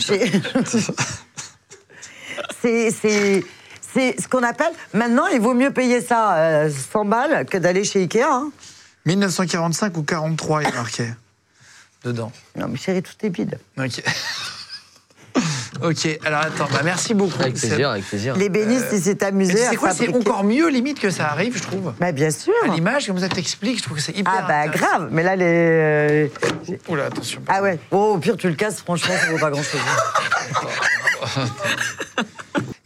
[2.61, 2.91] C'est
[3.93, 4.72] c'est ce qu'on appelle.
[4.93, 8.22] Maintenant, il vaut mieux payer ça euh, 100 balles que d'aller chez Ikea.
[8.24, 8.51] hein.
[9.05, 11.09] 1945 ou 43, il a marqué.
[12.03, 12.32] Dedans.
[12.55, 13.59] Non, mais chérie, tout est vide.
[13.78, 14.01] Ok.
[15.84, 17.41] ok, alors attends, bah merci beaucoup.
[17.41, 18.36] Avec C'est- plaisir, avec plaisir.
[18.36, 21.27] L'ébéniste, il s'est Mais amusé tu à sais quoi, c'est encore mieux limite que ça
[21.32, 21.93] arrive, je trouve.
[21.99, 22.53] Bah, bien sûr.
[22.63, 24.34] À l'image, comme ça t'explique, je trouve que c'est hyper.
[24.38, 25.45] Ah bah grave, mais là les...
[25.47, 26.27] euh,
[26.89, 27.41] Oula, attention.
[27.47, 29.82] Ah ouais, oh, au pire tu le casses, franchement ça vaut pas grand chose.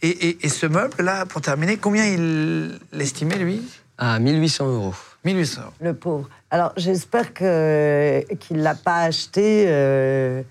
[0.02, 3.62] Et, et- et ce meuble-là, pour terminer, combien il l'estimait, lui?
[3.98, 4.94] À 1800 euros.
[5.24, 5.72] 1800 euros.
[5.80, 6.28] Le pauvre.
[6.50, 9.64] Alors, j'espère que qu'il l'a pas acheté.
[9.66, 10.42] euh,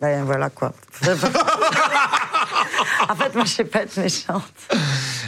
[0.00, 0.72] Ben voilà quoi.
[3.08, 4.42] en fait, moi, je sais pas être méchante.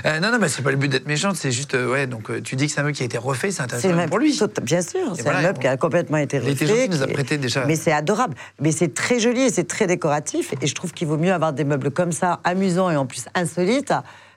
[0.06, 2.30] Euh, non, non, mais c'est pas le but d'être méchante, c'est juste, euh, ouais, donc
[2.30, 4.08] euh, tu dis que c'est un meuble qui a été refait, c'est intéressant C'est même
[4.08, 4.36] pour lui.
[4.36, 6.66] tout- bien sûr, c'est voilà, un meuble on- qui a complètement été Il était refait.
[6.66, 7.64] gentil, il nous a prêté déjà.
[7.66, 8.34] Mais c'est adorable.
[8.60, 10.52] Mais c'est très joli et c'est très décoratif.
[10.60, 13.26] Et je trouve qu'il vaut mieux avoir des meubles comme ça, amusants et en plus
[13.34, 13.92] insolites,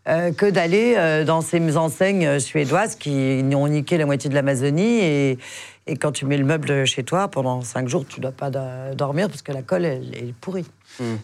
[0.05, 4.99] que d'aller dans ces enseignes suédoises qui ont niqué la moitié de l'Amazonie.
[5.01, 5.39] Et,
[5.87, 8.49] et quand tu mets le meuble chez toi, pendant cinq jours, tu ne dois pas
[8.49, 10.65] do- dormir parce que la colle, elle, elle est pourrie.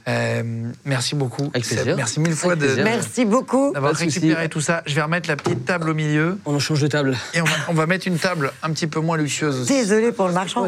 [0.07, 0.43] Euh,
[0.85, 1.49] merci beaucoup.
[1.53, 1.95] Avec plaisir.
[1.95, 2.83] Merci mille fois de-.
[2.83, 3.71] Merci beaucoup.
[3.73, 4.83] d'avoir récupéré tout ça.
[4.85, 7.15] Je vais remettre la petite table au milieu On en change de table.
[7.33, 9.71] et on va, on va mettre une table un petit peu moins luxueuse aussi.
[9.73, 10.67] Désolée pour le marchand.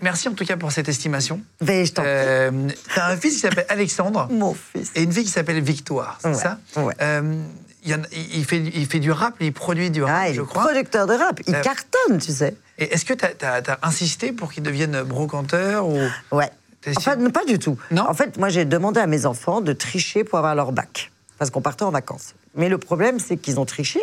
[0.00, 1.40] Merci en tout cas pour cette estimation.
[1.60, 2.10] Mais je t'en prie.
[2.14, 2.50] Euh,
[2.94, 4.90] T'as un fils qui s'appelle Alexandre Mon fils.
[4.94, 6.94] et une fille qui s'appelle Victoire, c'est Ouais, ça ouais.
[7.02, 7.42] Euh,
[7.84, 10.16] il, y en a- il- il fait, il fait du rap, il produit du rap,
[10.18, 10.64] Ah, il je est crois.
[10.64, 11.40] producteur de rap.
[11.46, 12.54] Il Euh, cartonne, tu sais.
[12.80, 15.98] Et est-ce que tu as, insisté pour qu'il devienne brocanteur ou...
[16.32, 16.50] Ouais.
[16.96, 17.78] En fait, pas du tout.
[17.90, 21.12] Non En fait, moi, j'ai demandé à mes enfants de tricher pour avoir leur bac.
[21.38, 22.34] Parce qu'on partait en vacances.
[22.54, 24.00] Mais le problème, c'est qu'ils ont triché.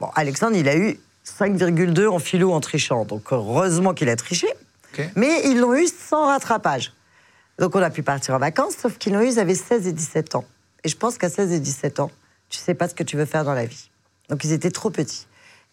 [0.00, 3.04] Bon, Alexandre, il a eu 5,2 en philo en trichant.
[3.04, 4.48] Donc, heureusement qu'il a triché.
[5.16, 6.92] Mais ils l'ont eu sans rattrapage.
[7.58, 9.92] Donc, on a pu partir en vacances, sauf qu'ils l'ont eu, ils avaient 16 et
[9.92, 10.44] 17 ans.
[10.82, 12.10] Et je pense qu'à 16 et 17 ans,
[12.48, 13.90] tu sais pas ce que tu veux faire dans la vie.
[14.28, 15.26] Donc, ils étaient trop petits.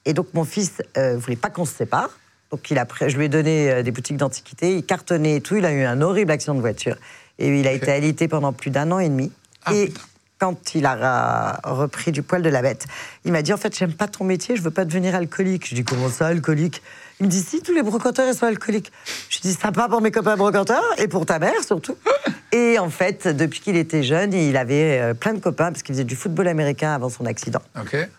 [0.05, 2.09] Et donc, mon fils euh, voulait pas qu'on se sépare.
[2.51, 4.75] Donc, il a, je lui ai donné euh, des boutiques d'antiquité.
[4.75, 5.55] Il cartonnait et tout.
[5.55, 6.95] Il a eu un horrible accident de voiture.
[7.39, 9.31] Et il a été alité pendant plus d'un an et demi.
[9.65, 10.01] Ah, et putain.
[10.39, 12.85] quand il a repris du poil de la bête,
[13.25, 15.67] il m'a dit En fait, j'aime pas ton métier, je veux pas devenir alcoolique.
[15.67, 16.81] Je dis Comment ça, alcoolique?
[17.19, 18.91] Il me dit Si, tous les brocanteurs, ils sont alcooliques.
[19.29, 21.95] Je dis Sympa pour mes copains brocanteurs et pour ta mère surtout.
[22.51, 25.95] Et en fait, depuis qu'il était jeune, il avait euh, plein de copains parce qu'il
[25.95, 27.61] faisait du football américain avant son accident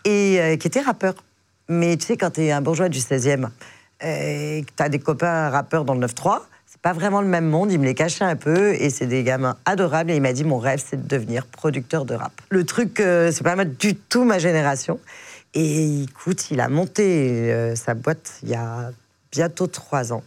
[0.05, 1.13] et euh, qui était rappeur.
[1.69, 3.45] Mais tu sais, quand tu es un bourgeois du 16e
[4.03, 7.27] euh, et que tu as des copains rappeurs dans le 9-3, c'est pas vraiment le
[7.27, 7.71] même monde.
[7.71, 10.11] Il me les cachait un peu et c'est des gamins adorables.
[10.11, 12.33] Et il m'a dit Mon rêve, c'est de devenir producteur de rap.
[12.49, 14.99] Le truc, euh, c'est pas du tout ma génération.
[15.53, 18.89] Et écoute, il a monté euh, sa boîte il y a
[19.31, 20.23] bientôt trois ans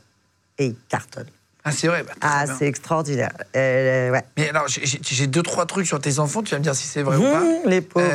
[0.59, 1.27] et il cartonne.
[1.65, 2.05] Ah, c'est vrai.
[2.05, 3.33] bah, Ah, c'est extraordinaire.
[3.57, 4.23] Euh, ouais.
[4.37, 7.03] Mais alors, j'ai- deux, trois trucs sur tes enfants, tu vas me dire si c'est
[7.03, 7.41] vrai ou pas.
[7.41, 8.07] Mmh, les pauvres.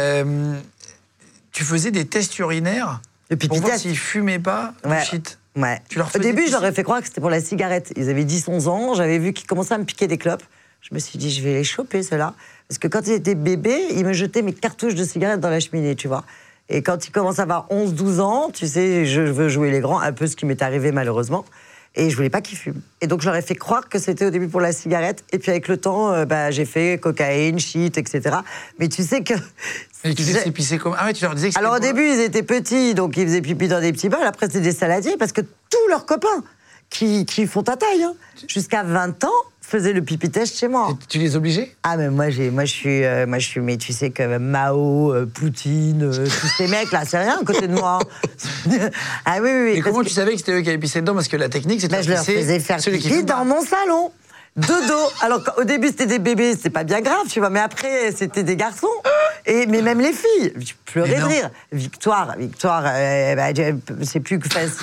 [1.52, 3.02] Tu faisais des tests urinaires
[3.32, 5.04] Le pipi pour voir s'ils fumaient pas du Ouais.
[5.04, 5.40] shit.
[5.56, 5.82] Ouais.
[5.90, 7.92] Tu leur Au début, je leur ai fait croire que c'était pour la cigarette.
[7.96, 10.44] Ils avaient 10-11 ans, j'avais vu qu'ils commençaient à me piquer des clopes.
[10.82, 12.34] Je me suis dit, je vais les choper, ceux-là.
[12.68, 15.60] Parce que quand ils étaient bébés, ils me jetaient mes cartouches de cigarettes dans la
[15.60, 16.24] cheminée, tu vois.
[16.70, 20.00] Et quand ils commencent à avoir 11-12 ans, tu sais, je veux jouer les grands,
[20.00, 21.46] un peu ce qui m'est arrivé malheureusement.
[21.96, 22.82] Et je voulais pas qu'ils fument.
[23.02, 25.26] Et donc, je leur ai fait croire que c'était au début pour la cigarette.
[25.34, 28.38] Et puis, avec le temps, euh, bah, j'ai fait cocaïne, shit, etc.
[28.80, 29.34] Mais tu sais que.
[30.06, 30.96] Et tu sais, c'est pissé comme.
[30.98, 33.26] Ah ouais, tu leur disais que Alors au pour- début, ils étaient petits, donc ils
[33.28, 34.24] faisaient pipi dans des petits bols.
[34.24, 36.44] Après, c'était des saladiers, parce que tous leurs copains
[36.90, 38.14] qui, qui font ta taille, hein,
[38.48, 39.30] jusqu'à 20 ans,
[39.72, 40.98] faisaient le pipi test chez moi.
[41.08, 41.72] Tu les obligeais?
[41.84, 44.38] Ah, mais moi, j'ai, moi, je suis, euh, moi, je suis, mais tu sais que
[44.38, 48.00] Mao, euh, Poutine, euh, tous ces mecs là, c'est rien à côté de moi.
[49.26, 49.78] ah oui, oui, oui.
[49.78, 51.14] Et comment que- tu savais que c'était eux qui avaient pissé dedans?
[51.14, 53.34] Parce que la technique, de je leur pisser faisais faire celui qui pipi pas.
[53.38, 54.12] dans mon salon.
[54.58, 55.10] De dos.
[55.22, 58.44] Alors au début c'était des bébés, c'était pas bien grave, tu vois, mais après c'était
[58.44, 58.88] des garçons.
[59.46, 61.28] Et mais même les filles, je pleurais de non.
[61.28, 61.50] rire.
[61.72, 63.48] Victoire, Victoire, euh, bah,
[64.04, 64.40] c'est plus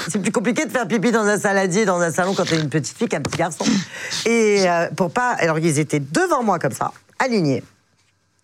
[0.09, 2.71] c'est plus compliqué de faire pipi dans un saladier dans un salon quand t'es une
[2.71, 3.65] petite fille qu'un petit garçon.
[4.25, 7.63] Et euh, pour pas, alors ils étaient devant moi comme ça, alignés.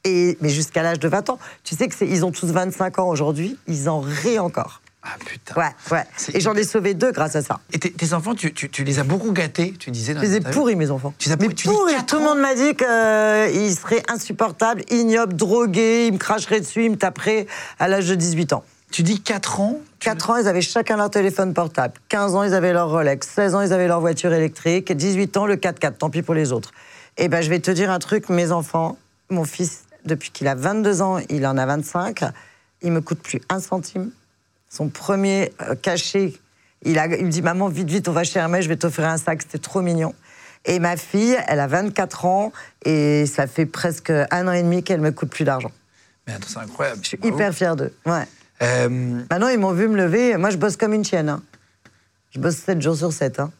[0.05, 2.99] Et mais jusqu'à l'âge de 20 ans, tu sais que c'est- ils ont tous 25
[2.99, 4.83] ans aujourd'hui, ils en rient encore.
[5.07, 5.55] Ah putain.
[5.61, 6.05] Ouais, ouais.
[6.33, 7.61] Et j'en ai sauvé deux grâce à ça.
[7.73, 10.15] Et tes, tes enfants, tu, tu- tu les as beaucoup gâtés, tu disais.
[10.15, 11.13] dans Je les ai pourris, mes enfants.
[11.19, 16.07] Tu les as Mais pourris, Tout le monde m'a dit qu'ils seraient insupportables, ignobles, drogués,
[16.07, 17.47] ils me cracheraient dessus, ils me taperaient
[17.79, 18.65] à l'âge de 18 ans.
[18.91, 19.81] Tu dis 4 ans.
[19.99, 21.95] tu- 4 ans, ils avaient chacun leur téléphone portable.
[22.09, 23.29] 15 ans, ils avaient leur Rolex.
[23.29, 24.91] 16 ans, ils avaient leur voiture électrique.
[24.93, 25.99] 18 ans, le 4x4.
[25.99, 26.71] Tant pis pour les autres.
[27.19, 28.97] Eh ben, je vais te dire un truc, mes enfants.
[29.31, 32.25] Mon fils, depuis qu'il a 22 ans, il en a 25.
[32.83, 34.11] Il me coûte plus un centime.
[34.75, 36.33] Son premier euh, cachet,
[36.83, 39.07] il, a, il me dit Maman, vite, vite, on va chez Hermès, je vais t'offrir
[39.09, 39.43] un sac.
[39.43, 40.13] C'était trop mignon.
[40.65, 42.53] Et ma fille, elle a 24 ans
[42.85, 45.71] et ça fait presque un an et demi qu'elle me coûte plus d'argent.
[46.27, 47.01] Mais attends, c'est incroyable.
[47.03, 47.35] Je suis Bravo.
[47.37, 47.93] hyper fière d'eux.
[48.05, 48.25] Ouais.
[48.63, 48.89] Euh,
[49.31, 50.37] Maintenant, ils m'ont vu me lever.
[50.39, 51.29] Moi, je bosse comme une chienne.
[51.29, 51.43] hein.
[52.31, 53.39] Je bosse 7 jours sur 7.
[53.39, 53.53] Hein.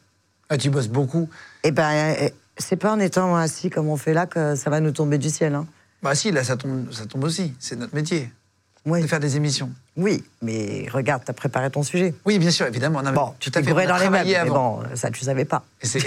[0.49, 1.29] ah, tu bosses beaucoup.
[1.63, 4.81] Et ben, euh, c'est pas en étant assis comme on fait là que ça va
[4.81, 5.55] nous tomber du ciel.
[5.55, 5.67] Hein.
[6.03, 7.55] Bah si, là, ça tombe, ça tombe aussi.
[7.61, 8.31] C'est notre métier.
[8.87, 9.01] Oui.
[9.03, 9.71] De faire des émissions.
[9.97, 12.15] oui, mais regarde, t'as préparé ton sujet.
[12.27, 13.03] Oui, bien sûr, évidemment.
[13.03, 15.65] Non, Bon, tu t'es dans les travaillé mais bon, ça, tu savais pas.
[15.81, 16.05] Et, c'est-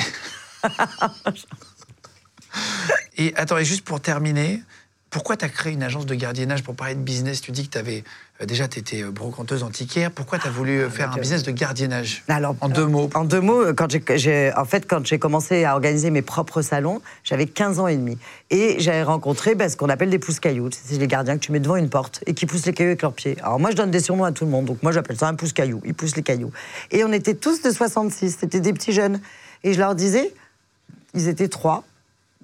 [3.17, 4.61] et attends, et juste pour terminer,
[5.09, 7.41] pourquoi tu as créé une agence de gardiennage pour parler de business?
[7.41, 8.03] Tu dis que tu avais
[8.45, 10.11] déjà, tu étais brocanteuse antiquaire.
[10.11, 13.09] Pourquoi tu as voulu euh, faire un business de gardiennage Alors, En deux mots.
[13.15, 17.01] En deux mots, quand j'ai, en fait, quand j'ai commencé à organiser mes propres salons,
[17.23, 18.17] j'avais 15 ans et demi.
[18.51, 20.69] Et j'avais rencontré ben, ce qu'on appelle des pouces-cailloux.
[20.71, 23.01] C'est les gardiens que tu mets devant une porte et qui poussent les cailloux avec
[23.01, 23.37] leurs pieds.
[23.41, 24.65] Alors moi, je donne des surnoms à tout le monde.
[24.65, 25.81] Donc moi, j'appelle ça un pouce-caillou.
[25.85, 26.51] Ils poussent les cailloux.
[26.91, 28.37] Et on était tous de 66.
[28.39, 29.19] C'était des petits jeunes.
[29.63, 30.31] Et je leur disais,
[31.15, 31.83] ils étaient trois,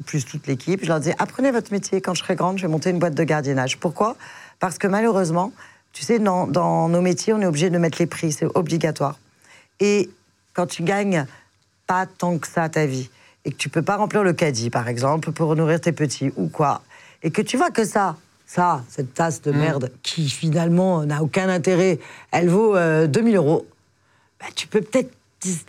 [0.05, 0.79] plus toute l'équipe.
[0.81, 2.01] Je leur disais, apprenez votre métier.
[2.01, 3.79] Quand je serai grande, je vais monter une boîte de gardiennage.
[3.79, 4.15] Pourquoi?
[4.59, 5.51] Parce que malheureusement,
[5.93, 8.31] tu sais, dans, dans nos métiers, on est obligé de mettre les prix.
[8.31, 9.19] C'est obligatoire.
[9.79, 10.09] Et
[10.53, 11.25] quand tu gagnes
[11.87, 13.09] pas tant que ça ta vie,
[13.45, 16.47] et que tu peux pas remplir le caddie, par exemple, pour nourrir tes petits, ou
[16.47, 16.81] quoi,
[17.21, 18.15] et que tu vois que ça,
[18.45, 21.99] ça, cette tasse de merde, qui finalement n'a aucun intérêt,
[22.31, 23.67] elle vaut euh, 2000 euros,
[24.39, 25.11] bah, tu peux peut-être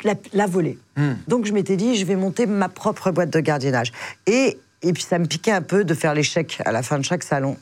[0.05, 0.79] la, la voler.
[1.27, 3.93] Donc je m'étais dit, je vais monter ma propre boîte de gardiennage.
[4.27, 6.99] Et, et puis ça me piquait un peu de faire les chèques à la fin
[6.99, 7.57] de chaque salon.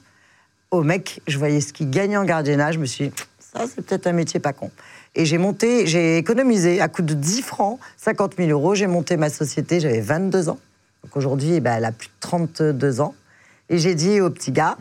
[0.73, 3.85] Au mec, je voyais ce qu'il gagnait en gardiennage, je me suis dit, ça c'est
[3.85, 4.71] peut-être un métier pas con.
[5.15, 9.19] Et j'ai monté, j'ai économisé à coût de 10 francs, 50 000 euros, j'ai monté
[9.19, 10.59] ma société, j'avais 22 ans.
[11.05, 13.15] Donc aujourd'hui, eh ben, elle a plus de 32 ans.
[13.69, 14.79] Et j'ai dit au petit gars,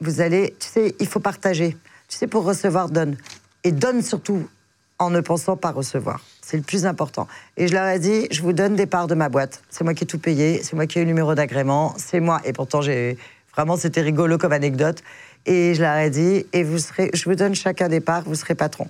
[0.00, 1.76] vous allez, tu sais, il faut partager.
[2.08, 3.16] Tu sais, pour recevoir, donne.
[3.62, 4.48] Et donne surtout
[4.98, 6.20] en ne pensant pas recevoir.
[6.42, 7.28] C'est le plus important.
[7.56, 9.62] Et je leur ai dit, je vous donne des parts de ma boîte.
[9.70, 12.20] C'est moi qui ai tout payé, c'est moi qui ai eu le numéro d'agrément, c'est
[12.20, 12.40] moi.
[12.44, 13.18] Et pourtant, j'ai
[13.56, 15.02] vraiment, c'était rigolo comme anecdote.
[15.46, 18.34] Et je leur ai dit, et vous serez, je vous donne chacun des parts, vous
[18.34, 18.88] serez patron.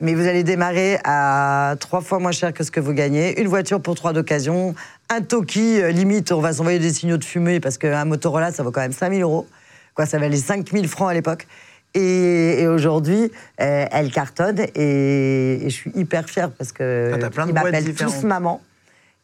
[0.00, 3.38] Mais vous allez démarrer à trois fois moins cher que ce que vous gagnez.
[3.40, 4.74] Une voiture pour trois d'occasion.
[5.10, 8.62] Un Toki, euh, limite, on va s'envoyer des signaux de fumée parce qu'un Motorola, ça
[8.62, 9.46] vaut quand même 5000 euros.
[9.94, 11.46] Quoi, ça valait 5000 francs à l'époque.
[11.92, 17.44] Et, et aujourd'hui, euh, elle cartonne et, et je suis hyper fière parce que Ah,
[17.46, 18.62] ils m'appellent tous maman.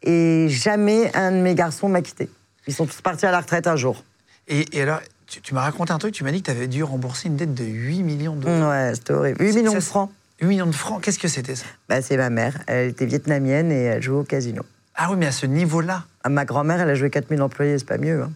[0.03, 2.29] Et jamais un de mes garçons m'a quitté.
[2.67, 4.05] Ils sont tous partis à la retraite un jour.
[4.49, 6.69] Et, et alors, tu, tu m'as raconté un truc, tu m'as dit que tu avais
[6.69, 8.69] dû rembourser une dette de 8 millions d'euros.
[8.71, 9.41] Ouais, c'était horrible.
[9.43, 10.11] 8 C'est- millions ça, de francs.
[10.41, 11.67] 8 millions de francs, qu'est-ce que c'était ça?
[11.89, 12.59] Bah, c'est ma mère.
[12.67, 14.63] Elle était vietnamienne et elle jouait au casino.
[14.95, 16.05] Ah oui, mais à ce niveau-là.
[16.25, 18.23] Ah, Ma grand-mère, elle a joué 4000 employés, c'est pas mieux.
[18.23, 18.33] hein.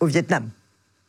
[0.00, 0.48] Au Vietnam.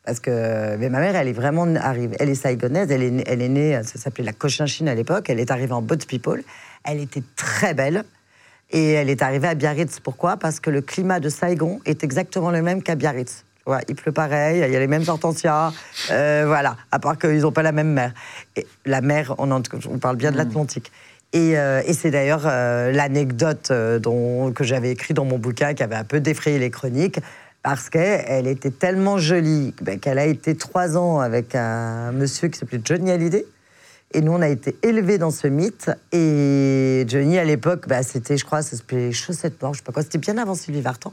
[0.04, 2.16] Parce que mais ma mère, elle est vraiment arrivée.
[2.20, 5.28] Elle est saigonaise, elle est, née- elle est née, ça s'appelait la Cochinchine à l'époque.
[5.28, 6.44] Elle est arrivée en boat people.
[6.84, 8.04] Elle était très belle.
[8.70, 9.98] Et elle est arrivée à Biarritz.
[10.00, 10.36] Pourquoi?
[10.36, 13.44] Parce que le climat de Saigon est exactement le même qu'à Biarritz.
[13.88, 15.72] Il pleut pareil, il y a les mêmes hortensias.
[16.10, 18.12] euh, voilà, à part qu'ils n'ont pas la même mer.
[18.56, 20.92] Et la mer, on, en- on parle bien de l'Atlantique.
[21.32, 25.82] Et, euh, et c'est d'ailleurs euh, l'anecdote euh, que j'avais écrit dans mon bouquin qui
[25.82, 27.18] avait un peu défrayé les chroniques,
[27.64, 32.58] parce qu'elle était tellement jolie ben, qu'elle a été trois ans avec un monsieur qui
[32.60, 33.44] s'appelait Johnny Hallyday.
[34.14, 35.90] Et nous, on a été élevés dans ce mythe.
[36.12, 39.92] Et Johnny, à l'époque, bah, c'était, je crois, ça s'appelait Chaussettes Noires, je sais pas
[39.92, 40.02] quoi.
[40.04, 41.12] C'était bien avant Sylvie Vartan.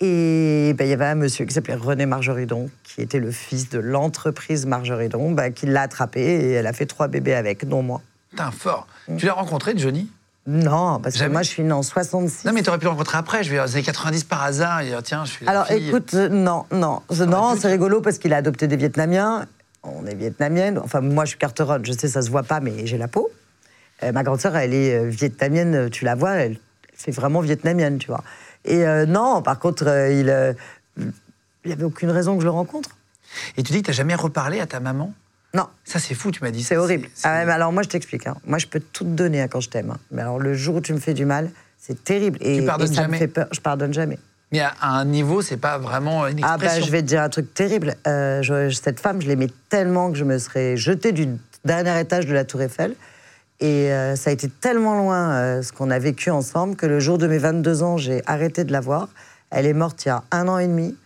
[0.00, 3.68] Et bah, il y avait un monsieur qui s'appelait René Margeridon, qui était le fils
[3.68, 7.82] de l'entreprise Margeridon, bah, qui l'a attrapé et elle a fait trois bébés avec, dont
[7.82, 8.00] moi.
[8.30, 8.86] Putain, fort.
[9.16, 10.08] Tu l'as rencontré, Johnny?
[10.46, 12.46] Non, parce que moi, je suis née en 66.
[12.46, 13.42] Non, mais tu aurais pu le rencontrer après.
[13.42, 14.80] Je vais les années 90 par hasard.
[14.80, 15.88] Et dire, tiens, je suis la Alors fille.
[15.88, 19.46] écoute, euh, non, non, non, c'est rigolo parce qu'il a adopté des Vietnamiens.
[19.82, 20.78] On est vietnamienne.
[20.78, 21.84] Enfin, moi, je suis carteronne.
[21.84, 23.30] Je sais, ça se voit pas, mais j'ai la peau.
[24.02, 25.90] Euh, ma grande sœur, elle est euh, vietnamienne.
[25.90, 26.58] Tu la vois, elle,
[26.96, 28.24] c'est vraiment vietnamienne, tu vois.
[28.64, 30.52] Et euh, non, par contre, euh, il, euh,
[30.96, 32.90] il y avait aucune raison que je le rencontre.
[33.56, 35.12] Et tu dis que tu n'as jamais reparlé à ta maman?
[35.54, 36.62] Non, Ça, c'est fou, tu m'as dit.
[36.62, 37.08] c'est ça, horrible.
[37.14, 38.26] c'est- Ah alors moi, je t'explique.
[38.26, 38.36] hein.
[38.46, 39.90] Moi, je peux tout te donner hein, quand je t'aime.
[39.92, 39.98] hein.
[40.10, 42.38] Mais alors, le jour où tu me fais du mal, c'est terrible.
[42.42, 43.46] Et, pardonnes et ça jamais me fait peur.
[43.52, 44.18] Je pardonne jamais.
[44.52, 46.86] Mais à, un niveau, c'est pas vraiment une Ah bah, expression.
[46.86, 47.94] je vais te dire un truc terrible.
[48.06, 51.28] Euh, je- cette femme, je l'aimais tellement que je me serais jetée du
[51.64, 52.94] dernier étage de la Tour Eiffel.
[53.60, 57.00] Et euh, ça a été tellement loin euh, ce qu'on a vécu ensemble que le
[57.00, 59.08] jour de mes 22 ans, j'ai arrêté de la voir.
[59.50, 60.96] Elle est morte il y a un an et demi.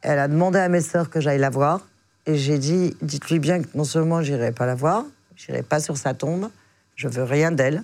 [0.00, 1.80] Elle a demandé à mes sœurs que j'aille la voir.
[2.26, 5.04] Et j'ai dit, dites-lui bien que non seulement j'irai pas la voir,
[5.36, 6.50] j'irai pas sur sa tombe,
[6.94, 7.82] je veux rien d'elle.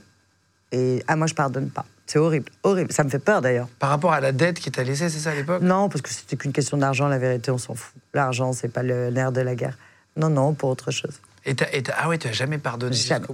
[0.73, 1.85] Et ah, moi, je pardonne pas.
[2.07, 2.93] C'est horrible, horrible.
[2.93, 3.69] Ça me fait peur d'ailleurs.
[3.79, 5.63] Par rapport à la dette qui t'a laissé, c'est ça à l'époque?
[5.63, 7.95] Non, parce que c'était qu'une question d'argent, la vérité, on s'en fout.
[8.13, 9.79] L'argent, c'est pas le nerf de la guerre.
[10.17, 11.21] Non, non, pour autre chose.
[11.47, 13.27] Et t'as- et t'as- ah ouais, tu n'as jamais pardonné Jamais.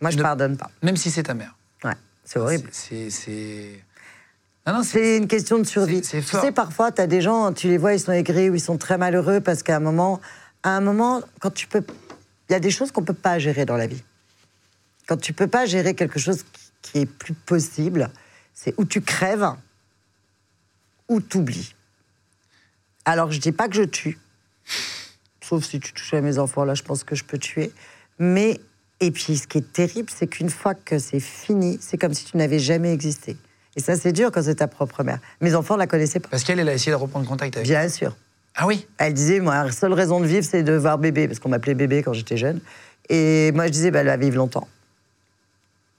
[0.00, 0.70] Moi, je Ne- pardonne pas.
[0.82, 1.54] Même si c'est ta mère.
[1.84, 2.68] Ouais, c'est horrible.
[2.72, 3.10] C'est.
[3.10, 3.80] c'est-
[4.66, 6.02] Non, non, C'est une question de survie.
[6.04, 6.40] c'est- c'est tu fort.
[6.40, 8.78] sais, parfois, tu as des gens, tu les vois, ils sont aigris ou ils sont
[8.78, 10.20] très malheureux parce qu'à un moment,
[10.62, 11.84] à un moment, quand tu peux.
[12.48, 14.02] Il y a des choses qu'on peut pas gérer dans la vie.
[15.06, 18.10] Quand tu peux pas gérer quelque chose qui, qui est plus possible,
[18.54, 19.46] c'est où tu crèves
[21.08, 21.74] ou t'oublies.
[23.04, 24.18] Alors, je dis pas que je tue.
[25.42, 27.70] Sauf si tu touches à mes enfants, là, je pense que je peux tuer.
[28.18, 28.60] Mais,
[29.06, 32.24] et puis, ce qui est terrible, c'est qu'une fois que c'est fini, c'est comme si
[32.24, 33.36] tu n'avais jamais existé.
[33.76, 35.18] Et ça, c'est dur quand c'est ta propre mère.
[35.40, 36.28] Mes enfants ne la connaissaient pas.
[36.28, 38.16] Parce qu'elle, elle a essayé de reprendre contact avec Bien sûr.
[38.54, 41.40] Ah oui Elle disait, moi, la seule raison de vivre, c'est de voir bébé, parce
[41.40, 42.60] qu'on m'appelait bébé quand j'étais jeune.
[43.08, 44.68] Et moi, je disais, bah, elle va vivre longtemps.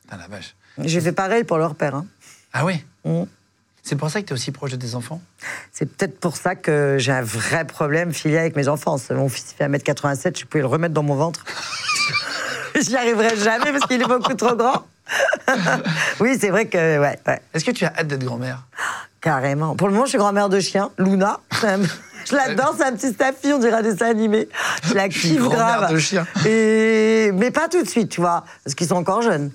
[0.03, 0.55] Putain, la vache.
[0.79, 1.95] J'ai fait pareil pour leur père.
[1.95, 2.05] hein.
[2.53, 3.23] Ah oui Mm.
[3.83, 5.21] C'est pour ça que tu es aussi proche de tes enfants
[5.71, 8.97] C'est peut-être pour ça que j'ai un vrai problème filial avec mes enfants.
[9.11, 11.45] Mon fils fait 1m87, je pouvais le remettre dans mon ventre.
[12.81, 14.85] J'y arriverai jamais parce qu'il est beaucoup trop grand.
[16.19, 18.63] oui, c'est vrai que, ouais, ouais, Est-ce que tu as hâte d'être grand-mère?
[19.21, 19.75] Carrément.
[19.75, 21.39] Pour le moment, je suis grand-mère de chien, Luna.
[22.27, 24.49] Je l'adore, c'est un petit staffy, on dirait un dessin animé.
[24.83, 25.93] Je la kiffe grand-mère grave.
[25.93, 26.25] de chien.
[26.47, 27.29] Et...
[27.35, 29.51] Mais pas tout de suite, tu vois, parce qu'ils sont encore jeunes.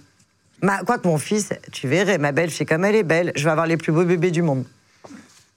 [0.62, 0.78] Ma...
[0.84, 3.66] Quoique mon fils, tu verrais, ma belle fille, comme elle est belle, je vais avoir
[3.66, 4.64] les plus beaux bébés du monde.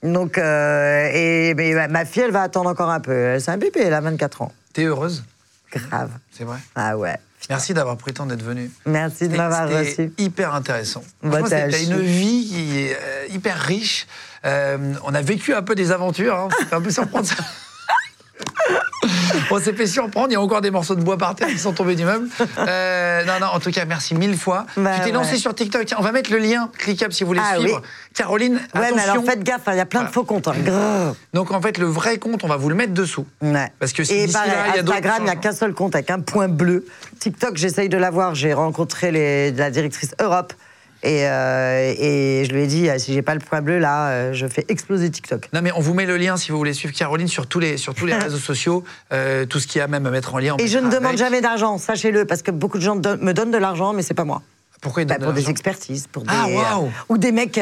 [0.02, 3.38] Donc, euh, et mais ma- ma fille, elle va attendre encore un peu.
[3.40, 4.52] C'est un bébé, elle a 24 ans.
[4.74, 5.24] T'es heureuse?
[5.72, 6.10] Grave.
[6.32, 6.58] C'est vrai?
[6.76, 7.18] Ah ouais.
[7.50, 8.72] Merci d'avoir pris le temps d'être venu.
[8.86, 10.14] Merci de m'avoir reçu.
[10.18, 11.04] hyper intéressant.
[11.22, 14.08] Bah, c'est- t'as une vie qui est euh, hyper riche.
[14.46, 16.36] Euh, on a vécu un peu des aventures.
[16.36, 16.50] Hein.
[16.70, 17.28] Fait un peu surprendre.
[19.52, 20.28] On s'est fait surprendre.
[20.30, 22.28] Il y a encore des morceaux de bois par terre qui sont tombés du meuble.
[22.58, 24.66] Euh, non, non, en tout cas, merci mille fois.
[24.78, 25.86] Bah, tu t'es lancé sur TikTok.
[25.86, 27.80] Tiens, on va mettre le lien cliquable si vous voulez Ah, suivre.
[27.82, 27.88] oui.
[28.14, 29.12] Caroline, Ouais, mais attention.
[29.12, 30.48] alors faites gaffe, hein, il y a plein de faux comptes.
[30.48, 31.14] hein.
[31.34, 33.26] Donc, en fait, le vrai compte, on va vous le mettre dessous.
[33.42, 33.72] Ouais.
[33.80, 35.52] Parce que si Et pareil, là, il y a d'autres Instagram, il n'y a qu'un
[35.54, 36.86] seul compte avec un point bleu.
[37.20, 38.36] TikTok, j'essaye de l'avoir.
[38.36, 40.54] J'ai rencontré les- la directrice Europe.
[41.04, 44.08] Et, euh, et je lui ai dit, euh, si j'ai pas le point bleu, là,
[44.10, 45.50] euh, je fais exploser TikTok.
[45.54, 47.76] Non, mais on vous met le lien si vous voulez suivre Caroline sur tous les,
[47.78, 50.40] sur tous les réseaux sociaux, euh, tout ce qu'il y a même à mettre en
[50.40, 50.56] lien.
[50.60, 51.18] Et je ne demande avec.
[51.18, 54.14] jamais d'argent, sachez-le, parce que beaucoup de gens don- me donnent de l'argent, mais c'est
[54.14, 54.42] pas moi.
[54.82, 57.54] Pourquoi il Bah, pour de des expertises, pour des Ah, euh, ou des mecs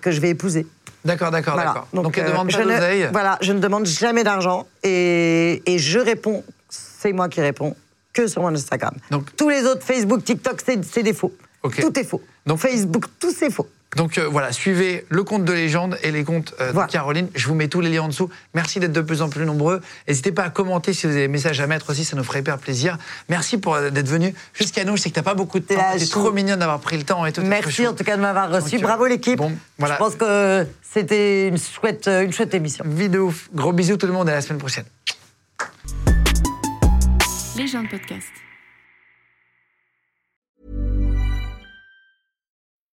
[0.00, 0.66] que je vais épouser.
[1.04, 1.70] D'accord, d'accord, Voilà.
[1.70, 1.88] d'accord.
[1.94, 3.08] Donc, elle demande pas d'oseille.
[3.12, 7.74] Voilà, je ne demande jamais d'argent et, et je réponds, c'est moi qui réponds,
[8.12, 8.92] que sur mon Instagram.
[9.10, 11.32] Donc- Tous les autres, Facebook, TikTok, c'est des faux.
[11.62, 12.22] Tout est faux.
[12.46, 13.68] Donc- Facebook, tout c'est faux.
[13.96, 16.86] Donc euh, voilà, suivez le compte de légende et les comptes euh, Voilà.
[16.86, 17.28] de Caroline.
[17.34, 18.30] Je vous mets tous les liens en dessous.
[18.54, 19.80] Merci d'être de plus en plus nombreux.
[20.06, 22.38] N'hésitez pas à commenter si vous avez des messages à mettre aussi, ça nous ferait
[22.38, 22.98] hyper plaisir.
[23.28, 24.96] Merci pour euh, d'être venu jusqu'à nous.
[24.96, 25.74] Je sais que t'as pas beaucoup de temps.
[25.98, 27.40] C'est trop mignon d'avoir pris le temps et tout.
[27.42, 28.76] Merci en tout cas de m'avoir reçu.
[28.76, 29.38] Donc, Bravo l'équipe.
[29.38, 29.94] bon, voilà.
[29.94, 32.84] Je pense que c'était une chouette, une chouette émission.
[32.86, 33.48] Ouf.
[33.52, 34.84] Gros bisous tout le monde et à la semaine prochaine.
[37.56, 38.28] Légende podcast.